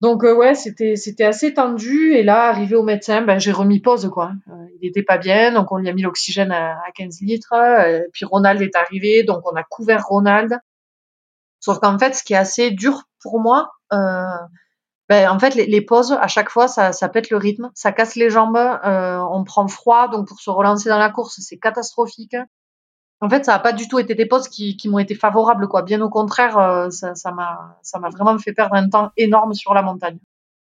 Donc 0.00 0.22
ouais, 0.22 0.54
c'était 0.54 1.24
assez 1.24 1.54
tendu 1.54 2.14
et 2.14 2.24
là 2.24 2.48
arrivé 2.48 2.74
au 2.74 2.82
médecin, 2.82 3.22
ben 3.22 3.38
j'ai 3.38 3.52
remis 3.52 3.78
pause 3.78 4.10
quoi. 4.12 4.32
il 4.80 4.88
était 4.88 5.04
pas 5.04 5.16
bien, 5.16 5.52
donc 5.52 5.70
on 5.70 5.76
lui 5.76 5.88
a 5.88 5.92
mis 5.92 6.02
l'oxygène 6.02 6.50
à, 6.50 6.82
15 6.96 7.20
litres. 7.20 7.54
puis 8.12 8.24
Ronald 8.24 8.60
est 8.62 8.74
arrivé, 8.74 9.22
donc 9.22 9.42
on 9.44 9.54
a 9.54 9.62
couvert 9.62 10.04
Ronald. 10.04 10.58
Sauf 11.60 11.78
qu'en 11.78 11.96
fait, 12.00 12.16
ce 12.16 12.24
qui 12.24 12.32
est 12.32 12.36
assez 12.36 12.72
dur 12.72 13.04
pour 13.20 13.38
moi, 13.38 13.70
ben, 15.12 15.28
en 15.28 15.38
fait, 15.38 15.54
les, 15.54 15.80
pauses, 15.82 16.16
à 16.18 16.26
chaque 16.26 16.48
fois, 16.48 16.68
ça, 16.68 16.92
ça, 16.92 17.06
pète 17.06 17.28
le 17.28 17.36
rythme, 17.36 17.70
ça 17.74 17.92
casse 17.92 18.16
les 18.16 18.30
jambes, 18.30 18.56
euh, 18.56 19.18
on 19.30 19.44
prend 19.44 19.68
froid, 19.68 20.08
donc 20.08 20.26
pour 20.26 20.40
se 20.40 20.48
relancer 20.48 20.88
dans 20.88 20.96
la 20.96 21.10
course, 21.10 21.38
c'est 21.40 21.58
catastrophique. 21.58 22.34
En 23.20 23.28
fait, 23.28 23.44
ça 23.44 23.52
n'a 23.52 23.58
pas 23.58 23.74
du 23.74 23.88
tout 23.88 23.98
été 23.98 24.14
des 24.14 24.24
pauses 24.24 24.48
qui, 24.48 24.74
qui 24.78 24.88
m'ont 24.88 25.00
été 25.00 25.14
favorables, 25.14 25.68
quoi. 25.68 25.82
Bien 25.82 26.00
au 26.00 26.08
contraire, 26.08 26.56
euh, 26.56 26.88
ça 26.88 27.30
m'a 27.30 27.76
ça 27.82 27.98
m'a 27.98 28.08
vraiment 28.08 28.38
fait 28.38 28.54
perdre 28.54 28.74
un 28.74 28.88
temps 28.88 29.10
énorme 29.18 29.52
sur 29.52 29.74
la 29.74 29.82
montagne. 29.82 30.16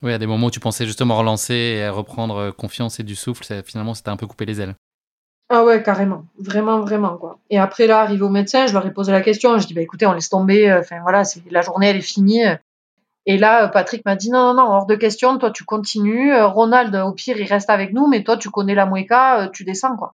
Oui, 0.02 0.12
à 0.12 0.18
des 0.18 0.26
moments 0.26 0.48
où 0.48 0.50
tu 0.50 0.58
pensais 0.58 0.86
justement 0.86 1.16
relancer 1.16 1.54
et 1.54 1.88
reprendre 1.88 2.36
euh, 2.36 2.50
confiance 2.50 2.98
et 2.98 3.04
du 3.04 3.14
souffle, 3.14 3.44
ça, 3.44 3.62
finalement, 3.62 3.94
c'était 3.94 4.10
un 4.10 4.16
peu 4.16 4.26
coupé 4.26 4.44
les 4.44 4.60
ailes. 4.60 4.74
Ah 5.50 5.62
ouais, 5.62 5.84
carrément. 5.84 6.24
Vraiment, 6.36 6.80
vraiment, 6.80 7.16
quoi. 7.16 7.38
Et 7.48 7.60
après, 7.60 7.86
là, 7.86 8.00
arrivé 8.00 8.22
au 8.22 8.28
médecin, 8.28 8.66
je 8.66 8.72
leur 8.72 8.84
ai 8.84 8.92
posé 8.92 9.12
la 9.12 9.20
question. 9.20 9.56
Je 9.58 9.68
dis, 9.68 9.74
bah, 9.74 9.82
écoutez, 9.82 10.06
on 10.06 10.12
laisse 10.12 10.30
tomber. 10.30 10.72
Enfin, 10.72 11.00
voilà, 11.02 11.22
la 11.48 11.62
journée, 11.62 11.86
elle 11.86 11.98
est 11.98 12.00
finie. 12.00 12.42
Et 13.26 13.38
là, 13.38 13.68
Patrick 13.68 14.04
m'a 14.04 14.16
dit 14.16 14.30
non, 14.30 14.48
non, 14.48 14.54
non, 14.54 14.70
hors 14.72 14.86
de 14.86 14.96
question, 14.96 15.38
toi 15.38 15.50
tu 15.50 15.64
continues. 15.64 16.32
Euh, 16.32 16.46
Ronald, 16.46 16.94
au 16.94 17.12
pire, 17.12 17.38
il 17.38 17.46
reste 17.46 17.70
avec 17.70 17.92
nous, 17.92 18.08
mais 18.08 18.24
toi 18.24 18.36
tu 18.36 18.50
connais 18.50 18.74
la 18.74 18.86
Mueca, 18.86 19.42
euh, 19.42 19.48
tu 19.48 19.64
descends 19.64 19.96
quoi. 19.96 20.14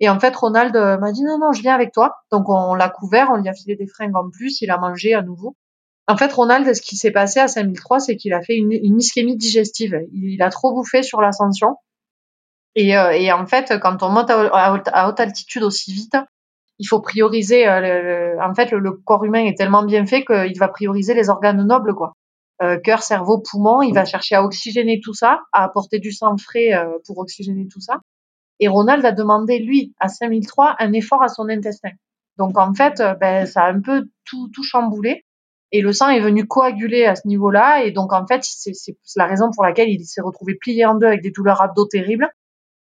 Et 0.00 0.08
en 0.08 0.18
fait, 0.20 0.34
Ronald 0.34 0.74
euh, 0.76 0.98
m'a 0.98 1.12
dit 1.12 1.22
non, 1.22 1.38
non, 1.38 1.52
je 1.52 1.62
viens 1.62 1.74
avec 1.74 1.92
toi. 1.92 2.16
Donc 2.32 2.48
on, 2.48 2.74
l'a 2.74 2.88
couvert, 2.88 3.30
on 3.32 3.36
lui 3.36 3.48
a 3.48 3.54
filé 3.54 3.76
des 3.76 3.86
fringues 3.86 4.16
en 4.16 4.28
plus, 4.30 4.60
il 4.60 4.70
a 4.70 4.78
mangé 4.78 5.14
à 5.14 5.22
nouveau. 5.22 5.56
En 6.08 6.16
fait, 6.16 6.32
Ronald, 6.32 6.74
ce 6.74 6.80
qui 6.82 6.96
s'est 6.96 7.10
passé 7.12 7.38
à 7.38 7.48
5003, 7.48 8.00
c'est 8.00 8.16
qu'il 8.16 8.32
a 8.32 8.42
fait 8.42 8.56
une, 8.56 8.72
ischémie 8.72 9.36
digestive. 9.36 10.00
Il, 10.12 10.42
a 10.42 10.50
trop 10.50 10.72
bouffé 10.72 11.02
sur 11.02 11.20
l'ascension. 11.20 11.76
Et, 12.74 12.90
et, 12.92 13.32
en 13.32 13.46
fait, 13.46 13.78
quand 13.80 14.02
on 14.02 14.08
monte 14.08 14.30
à, 14.30 14.72
haute, 15.08 15.20
altitude 15.20 15.64
aussi 15.64 15.92
vite, 15.92 16.16
il 16.78 16.86
faut 16.86 17.00
prioriser. 17.00 17.68
en 17.68 18.54
fait, 18.54 18.70
le, 18.70 18.78
le, 18.78 18.92
corps 18.92 19.22
humain 19.24 19.44
est 19.44 19.58
tellement 19.58 19.82
bien 19.82 20.06
fait 20.06 20.24
qu'il 20.24 20.58
va 20.58 20.68
prioriser 20.68 21.12
les 21.12 21.28
organes 21.28 21.62
nobles, 21.66 21.94
quoi. 21.94 22.14
Euh, 22.60 22.78
cœur, 22.78 23.02
cerveau, 23.02 23.38
poumon. 23.38 23.82
Il 23.82 23.94
va 23.94 24.04
chercher 24.04 24.34
à 24.34 24.44
oxygéner 24.44 25.00
tout 25.02 25.14
ça, 25.14 25.42
à 25.52 25.64
apporter 25.64 25.98
du 25.98 26.12
sang 26.12 26.36
frais 26.36 26.74
euh, 26.74 26.98
pour 27.06 27.18
oxygéner 27.18 27.68
tout 27.68 27.80
ça. 27.80 28.00
Et 28.60 28.66
Ronald 28.66 29.04
a 29.04 29.12
demandé, 29.12 29.60
lui, 29.60 29.94
à 30.00 30.08
5003, 30.08 30.76
un 30.80 30.92
effort 30.92 31.22
à 31.22 31.28
son 31.28 31.48
intestin. 31.48 31.90
Donc 32.36 32.58
en 32.58 32.74
fait, 32.74 33.00
euh, 33.00 33.14
ben, 33.14 33.46
ça 33.46 33.62
a 33.62 33.72
un 33.72 33.80
peu 33.80 34.08
tout, 34.24 34.48
tout 34.48 34.64
chamboulé. 34.64 35.24
Et 35.70 35.82
le 35.82 35.92
sang 35.92 36.08
est 36.08 36.20
venu 36.20 36.46
coaguler 36.46 37.04
à 37.04 37.14
ce 37.14 37.28
niveau-là. 37.28 37.84
Et 37.84 37.92
donc 37.92 38.12
en 38.12 38.26
fait, 38.26 38.40
c'est 38.42 38.96
la 39.16 39.26
raison 39.26 39.50
pour 39.54 39.64
laquelle 39.64 39.88
il 39.88 40.04
s'est 40.04 40.22
retrouvé 40.22 40.54
plié 40.54 40.84
en 40.86 40.94
deux 40.94 41.06
avec 41.06 41.22
des 41.22 41.30
douleurs 41.30 41.60
abdos 41.60 41.86
terribles. 41.86 42.28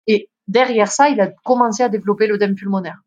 Et 0.07 0.29
derrière 0.47 0.93
ça, 0.93 1.09
il 1.09 1.21
a 1.21 1.29
commencé 1.45 1.83
à 1.83 1.89
développer 1.89 2.27
l'œdème 2.27 2.55
pulmonaire. 2.55 3.03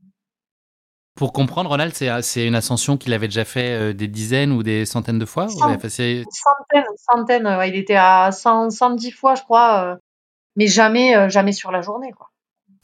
Pour 1.20 1.34
comprendre, 1.34 1.70
Ronald, 1.70 1.94
c'est 1.94 2.48
une 2.48 2.56
ascension 2.56 2.96
qu'il 2.96 3.12
avait 3.14 3.28
déjà 3.28 3.44
fait 3.44 3.72
euh, 3.72 3.94
des 3.94 4.08
dizaines 4.08 4.54
ou 4.54 4.64
des 4.64 4.86
centaines 4.86 5.20
de 5.20 5.26
fois 5.26 5.50
Centaines, 5.50 6.24
centaines. 6.98 7.60
il 7.68 7.76
était 7.76 7.98
à 7.98 8.32
110 8.32 9.12
fois, 9.12 9.36
je 9.36 9.44
crois, 9.44 9.84
euh, 9.84 9.96
mais 10.56 10.68
jamais, 10.68 11.18
euh, 11.18 11.28
jamais 11.28 11.52
sur 11.52 11.72
la 11.72 11.82
journée. 11.82 12.12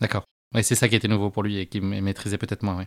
D'accord. 0.02 0.26
Ouais, 0.54 0.64
c'est 0.64 0.76
ça 0.76 0.90
qui 0.90 0.98
était 0.98 1.08
nouveau 1.08 1.30
pour 1.30 1.44
lui 1.44 1.60
et 1.60 1.68
qui 1.68 1.80
maîtrisait 1.80 2.38
peut-être 2.38 2.64
moins. 2.64 2.76
Ouais, 2.76 2.86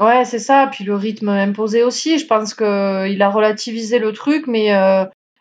ouais 0.00 0.24
c'est 0.24 0.38
ça. 0.38 0.68
Puis 0.70 0.84
le 0.84 0.94
rythme 0.94 1.28
imposé 1.28 1.82
aussi. 1.82 2.20
Je 2.20 2.26
pense 2.26 2.54
qu'il 2.54 3.20
a 3.20 3.30
relativisé 3.30 3.98
le 3.98 4.12
truc, 4.12 4.46
mais 4.46 4.72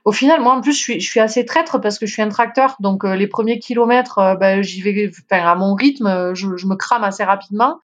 au 0.07 0.13
final, 0.13 0.39
moi 0.39 0.53
en 0.53 0.61
plus, 0.61 0.71
je 0.71 0.79
suis, 0.79 0.99
je 1.01 1.09
suis 1.09 1.19
assez 1.19 1.43
traître 1.43 1.81
parce 1.81 1.99
que 1.99 2.05
je 2.05 2.13
suis 2.13 2.21
un 2.21 2.29
tracteur, 2.29 2.77
donc 2.79 3.03
euh, 3.03 3.17
les 3.17 3.27
premiers 3.27 3.59
kilomètres, 3.59 4.19
euh, 4.19 4.35
ben, 4.35 4.61
j'y 4.61 4.81
vais 4.81 5.11
à 5.31 5.55
mon 5.55 5.73
rythme, 5.73 6.33
je, 6.33 6.55
je, 6.55 6.65
me 6.65 6.75
crame 6.77 7.03
assez 7.03 7.25
rapidement. 7.25 7.81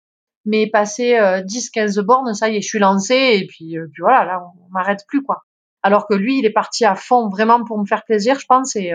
Mais 0.46 0.68
passer 0.68 1.12
10-15 1.12 2.00
bornes, 2.00 2.34
ça 2.34 2.48
y 2.48 2.56
est, 2.56 2.62
je 2.62 2.68
suis 2.68 2.78
lancée 2.78 3.32
et 3.34 3.46
puis, 3.46 3.76
puis 3.92 4.00
voilà, 4.00 4.24
là, 4.24 4.42
on, 4.42 4.72
m'arrête 4.72 5.04
plus 5.06 5.22
quoi. 5.22 5.44
Alors 5.82 6.06
que 6.06 6.14
lui, 6.14 6.38
il 6.38 6.46
est 6.46 6.52
parti 6.52 6.84
à 6.84 6.94
fond, 6.94 7.28
vraiment 7.28 7.64
pour 7.64 7.78
me 7.78 7.84
faire 7.84 8.04
plaisir, 8.04 8.38
je 8.38 8.46
pense, 8.46 8.74
et, 8.76 8.92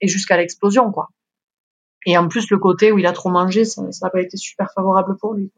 et 0.00 0.08
jusqu'à 0.08 0.36
l'explosion 0.36 0.90
quoi. 0.90 1.08
Et 2.06 2.16
en 2.16 2.28
plus, 2.28 2.50
le 2.50 2.58
côté 2.58 2.92
où 2.92 2.98
il 2.98 3.06
a 3.06 3.12
trop 3.12 3.28
mangé, 3.28 3.66
ça 3.66 3.82
n'a 3.82 4.10
pas 4.10 4.22
été 4.22 4.38
super 4.38 4.72
favorable 4.74 5.16
pour 5.18 5.34
lui. 5.34 5.52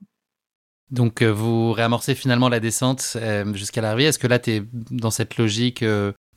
Donc, 0.91 1.23
vous 1.23 1.73
réamorcez 1.73 2.17
finalement 2.17 2.49
la 2.49 2.59
descente 2.59 3.17
jusqu'à 3.53 3.81
l'arrivée. 3.81 4.09
Est-ce 4.09 4.19
que 4.19 4.27
là, 4.27 4.41
tu 4.41 4.51
es 4.51 4.63
dans 4.91 5.11
cette 5.11 5.37
logique 5.37 5.85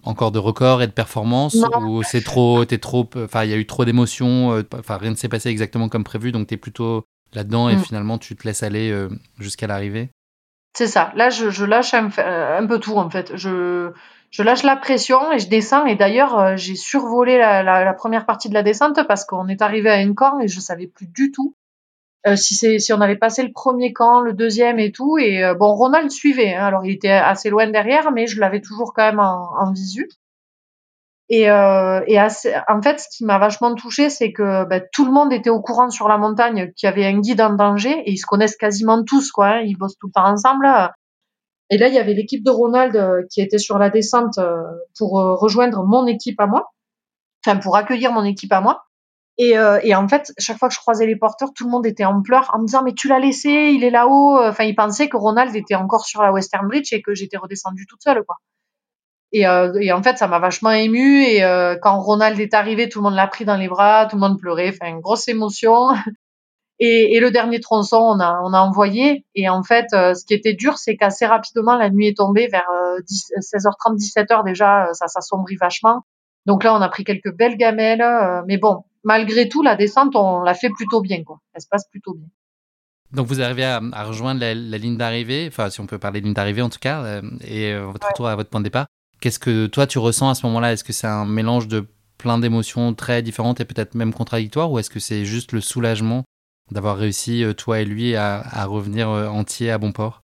encore 0.05 0.31
de 0.31 0.39
records 0.39 0.81
et 0.81 0.87
de 0.87 0.91
performance 0.91 1.57
ou 1.81 2.03
c'est 2.03 2.21
trop 2.21 2.63
t'es 2.63 2.77
trop 2.77 3.09
enfin 3.17 3.43
il 3.43 3.49
y 3.49 3.53
a 3.53 3.57
eu 3.57 3.65
trop 3.65 3.85
d'émotions 3.85 4.53
euh, 4.53 4.63
enfin 4.77 4.97
rien 4.97 5.11
ne 5.11 5.15
s'est 5.15 5.29
passé 5.29 5.49
exactement 5.49 5.89
comme 5.89 6.03
prévu 6.03 6.31
donc 6.31 6.47
tu 6.47 6.53
es 6.53 6.57
plutôt 6.57 7.05
là-dedans 7.35 7.69
et 7.69 7.75
mm. 7.75 7.79
finalement 7.79 8.17
tu 8.17 8.35
te 8.35 8.47
laisses 8.47 8.63
aller 8.63 8.91
euh, 8.91 9.09
jusqu'à 9.39 9.67
l'arrivée 9.67 10.09
c'est 10.73 10.87
ça 10.87 11.11
là 11.15 11.29
je, 11.29 11.49
je 11.49 11.65
lâche 11.65 11.93
un, 11.93 12.09
un, 12.17 12.65
peu 12.65 12.79
tout 12.79 12.95
en 12.97 13.09
fait 13.09 13.35
je 13.35 13.91
je 14.31 14.43
lâche 14.43 14.63
la 14.63 14.75
pression 14.75 15.31
et 15.31 15.39
je 15.39 15.47
descends 15.47 15.85
et 15.85 15.95
d'ailleurs 15.95 16.37
euh, 16.37 16.55
j'ai 16.57 16.75
survolé 16.75 17.37
la, 17.37 17.63
la, 17.63 17.85
la, 17.85 17.93
première 17.93 18.25
partie 18.25 18.49
de 18.49 18.53
la 18.53 18.63
descente 18.63 18.99
parce 19.07 19.25
qu'on 19.25 19.47
est 19.47 19.61
arrivé 19.61 19.89
à 19.89 19.95
un 19.95 20.13
camp 20.13 20.39
et 20.39 20.47
je 20.47 20.59
savais 20.59 20.87
plus 20.87 21.07
du 21.07 21.31
tout 21.31 21.55
euh, 22.27 22.35
si, 22.35 22.79
si 22.79 22.93
on 22.93 23.01
avait 23.01 23.17
passé 23.17 23.43
le 23.43 23.51
premier 23.51 23.93
camp, 23.93 24.19
le 24.19 24.33
deuxième 24.33 24.79
et 24.79 24.91
tout. 24.91 25.17
Et 25.17 25.43
euh, 25.43 25.53
bon, 25.53 25.73
Ronald 25.73 26.09
suivait. 26.09 26.55
Hein, 26.55 26.65
alors, 26.65 26.83
il 26.85 26.91
était 26.91 27.09
assez 27.09 27.49
loin 27.49 27.69
derrière, 27.69 28.11
mais 28.11 28.25
je 28.25 28.39
l'avais 28.39 28.61
toujours 28.61 28.93
quand 28.93 29.03
même 29.03 29.19
en, 29.19 29.51
en 29.59 29.71
visu. 29.71 30.09
Et, 31.29 31.49
euh, 31.49 32.01
et 32.07 32.19
assez, 32.19 32.53
en 32.67 32.81
fait, 32.81 32.99
ce 32.99 33.07
qui 33.09 33.25
m'a 33.25 33.39
vachement 33.39 33.73
touché, 33.73 34.09
c'est 34.09 34.31
que 34.31 34.65
ben, 34.65 34.83
tout 34.93 35.05
le 35.05 35.11
monde 35.11 35.33
était 35.33 35.49
au 35.49 35.59
courant 35.59 35.89
sur 35.89 36.07
la 36.07 36.17
montagne 36.17 36.71
qu'il 36.75 36.87
y 36.87 36.91
avait 36.91 37.05
un 37.05 37.19
guide 37.19 37.41
en 37.41 37.53
danger, 37.55 37.99
et 38.05 38.11
ils 38.11 38.17
se 38.17 38.27
connaissent 38.27 38.57
quasiment 38.57 39.03
tous, 39.03 39.31
quoi. 39.31 39.47
Hein, 39.47 39.61
ils 39.61 39.75
bossent 39.75 39.97
tout 39.97 40.07
le 40.07 40.11
temps 40.11 40.27
ensemble. 40.27 40.67
Et 41.71 41.77
là, 41.79 41.87
il 41.87 41.95
y 41.95 41.99
avait 41.99 42.13
l'équipe 42.13 42.43
de 42.43 42.51
Ronald 42.51 42.95
euh, 42.95 43.23
qui 43.31 43.41
était 43.41 43.57
sur 43.57 43.79
la 43.79 43.89
descente 43.89 44.39
pour 44.97 45.11
rejoindre 45.13 45.83
mon 45.83 46.05
équipe 46.05 46.39
à 46.39 46.47
moi, 46.47 46.71
enfin 47.45 47.57
pour 47.57 47.75
accueillir 47.75 48.11
mon 48.11 48.23
équipe 48.23 48.53
à 48.53 48.61
moi. 48.61 48.83
Et, 49.37 49.57
euh, 49.57 49.79
et, 49.83 49.95
en 49.95 50.07
fait, 50.07 50.31
chaque 50.37 50.57
fois 50.57 50.69
que 50.69 50.75
je 50.75 50.79
croisais 50.79 51.05
les 51.05 51.17
porteurs, 51.17 51.49
tout 51.53 51.65
le 51.65 51.71
monde 51.71 51.85
était 51.85 52.05
en 52.05 52.21
pleurs 52.21 52.51
en 52.53 52.59
me 52.59 52.65
disant 52.67 52.83
mais 52.83 52.93
tu 52.93 53.07
l'as 53.07 53.19
laissé, 53.19 53.49
il 53.49 53.83
est 53.83 53.89
là-haut. 53.89 54.39
Enfin, 54.41 54.63
ils 54.63 54.75
pensaient 54.75 55.09
que 55.09 55.17
Ronald 55.17 55.55
était 55.55 55.75
encore 55.75 56.05
sur 56.05 56.21
la 56.21 56.31
Western 56.31 56.67
Bridge 56.67 56.93
et 56.93 57.01
que 57.01 57.13
j'étais 57.13 57.37
redescendue 57.37 57.85
toute 57.87 58.01
seule, 58.01 58.23
quoi. 58.23 58.37
Et, 59.35 59.45
euh, 59.45 59.73
et 59.81 59.91
en 59.91 60.01
fait, 60.01 60.17
ça 60.17 60.29
m'a 60.29 60.39
vachement 60.39 60.71
émue. 60.71 61.25
Et 61.25 61.43
euh, 61.43 61.75
quand 61.81 61.99
Ronald 61.99 62.39
est 62.39 62.53
arrivé, 62.53 62.87
tout 62.87 62.99
le 62.99 63.03
monde 63.03 63.15
l'a 63.15 63.27
pris 63.27 63.43
dans 63.43 63.57
les 63.57 63.67
bras, 63.67 64.05
tout 64.05 64.15
le 64.15 64.21
monde 64.21 64.39
pleurait. 64.39 64.69
Enfin, 64.69 64.89
une 64.89 65.01
grosse 65.01 65.27
émotion. 65.27 65.89
Et, 66.77 67.15
et, 67.15 67.21
le 67.21 67.31
dernier 67.31 67.61
tronçon, 67.61 67.95
on 67.95 68.19
a, 68.19 68.41
on 68.43 68.51
a 68.51 68.59
envoyé. 68.59 69.25
Et 69.33 69.47
en 69.47 69.63
fait, 69.63 69.85
euh, 69.93 70.13
ce 70.13 70.25
qui 70.25 70.33
était 70.33 70.51
dur, 70.51 70.77
c'est 70.77 70.97
qu'assez 70.97 71.25
rapidement, 71.25 71.77
la 71.77 71.89
nuit 71.89 72.07
est 72.07 72.17
tombée 72.17 72.47
vers 72.47 72.67
16h30, 73.07 73.95
17h 73.95 74.43
déjà, 74.43 74.89
ça 74.91 75.07
s'assombrit 75.07 75.55
vachement. 75.55 76.01
Donc 76.45 76.65
là, 76.65 76.75
on 76.75 76.81
a 76.81 76.89
pris 76.89 77.05
quelques 77.05 77.33
belles 77.33 77.55
gamelles. 77.55 78.03
mais 78.45 78.57
bon, 78.57 78.83
malgré 79.05 79.47
tout, 79.47 79.63
la 79.63 79.77
descente, 79.77 80.17
on 80.17 80.41
l'a 80.41 80.53
fait 80.53 80.69
plutôt 80.69 80.99
bien, 80.99 81.23
quoi. 81.23 81.39
Elle 81.53 81.61
se 81.61 81.67
passe 81.71 81.87
plutôt 81.89 82.13
bien. 82.13 82.27
Donc 83.13 83.27
vous 83.27 83.41
arrivez 83.41 83.63
à, 83.63 83.79
rejoindre 84.03 84.41
la, 84.41 84.53
ligne 84.53 84.97
d'arrivée, 84.97 85.45
enfin 85.47 85.69
si 85.69 85.79
on 85.79 85.87
peut 85.87 85.97
parler 85.97 86.19
de 86.19 86.25
ligne 86.25 86.33
d'arrivée 86.33 86.61
en 86.61 86.69
tout 86.69 86.79
cas, 86.81 87.21
et 87.47 87.73
votre 87.73 88.05
retour 88.09 88.27
à 88.27 88.35
votre 88.35 88.49
point 88.49 88.59
de 88.59 88.65
départ. 88.65 88.87
Qu'est-ce 89.19 89.39
que 89.39 89.67
toi 89.67 89.87
tu 89.87 89.99
ressens 89.99 90.29
à 90.29 90.35
ce 90.35 90.45
moment-là? 90.45 90.73
Est-ce 90.73 90.83
que 90.83 90.93
c'est 90.93 91.07
un 91.07 91.25
mélange 91.25 91.67
de 91.67 91.85
plein 92.17 92.37
d'émotions 92.37 92.93
très 92.93 93.21
différentes 93.21 93.59
et 93.59 93.65
peut-être 93.65 93.95
même 93.95 94.13
contradictoires, 94.13 94.71
ou 94.71 94.79
est-ce 94.79 94.89
que 94.89 94.99
c'est 94.99 95.25
juste 95.25 95.51
le 95.51 95.61
soulagement 95.61 96.23
d'avoir 96.71 96.97
réussi 96.97 97.43
euh, 97.43 97.53
toi 97.53 97.81
et 97.81 97.85
lui 97.85 98.15
à, 98.15 98.65
revenir 98.65 99.09
entier 99.09 99.71
à 99.71 99.77
bon 99.77 99.91
port? 99.91 100.21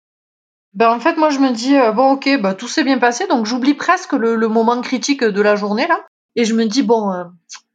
Ben 0.73 0.89
en 0.91 0.99
fait 0.99 1.15
moi 1.15 1.29
je 1.29 1.39
me 1.39 1.53
dis 1.53 1.73
bon 1.95 2.11
ok 2.13 2.41
bah 2.41 2.53
tout 2.53 2.67
s'est 2.67 2.83
bien 2.83 2.97
passé 2.97 3.27
donc 3.27 3.45
j'oublie 3.45 3.75
presque 3.75 4.11
le, 4.11 4.35
moment 4.49 4.81
critique 4.81 5.23
de 5.23 5.41
la 5.41 5.55
journée 5.55 5.87
là 5.87 6.01
et 6.35 6.43
je 6.43 6.53
me 6.53 6.65
dis 6.65 6.83
bon 6.83 7.13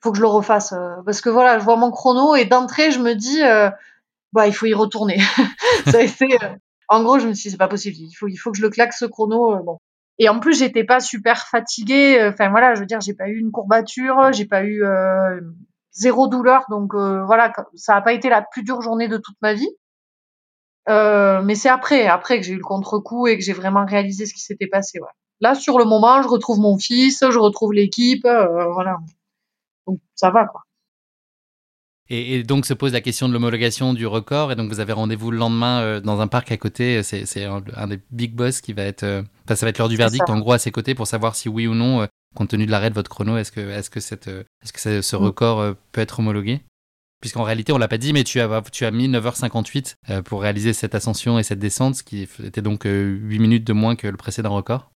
faut 0.01 0.13
que 0.13 0.17
je 0.17 0.23
le 0.23 0.29
refasse 0.29 0.73
euh, 0.73 0.97
parce 1.05 1.21
que 1.21 1.29
voilà, 1.29 1.59
je 1.59 1.65
vois 1.65 1.77
mon 1.77 1.91
chrono 1.91 2.35
et 2.35 2.45
d'entrée, 2.45 2.91
je 2.91 2.99
me 2.99 3.15
dis 3.15 3.43
euh, 3.43 3.71
bah 4.33 4.47
il 4.47 4.55
faut 4.55 4.67
y 4.67 4.75
retourner. 4.75 5.19
ça 5.87 5.99
a 5.99 6.03
euh, 6.03 6.57
en 6.89 7.03
gros, 7.03 7.19
je 7.19 7.29
me 7.29 7.35
suis 7.35 7.49
dit 7.49 7.51
c'est 7.53 7.59
pas 7.59 7.69
possible, 7.69 7.97
il 7.99 8.13
faut 8.13 8.29
il 8.29 8.37
faut 8.37 8.51
que 8.51 8.59
je 8.59 8.63
le 8.63 8.71
claque 8.71 8.93
ce 8.93 9.05
chrono 9.05 9.63
bon. 9.63 9.79
Et 10.23 10.29
en 10.29 10.39
plus, 10.39 10.59
j'étais 10.59 10.85
pas 10.85 11.01
super 11.01 11.49
fatiguée, 11.49 12.23
enfin 12.29 12.51
voilà, 12.51 12.75
je 12.75 12.81
veux 12.81 12.87
dire, 12.87 13.01
j'ai 13.01 13.15
pas 13.15 13.29
eu 13.29 13.39
une 13.39 13.51
courbature, 13.51 14.33
j'ai 14.33 14.45
pas 14.45 14.65
eu 14.65 14.85
zéro 15.93 16.29
douleur 16.29 16.65
donc 16.69 16.95
voilà, 16.95 17.53
ça 17.75 17.97
a 17.97 18.03
pas 18.03 18.13
été 18.13 18.29
la 18.29 18.43
plus 18.43 18.63
dure 18.63 18.83
journée 18.83 19.09
de 19.09 19.17
toute 19.17 19.37
ma 19.41 19.55
vie. 19.55 19.71
mais 20.87 21.55
c'est 21.55 21.71
après, 21.71 22.07
après 22.07 22.39
que 22.39 22.45
j'ai 22.45 22.53
eu 22.53 22.59
le 22.59 22.63
contre-coup 22.63 23.29
et 23.29 23.39
que 23.39 23.43
j'ai 23.43 23.55
vraiment 23.55 23.87
réalisé 23.87 24.27
ce 24.27 24.35
qui 24.35 24.41
s'était 24.41 24.67
passé. 24.67 25.01
Ouais. 25.01 25.09
Là, 25.41 25.55
sur 25.55 25.79
le 25.79 25.87
moment, 25.87 26.23
je 26.23 26.29
retrouve 26.29 26.61
mon 26.61 26.77
fils, 26.79 27.25
je 27.31 27.39
retrouve 27.39 27.73
l'équipe, 27.73 28.25
voilà. 28.25 28.99
Donc 29.87 30.01
ça 30.15 30.31
va 30.31 30.45
quoi. 30.45 30.63
Et, 32.13 32.43
donc 32.43 32.67
se 32.67 32.75
pose 32.75 32.93
la 32.93 33.01
question 33.01 33.29
de 33.29 33.33
l'homologation 33.33 33.95
du 33.95 34.07
record. 34.07 34.51
Et 34.51 34.57
donc 34.57 34.69
vous 34.69 34.81
avez 34.81 34.93
rendez-vous 34.93 35.31
le 35.31 35.39
lendemain 35.39 35.81
euh, 35.81 36.01
dans 36.01 36.21
un 36.21 36.27
parc 36.27 36.51
à 36.51 36.57
côté. 36.57 37.03
C'est 37.05 37.45
un, 37.45 37.87
des 37.87 38.01
big 38.11 38.35
boss 38.35 38.61
qui 38.61 38.73
va 38.73 38.83
être. 38.83 39.05
Euh, 39.05 39.23
enfin, 39.47 39.55
ça 39.55 39.65
va 39.65 39.71
être 39.71 39.79
l'heure 39.79 39.89
du 39.89 39.97
verdict 39.97 40.29
en 40.29 40.41
gros 40.41 40.53
à 40.53 40.59
ses 40.59 40.73
côtés 40.73 40.95
pour 40.95 41.07
savoir 41.07 41.37
si 41.37 41.49
oui 41.49 41.69
ou 41.69 41.75
non, 41.75 42.03
euh, 42.03 42.07
compte 42.35 42.51
tenu 42.51 42.67
de 42.67 42.71
l'arrêt 42.71 42.91
de 42.91 42.95
votre 42.97 43.11
chrono, 43.11 43.37
est-ce 43.37 43.53
que, 43.53 43.61
est-ce 43.61 43.91
que, 43.91 44.01
cette, 44.01 44.29
est-ce 44.29 44.73
que 44.73 45.01
ce 45.03 45.17
mm. 45.17 45.19
record 45.19 45.75
peut 45.93 46.01
être 46.01 46.19
homologué? 46.19 46.61
Puisqu'en 47.21 47.43
réalité, 47.43 47.73
on 47.73 47.79
l'a 47.79 47.89
pas 47.89 47.99
dit, 47.99 48.13
mais 48.13 48.25
tu 48.25 48.41
as, 48.41 48.63
tu 48.73 48.87
as 48.87 48.91
mis 48.91 49.07
9h58 49.07 50.23
pour 50.23 50.41
réaliser 50.41 50.73
cette 50.73 50.95
ascension 50.95 51.39
et 51.39 51.43
cette 51.43 51.59
descente, 51.59 51.97
ce 51.97 52.03
qui 52.03 52.27
était 52.43 52.63
donc 52.63 52.85
8 52.85 53.39
minutes 53.39 53.67
de 53.67 53.75
moins 53.75 53.95
que 53.95 54.09
le 54.09 54.17
précédent 54.17 54.55
record. 54.55 54.91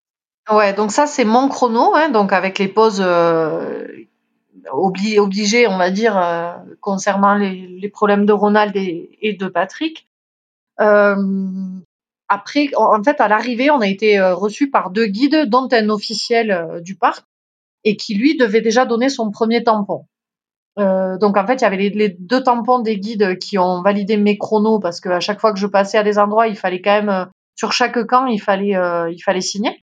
Ouais, 0.50 0.72
donc 0.72 0.92
ça 0.92 1.06
c'est 1.06 1.24
mon 1.24 1.48
chrono, 1.48 1.94
hein, 1.94 2.10
donc 2.10 2.32
avec 2.32 2.58
les 2.58 2.68
pauses 2.68 3.02
obligé, 4.70 5.66
on 5.66 5.78
va 5.78 5.90
dire, 5.90 6.16
euh, 6.16 6.52
concernant 6.80 7.34
les, 7.34 7.88
problèmes 7.88 8.26
de 8.26 8.32
Ronald 8.32 8.74
et, 8.76 9.36
de 9.38 9.46
Patrick. 9.48 10.08
Euh, 10.80 11.16
après, 12.28 12.70
en, 12.76 13.02
fait, 13.02 13.20
à 13.20 13.28
l'arrivée, 13.28 13.70
on 13.70 13.80
a 13.80 13.88
été 13.88 14.18
euh, 14.18 14.34
reçu 14.34 14.70
par 14.70 14.90
deux 14.90 15.06
guides, 15.06 15.48
dont 15.48 15.68
un 15.72 15.88
officiel 15.90 16.80
du 16.82 16.96
parc, 16.96 17.24
et 17.84 17.96
qui 17.96 18.14
lui 18.14 18.36
devait 18.36 18.60
déjà 18.60 18.84
donner 18.84 19.08
son 19.08 19.30
premier 19.30 19.64
tampon. 19.64 20.06
donc 20.76 21.36
en 21.36 21.46
fait, 21.46 21.56
il 21.56 21.62
y 21.62 21.64
avait 21.64 21.76
les, 21.90 22.08
deux 22.18 22.42
tampons 22.42 22.78
des 22.78 22.98
guides 22.98 23.38
qui 23.38 23.58
ont 23.58 23.82
validé 23.82 24.16
mes 24.16 24.38
chronos 24.38 24.78
parce 24.78 25.00
qu'à 25.00 25.20
chaque 25.20 25.40
fois 25.40 25.52
que 25.52 25.58
je 25.58 25.66
passais 25.66 25.98
à 25.98 26.02
des 26.02 26.18
endroits, 26.18 26.48
il 26.48 26.56
fallait 26.56 26.80
quand 26.80 27.02
même 27.02 27.26
sur 27.56 27.72
chaque 27.72 28.06
camp, 28.06 28.26
il 28.26 28.40
fallait 28.40 28.76
il 29.10 29.20
fallait 29.22 29.40
signer. 29.40 29.81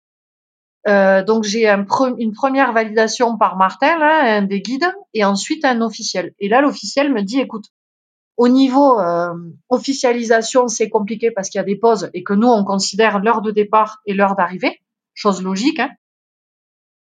Euh, 0.87 1.23
donc 1.23 1.43
j'ai 1.43 1.67
un 1.67 1.85
une 2.17 2.33
première 2.33 2.71
validation 2.71 3.37
par 3.37 3.57
Martin, 3.57 3.99
un 4.01 4.43
des 4.43 4.61
guides, 4.61 4.91
et 5.13 5.25
ensuite 5.25 5.65
un 5.65 5.81
officiel. 5.81 6.33
Et 6.39 6.47
là, 6.47 6.61
l'officiel 6.61 7.11
me 7.11 7.21
dit, 7.21 7.39
écoute, 7.39 7.65
au 8.37 8.47
niveau 8.49 8.99
euh, 8.99 9.33
officialisation, 9.69 10.67
c'est 10.67 10.89
compliqué 10.89 11.31
parce 11.31 11.49
qu'il 11.49 11.59
y 11.59 11.61
a 11.61 11.65
des 11.65 11.77
pauses 11.77 12.09
et 12.13 12.23
que 12.23 12.33
nous, 12.33 12.47
on 12.47 12.63
considère 12.65 13.19
l'heure 13.19 13.41
de 13.41 13.51
départ 13.51 14.01
et 14.05 14.13
l'heure 14.13 14.35
d'arrivée, 14.35 14.81
chose 15.13 15.41
logique. 15.41 15.79
Hein. 15.79 15.89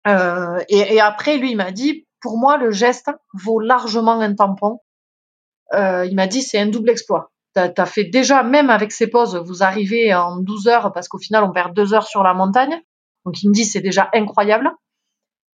Euh, 0.07 0.63
et, 0.69 0.95
et, 0.95 1.01
après, 1.01 1.37
lui, 1.37 1.51
il 1.51 1.57
m'a 1.57 1.71
dit, 1.71 2.07
pour 2.21 2.39
moi, 2.39 2.57
le 2.57 2.71
geste 2.71 3.11
vaut 3.35 3.61
largement 3.61 4.21
un 4.21 4.35
tampon. 4.35 4.81
Euh, 5.75 6.07
il 6.07 6.15
m'a 6.15 6.27
dit, 6.27 6.43
c'est 6.43 6.59
un 6.59 6.67
double 6.67 6.91
exploit. 6.91 7.31
T'as 7.53 7.71
as 7.77 7.87
fait 7.87 8.05
déjà, 8.05 8.43
même 8.43 8.71
avec 8.71 8.91
ces 8.93 9.09
pauses, 9.09 9.37
vous 9.37 9.63
arrivez 9.63 10.15
en 10.15 10.39
12 10.39 10.69
heures 10.69 10.93
parce 10.93 11.09
qu'au 11.09 11.19
final, 11.19 11.45
on 11.45 11.53
perd 11.53 11.75
deux 11.75 11.93
heures 11.93 12.07
sur 12.07 12.23
la 12.23 12.33
montagne. 12.33 12.81
Donc 13.29 13.43
il 13.43 13.51
me 13.51 13.53
dit 13.53 13.67
c'est 13.67 13.83
déjà 13.83 14.09
incroyable. 14.15 14.71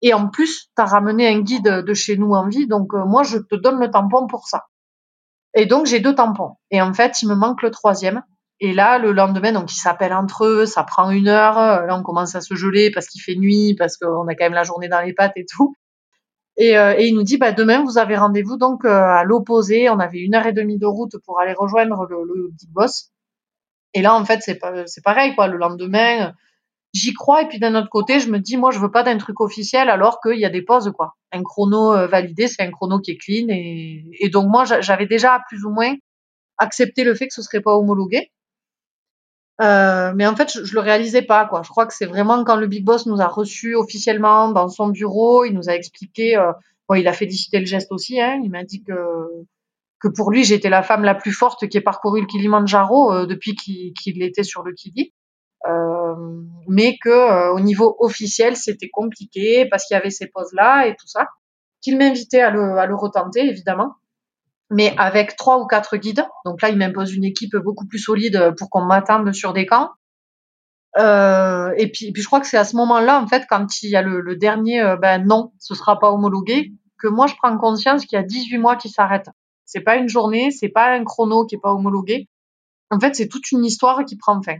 Et 0.03 0.13
en 0.13 0.27
plus, 0.27 0.69
tu 0.75 0.81
as 0.83 0.85
ramené 0.85 1.27
un 1.27 1.41
guide 1.41 1.83
de 1.87 1.93
chez 1.95 2.17
nous 2.17 2.33
en 2.33 2.47
vie, 2.47 2.67
donc 2.67 2.93
euh, 2.93 3.03
moi 3.03 3.23
je 3.23 3.39
te 3.39 3.55
donne 3.55 3.79
le 3.79 3.89
tampon 3.89 4.27
pour 4.27 4.47
ça. 4.47 4.65
Et 5.55 5.65
donc 5.65 5.87
j'ai 5.87 5.99
deux 5.99 6.13
tampons. 6.13 6.51
Et 6.69 6.83
en 6.83 6.93
fait, 6.93 7.23
il 7.23 7.29
me 7.29 7.33
manque 7.33 7.63
le 7.63 7.71
troisième. 7.71 8.21
Et 8.59 8.73
là, 8.73 8.99
le 8.99 9.11
lendemain, 9.11 9.53
donc 9.53 9.71
ils 9.71 9.79
s'appellent 9.79 10.13
entre 10.13 10.45
eux, 10.45 10.65
ça 10.67 10.83
prend 10.83 11.09
une 11.09 11.27
heure. 11.27 11.55
Là, 11.55 11.97
on 11.97 12.03
commence 12.03 12.35
à 12.35 12.41
se 12.41 12.53
geler 12.53 12.91
parce 12.91 13.07
qu'il 13.07 13.21
fait 13.21 13.33
nuit, 13.33 13.73
parce 13.75 13.97
qu'on 13.97 14.27
a 14.27 14.35
quand 14.35 14.45
même 14.45 14.53
la 14.53 14.63
journée 14.63 14.87
dans 14.87 15.01
les 15.01 15.13
pattes 15.13 15.33
et 15.35 15.45
tout. 15.49 15.73
Et, 16.57 16.77
euh, 16.77 16.95
il 16.99 17.15
nous 17.15 17.23
dit, 17.23 17.37
bah, 17.37 17.51
demain, 17.53 17.83
vous 17.83 17.97
avez 17.97 18.15
rendez-vous 18.15 18.57
donc 18.57 18.85
euh, 18.85 18.89
à 18.89 19.23
l'opposé. 19.23 19.89
On 19.89 19.99
avait 19.99 20.19
une 20.19 20.35
heure 20.35 20.45
et 20.45 20.53
demie 20.53 20.77
de 20.77 20.85
route 20.85 21.15
pour 21.25 21.39
aller 21.39 21.53
rejoindre 21.57 22.05
le, 22.07 22.51
big 22.51 22.69
boss. 22.69 23.09
Et 23.95 24.03
là, 24.03 24.13
en 24.13 24.25
fait, 24.25 24.41
c'est 24.43 24.59
c'est 24.85 25.03
pareil, 25.03 25.33
quoi. 25.33 25.47
Le 25.47 25.57
lendemain, 25.57 26.33
j'y 26.93 27.13
crois 27.13 27.41
et 27.41 27.47
puis 27.47 27.59
d'un 27.59 27.75
autre 27.75 27.89
côté 27.89 28.19
je 28.19 28.29
me 28.29 28.39
dis 28.39 28.57
moi 28.57 28.71
je 28.71 28.79
veux 28.79 28.91
pas 28.91 29.03
d'un 29.03 29.17
truc 29.17 29.41
officiel 29.41 29.89
alors 29.89 30.19
qu'il 30.21 30.39
y 30.39 30.45
a 30.45 30.49
des 30.49 30.61
pauses 30.61 30.91
quoi 30.95 31.15
un 31.31 31.43
chrono 31.43 31.93
euh, 31.93 32.07
validé 32.07 32.47
c'est 32.47 32.61
un 32.61 32.71
chrono 32.71 32.99
qui 32.99 33.11
est 33.11 33.17
clean 33.17 33.47
et, 33.49 34.29
donc 34.31 34.49
moi 34.49 34.63
j'avais 34.65 35.07
déjà 35.07 35.41
plus 35.47 35.65
ou 35.65 35.71
moins 35.71 35.93
accepté 36.57 37.03
le 37.03 37.15
fait 37.15 37.27
que 37.27 37.33
ce 37.33 37.41
serait 37.41 37.61
pas 37.61 37.75
homologué 37.75 38.31
Euh, 39.61 40.13
mais 40.15 40.25
en 40.25 40.35
fait, 40.35 40.51
je, 40.51 40.73
le 40.73 40.79
réalisais 40.79 41.21
pas, 41.21 41.45
quoi. 41.45 41.61
Je 41.63 41.69
crois 41.69 41.85
que 41.85 41.93
c'est 41.93 42.07
vraiment 42.07 42.43
quand 42.43 42.55
le 42.55 42.67
Big 42.67 42.83
Boss 42.83 43.05
nous 43.05 43.21
a 43.21 43.27
reçus 43.27 43.75
officiellement 43.75 44.49
dans 44.49 44.67
son 44.67 44.87
bureau, 44.89 45.45
il 45.45 45.53
nous 45.53 45.69
a 45.69 45.75
expliqué. 45.75 46.35
Euh, 46.35 46.51
il 46.95 47.07
a 47.07 47.13
félicité 47.13 47.59
le 47.59 47.65
geste 47.65 47.91
aussi. 47.91 48.19
Hein, 48.19 48.41
il 48.43 48.49
m'a 48.51 48.63
dit 48.63 48.83
que 48.83 48.93
que 49.99 50.09
pour 50.09 50.31
lui, 50.31 50.43
j'étais 50.43 50.69
la 50.69 50.83
femme 50.83 51.03
la 51.03 51.15
plus 51.15 51.31
forte 51.31 51.67
qui 51.69 51.77
ait 51.77 51.81
parcouru 51.81 52.21
le 52.21 52.27
Kilimanjaro 52.27 53.13
euh, 53.13 53.25
depuis 53.25 53.55
qu'il 53.55 54.21
était 54.21 54.43
sur 54.43 54.63
le 54.63 54.73
Kili. 54.73 55.13
Euh, 55.67 56.43
mais 56.67 56.97
que 57.01 57.09
euh, 57.09 57.53
au 57.53 57.59
niveau 57.59 57.95
officiel, 57.99 58.57
c'était 58.57 58.89
compliqué 58.89 59.65
parce 59.65 59.85
qu'il 59.85 59.95
y 59.95 59.97
avait 59.97 60.09
ces 60.09 60.27
pauses-là 60.27 60.87
et 60.87 60.95
tout 60.95 61.07
ça. 61.07 61.27
Qu'il 61.81 61.97
m'invitait 61.97 62.41
à 62.41 62.49
le, 62.49 62.95
retenter, 62.95 63.41
évidemment 63.47 63.95
mais 64.75 64.95
avec 64.97 65.35
trois 65.35 65.59
ou 65.59 65.67
quatre 65.67 65.97
guides. 65.97 66.25
Donc 66.45 66.63
là, 66.63 66.69
il 66.69 66.77
m'impose 66.77 67.13
une 67.13 67.25
équipe 67.25 67.55
beaucoup 67.57 67.85
plus 67.85 67.99
solide 67.99 68.55
pour 68.57 68.71
qu'on 68.71 68.81
m'attende 68.81 69.31
sur 69.31 69.53
des 69.53 69.67
camps. 69.67 69.91
Euh, 70.97 71.71
et 71.77 71.91
puis, 71.91 72.11
je 72.15 72.25
crois 72.25 72.39
que 72.39 72.47
c'est 72.47 72.57
à 72.57 72.63
ce 72.63 72.75
moment-là, 72.77 73.21
en 73.21 73.27
fait, 73.27 73.45
quand 73.47 73.83
il 73.83 73.91
y 73.91 73.95
a 73.95 74.01
le, 74.01 74.35
dernier, 74.35 74.95
ben 74.99 75.23
non, 75.23 75.51
ce 75.59 75.75
sera 75.75 75.99
pas 75.99 76.11
homologué, 76.11 76.73
que 76.97 77.07
moi 77.07 77.27
je 77.27 77.35
prends 77.35 77.55
conscience 77.59 78.05
qu'il 78.05 78.15
y 78.15 78.19
a 78.19 78.23
18 78.23 78.57
mois 78.57 78.75
qui 78.75 78.89
s'arrêtent. 78.89 79.29
C'est 79.65 79.81
pas 79.81 79.97
une 79.97 80.09
journée, 80.09 80.49
c'est 80.49 80.69
pas 80.69 80.91
un 80.91 81.03
chrono 81.03 81.45
qui 81.45 81.55
est 81.55 81.61
pas 81.61 81.73
homologué. 81.73 82.27
En 82.89 82.99
fait, 82.99 83.15
c'est 83.15 83.27
toute 83.27 83.51
une 83.51 83.65
histoire 83.65 84.05
qui 84.05 84.17
prend 84.17 84.41
fin. 84.41 84.57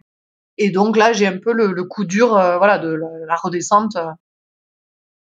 Et 0.58 0.70
donc 0.70 0.97
là, 0.97 1.14
j'ai 1.14 1.28
un 1.28 1.38
peu 1.38 1.54
le, 1.54 1.84
coup 1.84 2.06
dur, 2.06 2.38
euh, 2.38 2.58
voilà, 2.58 2.78
de 2.78 2.99
la, 3.28 3.36
redescente 3.36 3.95
euh, 3.95 4.12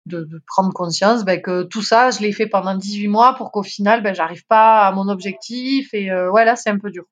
de, 0.06 0.42
prendre 0.48 0.74
conscience 0.74 1.24
ben, 1.24 1.42
que 1.42 1.64
tout 1.64 1.84
ça, 1.84 2.10
je 2.12 2.20
l'ai 2.22 2.32
fait 2.32 2.48
pendant 2.48 2.76
18 2.76 3.08
mois 3.08 3.36
pour 3.36 3.52
qu'au 3.52 3.64
final, 3.64 4.02
ben, 4.02 4.14
j'arrive 4.14 4.46
pas 4.48 4.88
à 4.88 4.92
mon 4.92 5.08
objectif. 5.08 5.94
Et 5.94 6.10
euh, 6.10 6.32
ouais, 6.32 6.46
là, 6.46 6.56
c'est 6.56 6.70
un 6.70 6.80
peu 6.80 6.90
dur. 6.90 7.06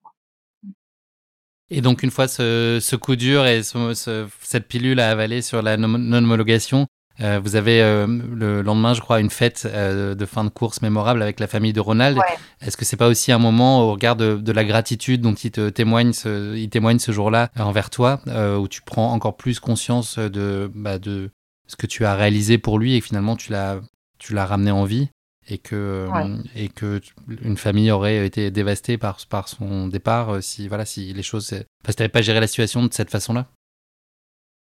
Et 1.70 1.80
donc, 1.80 2.02
une 2.02 2.10
fois 2.10 2.28
ce, 2.28 2.96
coup 2.96 3.14
dur 3.14 3.46
et 3.46 3.62
ce, 3.62 3.94
ce, 3.94 4.26
cette 4.40 4.66
pilule 4.68 5.00
à 5.00 5.10
avaler 5.10 5.42
sur 5.42 5.62
la 5.62 5.76
non-homologation, 5.76 6.86
euh, 7.20 7.40
vous 7.42 7.56
avez 7.56 7.82
euh, 7.82 8.06
le 8.06 8.62
lendemain, 8.62 8.94
je 8.94 9.00
crois, 9.00 9.20
une 9.20 9.30
fête 9.30 9.66
euh, 9.66 10.14
de 10.14 10.26
fin 10.26 10.44
de 10.44 10.48
course 10.50 10.82
mémorable 10.82 11.22
avec 11.22 11.40
la 11.40 11.46
famille 11.46 11.72
de 11.72 11.80
Ronald. 11.80 12.16
Ouais. 12.16 12.24
Est-ce 12.60 12.76
que 12.76 12.84
c'est 12.84 12.96
pas 12.96 13.08
aussi 13.08 13.32
un 13.32 13.38
moment 13.38 13.80
au 13.82 13.92
regard 13.92 14.16
de, 14.16 14.36
de 14.36 14.52
la 14.52 14.64
gratitude 14.64 15.20
dont 15.20 15.34
il 15.34 15.50
te 15.50 15.68
témoigne 15.70 16.12
ce, 16.12 16.56
il 16.56 16.68
témoigne 16.70 16.98
ce 16.98 17.12
jour-là 17.12 17.50
envers 17.58 17.90
toi, 17.90 18.20
euh, 18.28 18.56
où 18.56 18.68
tu 18.68 18.82
prends 18.82 19.12
encore 19.12 19.36
plus 19.36 19.58
conscience 19.60 20.18
de, 20.18 20.70
bah, 20.74 20.98
de 20.98 21.30
ce 21.66 21.76
que 21.76 21.86
tu 21.86 22.04
as 22.04 22.14
réalisé 22.14 22.56
pour 22.58 22.78
lui 22.78 22.94
et 22.94 23.00
que 23.00 23.06
finalement 23.06 23.36
tu 23.36 23.52
l'as, 23.52 23.80
tu 24.18 24.32
l'as 24.34 24.46
ramené 24.46 24.70
en 24.70 24.84
vie 24.84 25.08
et 25.50 25.58
que, 25.58 26.06
Ouais. 26.14 26.26
et 26.54 26.68
que 26.68 27.00
une 27.42 27.56
famille 27.56 27.90
aurait 27.90 28.26
été 28.26 28.50
dévastée 28.50 28.98
par, 28.98 29.18
par 29.28 29.48
son 29.48 29.88
départ 29.88 30.34
euh, 30.34 30.40
si, 30.40 30.68
voilà, 30.68 30.84
si 30.84 31.12
les 31.12 31.22
choses, 31.22 31.52
enfin, 31.52 31.90
si 31.90 31.96
t'avais 31.96 32.08
pas 32.08 32.22
géré 32.22 32.38
la 32.40 32.46
situation 32.46 32.84
de 32.84 32.92
cette 32.92 33.10
façon-là? 33.10 33.46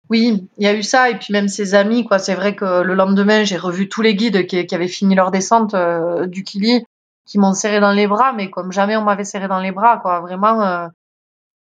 Oui, 0.09 0.47
il 0.57 0.63
y 0.63 0.67
a 0.67 0.73
eu 0.73 0.83
ça 0.83 1.09
et 1.09 1.17
puis 1.17 1.31
même 1.31 1.47
ses 1.47 1.75
amis 1.75 2.05
quoi. 2.05 2.19
C'est 2.19 2.35
vrai 2.35 2.55
que 2.55 2.81
le 2.81 2.93
lendemain, 2.93 3.43
j'ai 3.43 3.57
revu 3.57 3.87
tous 3.89 4.01
les 4.01 4.15
guides 4.15 4.45
qui, 4.47 4.75
avaient 4.75 4.87
fini 4.87 5.15
leur 5.15 5.31
descente 5.31 5.73
euh, 5.73 6.27
du 6.27 6.43
Kili, 6.43 6.83
qui 7.25 7.39
m'ont 7.39 7.53
serré 7.53 7.79
dans 7.79 7.91
les 7.93 8.07
bras, 8.07 8.33
mais 8.33 8.49
comme 8.49 8.71
jamais 8.71 8.97
on 8.97 9.03
m'avait 9.03 9.23
serré 9.23 9.47
dans 9.47 9.59
les 9.59 9.71
bras 9.71 9.97
quoi. 9.99 10.19
Vraiment, 10.21 10.61
euh, 10.61 10.87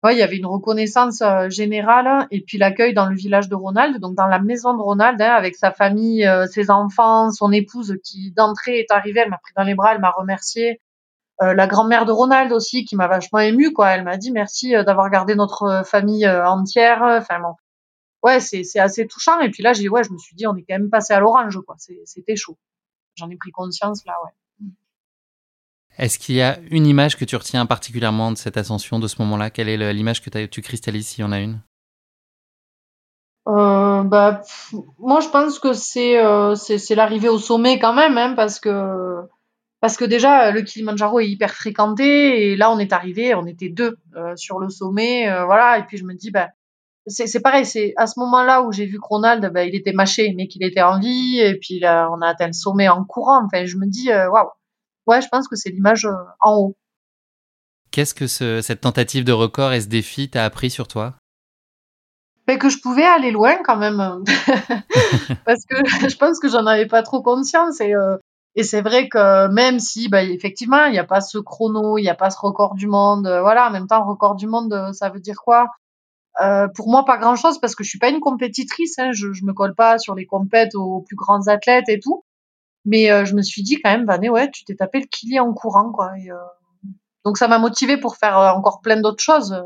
ouais, 0.05 0.15
il 0.15 0.19
y 0.19 0.23
avait 0.23 0.37
une 0.37 0.47
reconnaissance 0.47 1.23
euh, 1.23 1.49
générale 1.51 2.27
et 2.31 2.43
puis 2.43 2.59
l'accueil 2.59 2.95
dans 2.95 3.07
le 3.07 3.15
village 3.15 3.49
de 3.49 3.55
Ronald, 3.55 4.01
donc 4.01 4.17
dans 4.17 4.27
la 4.27 4.41
maison 4.41 4.77
de 4.77 4.83
Ronald, 4.83 5.21
hein, 5.23 5.35
avec 5.35 5.55
sa 5.57 5.71
famille, 5.73 6.27
euh, 6.27 6.47
ses 6.47 6.71
enfants, 6.71 7.31
son 7.31 7.53
épouse 7.53 7.97
qui 8.05 8.33
d'entrée 8.33 8.81
est 8.81 8.91
arrivée, 8.91 9.21
elle 9.21 9.31
m'a 9.31 9.39
pris 9.39 9.53
dans 9.57 9.65
les 9.65 9.75
bras, 9.75 9.95
elle 9.95 10.01
m'a 10.01 10.11
remercié. 10.11 10.81
La 11.41 11.67
grand-mère 11.67 12.05
de 12.07 12.13
Ronald 12.13 12.53
aussi 12.53 12.85
qui 12.85 12.95
m'a 12.95 13.09
vachement 13.09 13.41
émue 13.41 13.73
quoi. 13.73 13.91
Elle 13.91 14.05
m'a 14.05 14.17
dit 14.17 14.31
merci 14.31 14.75
d'avoir 14.87 15.11
gardé 15.11 15.35
notre 15.35 15.83
famille 15.85 16.29
entière. 16.29 17.03
Enfin 17.03 17.41
bon 17.41 17.55
ouais, 18.23 18.41
c'est 18.41 18.79
assez 18.79 19.07
touchant. 19.07 19.41
Et 19.41 19.51
puis 19.51 19.63
là, 19.63 19.73
j'ai 19.73 19.89
ouais, 19.89 20.05
je 20.05 20.13
me 20.13 20.19
suis 20.19 20.37
dit, 20.37 20.47
on 20.47 20.57
est 20.57 20.65
quand 20.69 20.79
même 20.79 20.91
passé 20.91 21.13
à 21.15 21.21
l'orange, 21.21 21.59
quoi. 21.67 21.77
C'était 22.05 22.37
chaud. 22.37 22.59
J'en 23.17 23.29
ai 23.31 23.37
pris 23.37 23.51
conscience 23.51 24.05
là, 24.07 24.15
ouais. 24.25 24.31
Est-ce 25.99 26.19
qu'il 26.19 26.37
y 26.37 26.43
a 26.43 26.59
une 26.71 26.87
image 26.87 27.17
que 27.17 27.27
tu 27.27 27.37
retiens 27.37 27.67
particulièrement 27.67 28.33
de 28.33 28.39
cette 28.39 28.57
ascension, 28.57 28.99
de 28.99 29.07
ce 29.07 29.21
moment-là? 29.21 29.51
Quelle 29.51 29.69
est 29.69 29.93
l'image 29.93 30.23
que 30.23 30.47
tu 30.47 30.63
cristallises 30.63 31.09
s'il 31.09 31.21
y 31.21 31.25
en 31.25 31.33
a 31.33 31.39
une? 31.39 31.61
Euh, 33.49 34.03
bah, 34.03 34.41
pff, 34.43 34.75
moi, 34.99 35.21
je 35.21 35.29
pense 35.29 35.59
que 35.59 35.73
c'est 35.73 36.19
euh, 36.19 36.55
c'est 36.55 36.79
c'est 36.79 36.95
l'arrivée 36.95 37.29
au 37.29 37.39
sommet 37.39 37.79
quand 37.79 37.93
même, 37.93 38.17
hein, 38.17 38.35
parce 38.35 38.61
que 38.61 39.19
parce 39.81 39.97
que 39.97 40.05
déjà 40.05 40.53
le 40.53 40.63
Kilimandjaro 40.63 41.21
est 41.21 41.29
hyper 41.29 41.53
fréquenté 41.53 42.53
et 42.53 42.57
là 42.57 42.71
on 42.71 42.79
est 42.79 42.93
arrivé, 42.93 43.35
on 43.35 43.45
était 43.47 43.69
deux 43.69 43.99
euh, 44.17 44.37
sur 44.37 44.61
le 44.61 44.71
sommet, 44.71 45.27
voilà. 45.45 45.79
Et 45.79 45.83
puis 45.85 45.99
je 45.99 46.05
me 46.05 46.15
dis, 46.15 46.31
bah 46.31 46.49
c'est 47.07 47.27
c'est 47.27 47.41
pareil, 47.41 47.67
c'est 47.67 47.95
à 47.97 48.07
ce 48.07 48.19
moment-là 48.21 48.63
où 48.63 48.73
j'ai 48.73 48.87
vu 48.87 48.99
que 48.99 49.07
Ronald, 49.07 49.51
bah, 49.53 49.65
il 49.65 49.75
était 49.75 49.93
mâché, 49.93 50.33
mais 50.37 50.47
qu'il 50.49 50.63
était 50.65 50.83
en 50.83 50.99
vie. 51.01 51.39
Et 51.41 51.59
puis 51.59 51.79
là, 51.81 52.09
on 52.13 52.21
a 52.23 52.29
atteint 52.29 52.47
le 52.47 52.53
sommet 52.53 52.89
en 52.89 53.05
courant. 53.05 53.45
Enfin, 53.45 53.65
je 53.67 53.77
me 53.77 53.87
dis, 53.87 54.11
euh, 54.13 54.31
waouh. 54.31 54.49
Ouais, 55.07 55.21
je 55.21 55.29
pense 55.29 55.49
que 55.49 55.57
c'est 55.57 55.71
l'image 55.71 56.05
euh, 56.07 56.13
en 56.41 56.55
haut. 56.57 56.77
Qu'est-ce 57.91 58.15
que 58.15 58.27
ce- 58.27 58.61
cette 58.63 58.81
tentative 58.81 59.25
de 59.25 59.33
record 59.33 59.73
et 59.73 59.81
ce 59.81 59.89
défi 59.89 60.31
t'a 60.31 60.45
appris 60.45 60.71
sur 60.71 60.87
toi? 60.89 61.15
Mais 62.49 62.59
que 62.59 62.69
je 62.69 62.79
pouvais 62.81 63.05
aller 63.05 63.31
loin 63.31 63.57
quand 63.65 63.77
même. 63.77 64.23
Parce 65.45 65.65
que 65.69 65.77
je 66.09 66.17
pense 66.17 66.39
que 66.39 66.49
j'en 66.49 66.67
avais 66.67 66.87
pas 66.87 67.03
trop 67.03 67.23
conscience. 67.23 67.81
Et, 67.81 67.95
euh, 67.95 68.17
et 68.55 68.63
c'est 68.63 68.81
vrai 68.83 69.09
que 69.09 69.49
même 69.49 69.79
si, 69.79 70.09
bah, 70.09 70.23
effectivement, 70.23 70.85
il 70.87 70.93
n'y 70.93 70.99
a 70.99 71.05
pas 71.05 71.21
ce 71.21 71.39
chrono, 71.39 71.99
il 71.99 72.03
n'y 72.03 72.09
a 72.09 72.15
pas 72.15 72.31
ce 72.31 72.39
record 72.41 72.75
du 72.75 72.87
monde. 72.87 73.27
euh, 73.27 73.41
voilà, 73.43 73.69
en 73.69 73.71
même 73.71 73.87
temps, 73.87 74.05
record 74.05 74.37
du 74.37 74.47
monde, 74.47 74.91
ça 74.93 75.09
veut 75.11 75.21
dire 75.21 75.37
quoi? 75.45 75.67
Euh, 76.41 76.69
Pour 76.75 76.89
moi, 76.89 77.05
pas 77.05 77.19
grand-chose 77.19 77.61
parce 77.61 77.75
que 77.75 77.85
je 77.85 77.91
suis 77.91 77.99
pas 77.99 78.09
une 78.09 78.21
compétitrice. 78.21 78.99
Hein, 78.99 79.13
je, 79.13 79.33
je 79.33 79.45
me 79.45 79.53
colle 79.53 79.75
pas 79.75 79.99
sur 79.99 80.15
les 80.15 80.27
compètes 80.27 80.75
aux 80.75 81.01
plus 81.03 81.17
grands 81.17 81.49
athlètes 81.49 81.89
et 81.89 82.01
tout. 82.01 82.25
Mais 82.85 83.11
euh, 83.11 83.25
je 83.25 83.35
me 83.35 83.43
suis 83.43 83.63
dit 83.63 83.81
quand 83.81 83.91
même, 83.91 84.07
Vané, 84.07 84.29
ouais, 84.29 84.51
tu 84.51 84.65
t'es 84.65 84.75
tapé 84.75 85.01
le 85.01 85.07
kili 85.07 85.39
en 85.39 85.53
courant, 85.53 85.93
quoi. 85.93 86.19
Et, 86.19 86.31
euh, 86.31 86.37
donc 87.25 87.39
ça 87.39 87.49
m'a 87.49 87.59
motivée 87.59 87.97
pour 87.97 88.17
faire 88.17 88.39
euh, 88.39 88.51
encore 88.51 88.81
plein 88.81 89.01
d'autres 89.01 89.23
choses. 89.23 89.57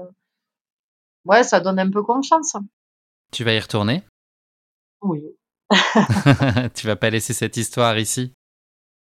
Ouais, 1.24 1.42
ça 1.42 1.60
donne 1.60 1.78
un 1.78 1.90
peu 1.90 2.02
confiance. 2.02 2.56
Tu 3.32 3.42
vas 3.42 3.54
y 3.54 3.58
retourner? 3.58 4.02
Oui. 5.02 5.22
Tu 6.74 6.86
vas 6.86 6.96
pas 6.96 7.10
laisser 7.10 7.32
cette 7.32 7.56
histoire 7.56 7.98
ici? 7.98 8.32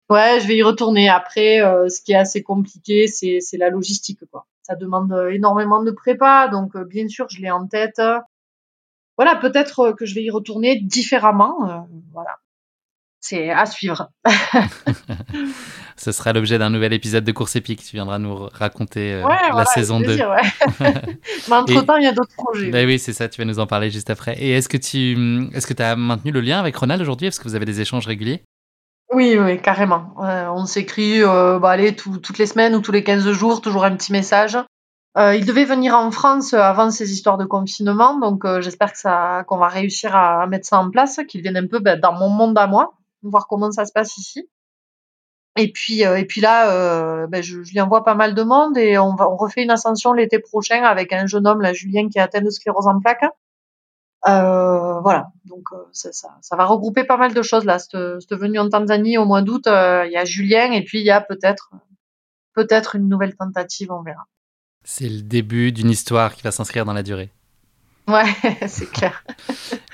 Ouais, 0.09 0.39
je 0.39 0.47
vais 0.47 0.55
y 0.57 0.63
retourner. 0.63 1.09
Après, 1.09 1.61
euh, 1.61 1.89
ce 1.89 2.01
qui 2.01 2.11
est 2.11 2.15
assez 2.17 2.43
compliqué, 2.43 3.07
c'est 3.07 3.39
c'est 3.41 3.57
la 3.57 3.69
logistique, 3.69 4.19
quoi. 4.31 4.45
Ça 4.61 4.75
demande 4.75 5.11
euh, 5.13 5.29
énormément 5.31 5.83
de 5.83 5.91
prépa, 5.91 6.47
donc 6.47 6.75
euh, 6.75 6.85
bien 6.85 7.07
sûr, 7.07 7.27
je 7.29 7.41
l'ai 7.41 7.51
en 7.51 7.67
tête. 7.67 8.01
Voilà, 9.17 9.35
peut-être 9.35 9.93
que 9.97 10.05
je 10.05 10.13
vais 10.15 10.23
y 10.23 10.29
retourner 10.29 10.79
différemment. 10.81 11.69
euh, 11.69 11.77
voilà, 12.13 12.35
c'est 13.21 13.49
à 13.49 13.65
suivre. 13.65 14.09
Ce 15.97 16.11
sera 16.11 16.33
l'objet 16.33 16.57
d'un 16.57 16.69
nouvel 16.69 16.91
épisode 16.93 17.23
de 17.23 17.31
Course 17.31 17.55
épique. 17.55 17.81
Tu 17.83 17.95
viendras 17.95 18.19
nous 18.19 18.35
raconter 18.35 19.15
Ouais, 19.23 19.29
la 19.29 19.49
voilà, 19.51 19.65
saison 19.65 19.95
avec 19.95 20.07
2. 20.07 20.13
plaisir, 20.15 20.29
ouais. 20.29 20.91
Mais 21.49 21.55
entre 21.55 21.81
temps, 21.85 21.95
il 21.95 22.03
y 22.03 22.07
a 22.07 22.11
d'autres 22.11 22.35
projets. 22.35 22.69
Bah 22.69 22.83
oui, 22.85 22.99
c'est 22.99 23.13
ça, 23.13 23.29
tu 23.29 23.39
vas 23.41 23.45
nous 23.45 23.59
en 23.59 23.65
parler 23.65 23.89
juste 23.89 24.09
après. 24.09 24.35
Et 24.37 24.51
est-ce 24.51 24.67
que 24.67 24.77
tu 24.77 25.17
est-ce 25.53 25.65
que 25.65 25.81
as 25.81 25.95
maintenu 25.95 26.31
le 26.31 26.41
lien 26.41 26.59
avec 26.59 26.75
Ronald 26.75 27.01
aujourd'hui? 27.01 27.27
Est-ce 27.27 27.39
que 27.39 27.45
vous 27.45 27.55
avez 27.55 27.65
des 27.65 27.79
échanges 27.81 28.05
réguliers? 28.07 28.43
Oui, 29.13 29.37
oui, 29.37 29.61
carrément. 29.61 30.15
Euh, 30.23 30.47
on 30.49 30.65
s'écrit, 30.65 31.21
euh, 31.21 31.59
bah, 31.59 31.77
toutes 31.93 32.37
les 32.37 32.47
semaines 32.47 32.75
ou 32.75 32.81
tous 32.81 32.91
les 32.91 33.03
15 33.03 33.31
jours, 33.31 33.61
toujours 33.61 33.85
un 33.85 33.95
petit 33.95 34.11
message. 34.11 34.57
Euh, 35.17 35.35
il 35.35 35.45
devait 35.45 35.65
venir 35.65 35.95
en 35.95 36.11
France 36.11 36.53
avant 36.53 36.91
ces 36.91 37.13
histoires 37.13 37.37
de 37.37 37.45
confinement, 37.45 38.19
donc 38.19 38.45
j'espère 38.59 38.91
que 38.91 38.97
ça, 38.97 39.45
qu'on 39.47 39.57
va 39.57 39.69
réussir 39.69 40.13
à, 40.15 40.45
mettre 40.47 40.67
ça 40.67 40.79
en 40.79 40.89
place, 40.89 41.21
qu'il 41.29 41.41
vienne 41.41 41.55
un 41.55 41.67
peu 41.67 41.79
ben, 41.79 41.97
dans 41.97 42.11
mon 42.13 42.29
monde 42.29 42.57
à 42.57 42.67
moi, 42.67 42.95
voir 43.23 43.47
comment 43.47 43.71
ça 43.71 43.85
se 43.85 43.93
passe 43.93 44.17
ici. 44.17 44.49
Et 45.57 45.71
puis, 45.71 46.01
et 46.01 46.25
puis 46.25 46.41
là, 46.41 47.27
ben, 47.27 47.41
je, 47.41 47.59
lui 47.59 47.79
envoie 47.79 48.03
pas 48.03 48.15
mal 48.15 48.35
de 48.35 48.43
monde 48.43 48.77
et 48.77 48.97
on, 48.97 49.15
on 49.17 49.37
refait 49.37 49.63
une 49.63 49.71
ascension 49.71 50.11
l'été 50.11 50.39
prochain 50.39 50.83
avec 50.83 51.13
un 51.13 51.27
jeune 51.27 51.47
homme, 51.47 51.61
là, 51.61 51.71
Julien, 51.71 52.09
qui 52.09 52.17
est 52.17 52.21
atteint 52.21 52.41
de 52.41 52.49
sclérose 52.49 52.87
en 52.87 52.99
plaques. 52.99 53.23
Euh, 54.27 54.99
voilà, 55.01 55.27
donc 55.45 55.65
euh, 55.71 55.77
ça, 55.91 56.09
ça, 56.11 56.55
va 56.55 56.65
regrouper 56.65 57.03
pas 57.03 57.17
mal 57.17 57.33
de 57.33 57.41
choses 57.43 57.63
là. 57.63 57.77
Cette, 57.77 57.97
cette 58.21 58.39
venue 58.39 58.57
en 58.57 58.69
Tanzanie 58.69 59.19
au 59.19 59.25
mois 59.25 59.43
d'août, 59.43 59.67
euh, 59.67 60.03
il 60.07 60.11
y 60.11 60.17
a 60.17 60.25
Julien 60.25 60.71
et 60.71 60.83
puis 60.83 60.99
il 60.99 61.05
y 61.05 61.11
a 61.11 61.21
peut-être 61.21 61.69
peut-être 62.55 62.95
une 62.95 63.07
nouvelle 63.07 63.35
tentative, 63.35 63.91
on 63.91 64.01
verra. 64.01 64.25
C'est 64.83 65.09
le 65.09 65.21
début 65.21 65.71
d'une 65.71 65.91
histoire 65.91 66.33
qui 66.33 66.41
va 66.41 66.51
s'inscrire 66.51 66.85
dans 66.85 66.93
la 66.93 67.03
durée. 67.03 67.29
Ouais, 68.07 68.23
c'est 68.67 68.89
clair. 68.89 69.23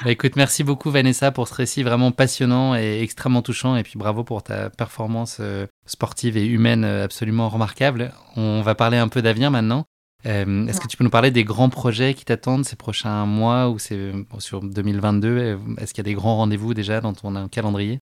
Bah, 0.04 0.12
écoute, 0.12 0.38
merci 0.38 0.64
beaucoup 0.64 0.92
Vanessa 0.92 1.32
pour 1.32 1.48
ce 1.50 1.54
récit 1.54 1.84
vraiment 1.84 2.12
passionnant 2.12 2.76
et 2.76 3.02
extrêmement 3.02 3.42
touchant. 3.42 3.76
Et 3.76 3.84
puis 3.84 3.98
bravo 3.98 4.24
pour 4.24 4.44
ta 4.44 4.70
performance 4.70 5.42
sportive 5.86 6.38
et 6.38 6.46
humaine 6.46 6.86
absolument 6.86 7.50
remarquable. 7.50 8.14
On 8.38 8.62
va 8.62 8.76
parler 8.76 8.98
un 8.98 9.10
peu 9.10 9.22
d'avenir 9.22 9.52
maintenant. 9.52 9.86
Euh, 10.26 10.68
Est-ce 10.68 10.80
que 10.80 10.88
tu 10.88 10.98
peux 10.98 11.04
nous 11.04 11.10
parler 11.10 11.32
des 11.32 11.44
grands 11.44 11.70
projets 11.70 12.14
qui 12.14 12.26
t'attendent 12.26 12.66
ces 12.66 12.76
prochains 12.76 13.26
mois 13.26 13.70
ou 13.70 13.80
c'est 13.80 14.12
bon, 14.12 14.40
sur 14.40 14.62
2022 14.62 15.28
euh, 15.28 15.58
Est-ce 15.80 15.94
qu'il 15.94 16.06
y 16.06 16.08
a 16.08 16.12
des 16.12 16.16
grands 16.16 16.38
rendez-vous 16.38 16.74
déjà 16.74 17.02
dans 17.02 17.14
ton 17.14 17.48
calendrier? 17.48 18.00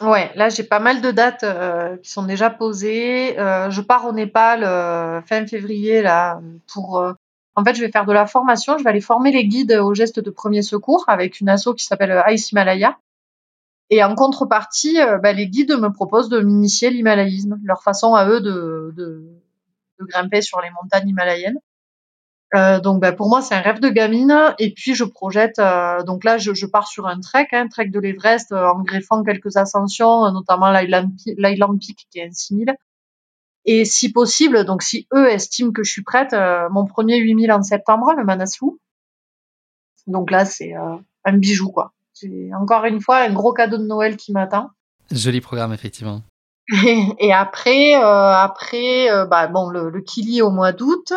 Ouais, 0.00 0.30
là 0.34 0.48
j'ai 0.48 0.64
pas 0.64 0.80
mal 0.80 1.00
de 1.00 1.10
dates 1.10 1.44
euh, 1.44 1.96
qui 1.98 2.10
sont 2.10 2.24
déjà 2.24 2.50
posées. 2.50 3.38
Euh, 3.38 3.70
je 3.70 3.80
pars 3.80 4.06
au 4.06 4.12
Népal 4.12 4.62
fin 5.26 5.46
février 5.46 6.02
là 6.02 6.40
pour 6.72 7.02
En 7.56 7.64
fait, 7.64 7.74
je 7.74 7.80
vais 7.80 7.90
faire 7.90 8.06
de 8.06 8.12
la 8.12 8.26
formation, 8.26 8.78
je 8.78 8.84
vais 8.84 8.90
aller 8.90 9.00
former 9.00 9.32
les 9.32 9.46
guides 9.46 9.72
aux 9.72 9.94
gestes 9.94 10.20
de 10.20 10.30
premier 10.30 10.62
secours 10.62 11.04
avec 11.08 11.40
une 11.40 11.48
asso 11.48 11.74
qui 11.76 11.84
s'appelle 11.84 12.22
Ice 12.28 12.52
Himalaya. 12.52 12.98
Et 13.90 14.02
en 14.02 14.14
contrepartie, 14.14 14.98
bah, 15.22 15.32
les 15.32 15.46
guides 15.46 15.78
me 15.78 15.92
proposent 15.92 16.30
de 16.30 16.40
m'initier 16.40 16.90
l'himalayisme, 16.90 17.60
leur 17.62 17.82
façon 17.82 18.14
à 18.14 18.26
eux 18.26 18.40
de, 18.40 18.92
de, 18.96 19.22
grimper 20.04 20.42
sur 20.42 20.60
les 20.60 20.70
montagnes 20.70 21.08
himalayennes. 21.08 21.58
Euh, 22.54 22.78
donc 22.78 23.00
ben, 23.00 23.12
pour 23.14 23.28
moi 23.28 23.42
c'est 23.42 23.54
un 23.54 23.60
rêve 23.60 23.80
de 23.80 23.88
gamine. 23.88 24.54
Et 24.58 24.72
puis 24.72 24.94
je 24.94 25.04
projette 25.04 25.58
euh, 25.58 26.02
donc 26.04 26.24
là 26.24 26.38
je, 26.38 26.66
pars 26.66 26.86
sur 26.86 27.06
un 27.06 27.20
trek 27.20 27.48
un 27.52 27.68
trek 27.68 27.88
de 27.88 27.98
l'Everest 27.98 28.52
euh, 28.52 28.66
en 28.66 28.82
greffant 28.82 29.22
quelques 29.24 29.56
ascensions 29.56 30.30
notamment 30.30 30.70
l'Highland 30.70 31.78
Peak 31.78 32.06
qui 32.10 32.18
est 32.18 32.26
un 32.26 32.32
6000 32.32 32.74
et 33.64 33.84
si 33.84 34.12
possible 34.12 34.64
donc 34.64 34.82
si 34.82 35.08
eux 35.14 35.30
estiment 35.30 35.72
que 35.72 35.82
je 35.82 35.90
suis 35.90 36.04
prête 36.04 36.34
mon 36.70 36.84
premier 36.84 37.18
8000 37.18 37.50
en 37.50 37.62
septembre 37.62 38.12
le 38.16 38.24
Manaslu. 38.24 38.68
Donc 40.06 40.30
là 40.30 40.44
c'est 40.44 40.74
un 41.24 41.32
bijou 41.32 41.70
quoi. 41.70 41.92
C'est 42.12 42.50
encore 42.54 42.84
une 42.84 43.00
fois 43.00 43.18
un 43.18 43.32
gros 43.32 43.52
cadeau 43.52 43.78
de 43.78 43.86
Noël 43.86 44.16
qui 44.16 44.32
m'attend. 44.32 44.70
Joli 45.10 45.40
programme 45.40 45.72
effectivement 45.72 46.22
et, 47.18 47.32
après 47.32 47.94
après 47.94 49.08
bah 49.26 49.48
bon 49.48 49.68
le, 49.68 49.90
le 49.90 50.00
Kili 50.00 50.40
au 50.40 50.50
mois 50.50 50.72
d'août 50.72 51.12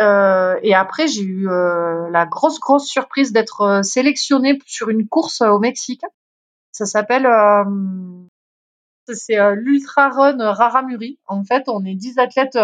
euh, 0.00 0.58
et 0.62 0.74
après, 0.74 1.06
j'ai 1.06 1.22
eu 1.22 1.48
euh, 1.48 2.08
la 2.10 2.26
grosse, 2.26 2.58
grosse 2.58 2.86
surprise 2.86 3.32
d'être 3.32 3.60
euh, 3.60 3.82
sélectionnée 3.82 4.58
sur 4.66 4.88
une 4.88 5.06
course 5.06 5.42
au 5.42 5.58
Mexique. 5.58 6.02
Ça 6.72 6.86
s'appelle, 6.86 7.28
c'est 9.06 9.36
l'Ultra 9.54 10.08
Run 10.08 10.52
Raramuri. 10.52 11.18
En 11.26 11.44
fait, 11.44 11.64
on 11.68 11.84
est 11.84 11.94
10 11.94 12.18
athlètes 12.18 12.58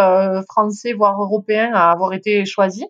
français, 0.48 0.94
voire 0.94 1.20
européens 1.20 1.74
à 1.74 1.90
avoir 1.90 2.14
été 2.14 2.46
choisis, 2.46 2.86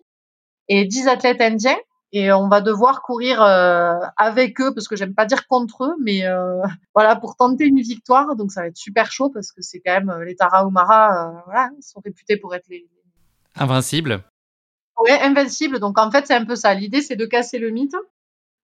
et 0.69 0.85
10 0.85 1.09
athlètes 1.09 1.41
indiens. 1.41 1.77
Et 2.11 2.31
on 2.31 2.47
va 2.47 2.61
devoir 2.61 3.01
courir 3.01 3.41
avec 3.41 4.59
eux, 4.61 4.73
parce 4.73 4.87
que 4.87 4.95
j'aime 4.95 5.13
pas 5.13 5.25
dire 5.25 5.47
contre 5.47 5.85
eux, 5.85 5.95
mais 6.01 6.23
voilà, 6.95 7.15
pour 7.15 7.35
tenter 7.35 7.65
une 7.65 7.81
victoire. 7.81 8.35
Donc 8.35 8.51
ça 8.51 8.61
va 8.61 8.67
être 8.67 8.77
super 8.77 9.11
chaud, 9.11 9.29
parce 9.29 9.51
que 9.51 9.61
c'est 9.61 9.79
quand 9.79 9.93
même 9.93 10.23
les 10.23 10.35
Tarahumara, 10.35 11.43
voilà, 11.45 11.69
ils 11.77 11.83
sont 11.83 12.01
réputés 12.03 12.37
pour 12.37 12.55
être 12.55 12.67
les, 12.67 12.87
Invincible. 13.55 14.23
Oui, 15.01 15.11
invincible. 15.11 15.79
Donc 15.79 15.97
en 15.97 16.11
fait, 16.11 16.27
c'est 16.27 16.33
un 16.33 16.45
peu 16.45 16.55
ça. 16.55 16.73
L'idée, 16.73 17.01
c'est 17.01 17.15
de 17.15 17.25
casser 17.25 17.59
le 17.59 17.69
mythe. 17.69 17.95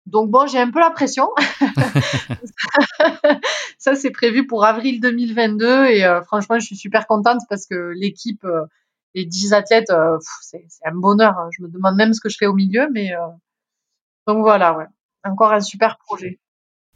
Donc 0.05 0.29
bon, 0.29 0.47
j'ai 0.47 0.59
un 0.59 0.71
peu 0.71 0.79
la 0.79 0.91
pression. 0.91 1.29
ça, 3.77 3.95
c'est 3.95 4.11
prévu 4.11 4.47
pour 4.47 4.65
avril 4.65 5.01
2022 5.01 5.87
et 5.87 6.05
euh, 6.05 6.21
franchement, 6.23 6.59
je 6.59 6.65
suis 6.65 6.77
super 6.77 7.07
contente 7.07 7.41
parce 7.49 7.65
que 7.65 7.91
l'équipe, 7.95 8.43
euh, 8.45 8.63
les 9.17 9.25
10 9.25 9.53
athlètes, 9.53 9.89
euh, 9.89 10.17
c'est 10.41 10.63
un 10.85 10.95
bonheur. 10.95 11.37
Hein. 11.37 11.49
Je 11.57 11.63
me 11.63 11.69
demande 11.69 11.95
même 11.95 12.13
ce 12.13 12.21
que 12.21 12.29
je 12.29 12.37
fais 12.37 12.47
au 12.47 12.53
milieu, 12.53 12.87
mais 12.93 13.11
donc 14.27 14.39
voilà, 14.39 14.77
ouais. 14.77 14.85
Encore 15.23 15.51
un 15.51 15.61
super 15.61 15.97
projet 15.97 16.39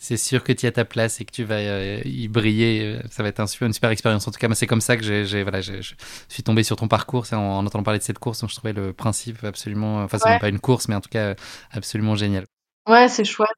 c'est 0.01 0.17
sûr 0.17 0.43
que 0.43 0.51
tu 0.51 0.65
as 0.65 0.71
ta 0.71 0.83
place 0.83 1.21
et 1.21 1.25
que 1.25 1.31
tu 1.31 1.43
vas 1.43 1.59
euh, 1.59 2.01
y 2.05 2.27
briller. 2.27 2.83
Euh, 2.83 3.01
ça 3.11 3.21
va 3.21 3.29
être 3.29 3.39
un 3.39 3.45
super, 3.45 3.67
une 3.67 3.73
super 3.73 3.91
expérience. 3.91 4.27
En 4.27 4.31
tout 4.31 4.39
cas, 4.39 4.51
c'est 4.55 4.65
comme 4.65 4.81
ça 4.81 4.97
que 4.97 5.03
j'ai, 5.03 5.43
voilà, 5.43 5.61
je 5.61 5.93
suis 6.27 6.41
tombé 6.41 6.63
sur 6.63 6.75
ton 6.75 6.87
parcours 6.87 7.23
en, 7.31 7.37
en, 7.37 7.65
entendant 7.67 7.83
parler 7.83 7.99
de 7.99 8.03
cette 8.03 8.17
course. 8.17 8.41
Donc, 8.41 8.49
je 8.49 8.55
trouvais 8.55 8.73
le 8.73 8.93
principe 8.93 9.43
absolument, 9.43 10.03
enfin, 10.03 10.17
c'est 10.17 10.39
pas 10.39 10.49
une 10.49 10.59
course, 10.59 10.87
mais 10.87 10.95
en 10.95 11.01
tout 11.01 11.09
cas, 11.09 11.35
absolument 11.69 12.15
génial. 12.15 12.45
Ouais, 12.89 13.09
c'est 13.09 13.23
chouette. 13.23 13.49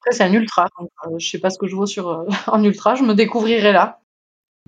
Après, 0.00 0.16
c'est 0.16 0.24
un 0.24 0.32
ultra. 0.32 0.68
Donc, 0.78 0.88
euh, 1.04 1.18
je 1.18 1.28
sais 1.28 1.38
pas 1.38 1.50
ce 1.50 1.58
que 1.58 1.66
je 1.66 1.76
vaux 1.76 1.86
sur 1.86 2.24
en 2.46 2.64
ultra. 2.64 2.94
Je 2.94 3.02
me 3.02 3.12
découvrirai 3.12 3.70
là. 3.70 3.99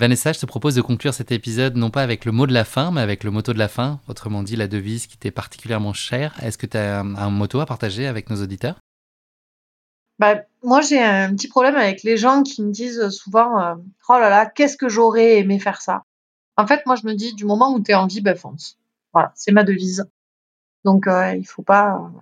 Vanessa, 0.02 0.32
je 0.32 0.40
te 0.40 0.46
propose 0.46 0.74
de 0.74 0.80
conclure 0.80 1.14
cet 1.14 1.30
épisode 1.30 1.76
non 1.76 1.90
pas 1.90 2.02
avec 2.02 2.24
le 2.24 2.32
mot 2.32 2.48
de 2.48 2.52
la 2.52 2.64
fin, 2.64 2.90
mais 2.90 3.02
avec 3.02 3.22
le 3.22 3.30
motto 3.30 3.52
de 3.52 3.58
la 3.60 3.68
fin, 3.68 4.00
autrement 4.08 4.42
dit 4.42 4.56
la 4.56 4.66
devise 4.66 5.06
qui 5.06 5.16
t'est 5.16 5.30
particulièrement 5.30 5.92
chère. 5.92 6.34
Est-ce 6.42 6.58
que 6.58 6.66
tu 6.66 6.76
as 6.76 6.98
un, 6.98 7.14
un 7.14 7.30
motto 7.30 7.60
à 7.60 7.66
partager 7.66 8.08
avec 8.08 8.28
nos 8.28 8.42
auditeurs? 8.42 8.80
Bah, 10.18 10.40
moi, 10.64 10.80
j'ai 10.80 11.00
un 11.00 11.32
petit 11.36 11.46
problème 11.46 11.76
avec 11.76 12.02
les 12.02 12.16
gens 12.16 12.42
qui 12.42 12.64
me 12.64 12.72
disent 12.72 13.10
souvent 13.10 13.60
euh, 13.60 13.76
Oh 14.08 14.14
là 14.14 14.28
là, 14.28 14.46
qu'est-ce 14.46 14.76
que 14.76 14.88
j'aurais 14.88 15.38
aimé 15.38 15.60
faire 15.60 15.80
ça? 15.80 16.02
En 16.56 16.66
fait, 16.66 16.84
moi, 16.84 16.96
je 16.96 17.06
me 17.06 17.14
dis 17.14 17.32
du 17.36 17.44
moment 17.44 17.72
où 17.72 17.80
tu 17.80 17.92
es 17.92 17.94
en 17.94 18.08
vie, 18.08 18.22
bah, 18.22 18.34
fonce. 18.34 18.78
Voilà, 19.12 19.30
c'est 19.36 19.52
ma 19.52 19.62
devise. 19.62 20.04
Donc, 20.84 21.06
euh, 21.06 21.36
il 21.36 21.46
faut 21.46 21.62
pas, 21.62 21.94
euh, 21.94 22.18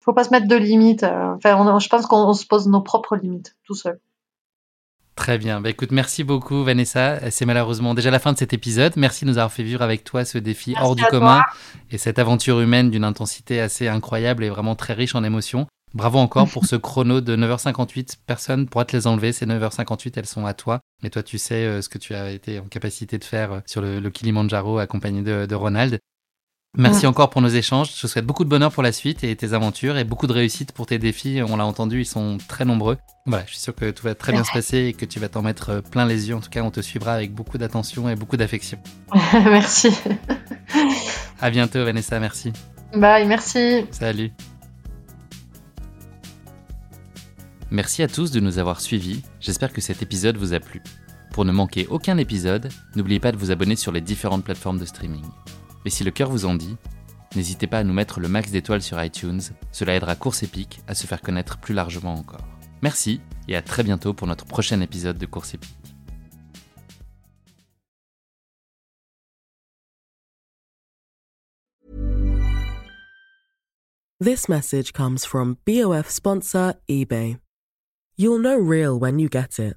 faut 0.00 0.14
pas 0.14 0.24
se 0.24 0.30
mettre 0.30 0.48
de 0.48 0.56
limites. 0.56 1.04
enfin, 1.04 1.78
je 1.78 1.88
pense 1.90 2.06
qu'on 2.06 2.32
se 2.32 2.46
pose 2.46 2.66
nos 2.68 2.80
propres 2.80 3.16
limites 3.16 3.54
tout 3.66 3.74
seul. 3.74 4.00
Très 5.16 5.38
bien. 5.38 5.62
Bah, 5.62 5.70
écoute, 5.70 5.92
merci 5.92 6.24
beaucoup, 6.24 6.62
Vanessa. 6.62 7.30
C'est 7.30 7.46
malheureusement 7.46 7.94
déjà 7.94 8.10
la 8.10 8.18
fin 8.18 8.32
de 8.34 8.38
cet 8.38 8.52
épisode. 8.52 8.92
Merci 8.96 9.24
de 9.24 9.30
nous 9.30 9.38
avoir 9.38 9.50
fait 9.50 9.62
vivre 9.62 9.82
avec 9.82 10.04
toi 10.04 10.24
ce 10.26 10.36
défi 10.36 10.74
hors 10.80 10.94
du 10.94 11.02
commun 11.04 11.42
et 11.90 11.98
cette 11.98 12.18
aventure 12.18 12.60
humaine 12.60 12.90
d'une 12.90 13.04
intensité 13.04 13.60
assez 13.60 13.88
incroyable 13.88 14.44
et 14.44 14.50
vraiment 14.50 14.74
très 14.74 14.92
riche 14.92 15.14
en 15.14 15.24
émotions. 15.24 15.66
Bravo 15.94 16.18
encore 16.18 16.48
pour 16.50 16.66
ce 16.66 16.76
chrono 16.76 17.22
de 17.22 17.34
9h58. 17.34 18.16
Personne 18.26 18.68
pourra 18.68 18.84
te 18.84 18.94
les 18.94 19.06
enlever. 19.06 19.32
Ces 19.32 19.46
9h58, 19.46 20.12
elles 20.16 20.26
sont 20.26 20.44
à 20.44 20.52
toi. 20.52 20.80
Et 21.02 21.08
toi, 21.08 21.22
tu 21.22 21.38
sais 21.38 21.64
euh, 21.64 21.80
ce 21.80 21.88
que 21.88 21.96
tu 21.96 22.14
as 22.14 22.30
été 22.30 22.58
en 22.58 22.64
capacité 22.64 23.16
de 23.16 23.24
faire 23.24 23.52
euh, 23.52 23.60
sur 23.64 23.80
le, 23.80 24.10
Kilimanjaro 24.10 24.78
accompagné 24.78 25.22
de, 25.22 25.54
Ronald. 25.54 25.98
Merci 26.76 27.06
encore 27.06 27.30
pour 27.30 27.40
nos 27.40 27.48
échanges. 27.48 27.90
Je 27.94 28.02
te 28.02 28.06
souhaite 28.06 28.26
beaucoup 28.26 28.44
de 28.44 28.50
bonheur 28.50 28.70
pour 28.70 28.82
la 28.82 28.92
suite 28.92 29.24
et 29.24 29.34
tes 29.34 29.54
aventures 29.54 29.96
et 29.96 30.04
beaucoup 30.04 30.26
de 30.26 30.32
réussite 30.32 30.72
pour 30.72 30.86
tes 30.86 30.98
défis. 30.98 31.40
On 31.46 31.56
l'a 31.56 31.64
entendu, 31.64 32.00
ils 32.00 32.06
sont 32.06 32.38
très 32.48 32.64
nombreux. 32.64 32.98
Voilà, 33.24 33.44
je 33.46 33.52
suis 33.52 33.60
sûr 33.60 33.74
que 33.74 33.90
tout 33.90 34.04
va 34.04 34.14
très 34.14 34.32
bien 34.32 34.44
se 34.44 34.52
passer 34.52 34.78
et 34.78 34.92
que 34.92 35.04
tu 35.04 35.18
vas 35.18 35.28
t'en 35.28 35.42
mettre 35.42 35.70
euh, 35.70 35.80
plein 35.80 36.04
les 36.04 36.28
yeux. 36.28 36.36
En 36.36 36.40
tout 36.40 36.50
cas, 36.50 36.62
on 36.62 36.70
te 36.70 36.80
suivra 36.80 37.14
avec 37.14 37.34
beaucoup 37.34 37.58
d'attention 37.58 38.08
et 38.08 38.14
beaucoup 38.14 38.36
d'affection. 38.36 38.78
merci. 39.32 39.88
À 41.38 41.50
bientôt, 41.50 41.84
Vanessa. 41.84 42.18
Merci. 42.18 42.50
Bye, 42.94 43.26
merci. 43.26 43.84
Salut. 43.90 44.32
Merci 47.70 48.02
à 48.02 48.08
tous 48.08 48.30
de 48.30 48.40
nous 48.40 48.58
avoir 48.58 48.80
suivis, 48.80 49.22
j'espère 49.40 49.72
que 49.72 49.80
cet 49.80 50.00
épisode 50.00 50.36
vous 50.36 50.54
a 50.54 50.60
plu. 50.60 50.80
Pour 51.32 51.44
ne 51.44 51.52
manquer 51.52 51.86
aucun 51.88 52.16
épisode, 52.16 52.70
n'oubliez 52.94 53.20
pas 53.20 53.32
de 53.32 53.36
vous 53.36 53.50
abonner 53.50 53.76
sur 53.76 53.92
les 53.92 54.00
différentes 54.00 54.44
plateformes 54.44 54.78
de 54.78 54.86
streaming. 54.86 55.24
Et 55.86 55.90
si 55.90 56.02
le 56.02 56.10
cœur 56.10 56.30
vous 56.30 56.46
en 56.46 56.56
dit, 56.56 56.76
n'hésitez 57.36 57.68
pas 57.68 57.78
à 57.78 57.84
nous 57.84 57.94
mettre 57.94 58.18
le 58.18 58.26
max 58.26 58.50
d'étoiles 58.50 58.82
sur 58.82 59.00
iTunes, 59.00 59.40
cela 59.70 59.94
aidera 59.94 60.16
Course 60.16 60.42
Épique 60.42 60.80
à 60.88 60.96
se 60.96 61.06
faire 61.06 61.22
connaître 61.22 61.58
plus 61.58 61.74
largement 61.74 62.14
encore. 62.14 62.44
Merci 62.82 63.20
et 63.46 63.54
à 63.54 63.62
très 63.62 63.84
bientôt 63.84 64.12
pour 64.12 64.26
notre 64.26 64.46
prochain 64.46 64.80
épisode 64.80 65.16
de 65.16 65.26
Course 65.26 65.54
Épique. 65.54 65.70
This 74.18 74.48
message 74.48 74.92
comes 74.92 75.24
from 75.24 75.56
BOF 75.66 76.10
sponsor 76.10 76.74
eBay. 76.88 77.36
You'll 78.16 78.40
know 78.40 78.58
real 78.58 78.98
when 78.98 79.20
you 79.20 79.28
get 79.28 79.60
it. 79.60 79.76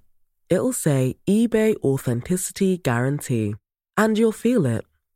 It'll 0.49 0.73
say 0.73 1.17
eBay 1.27 1.75
Authenticity 1.83 2.79
Guarantee. 2.79 3.53
And 3.95 4.17
you'll 4.17 4.31
feel 4.31 4.65
it. 4.65 4.88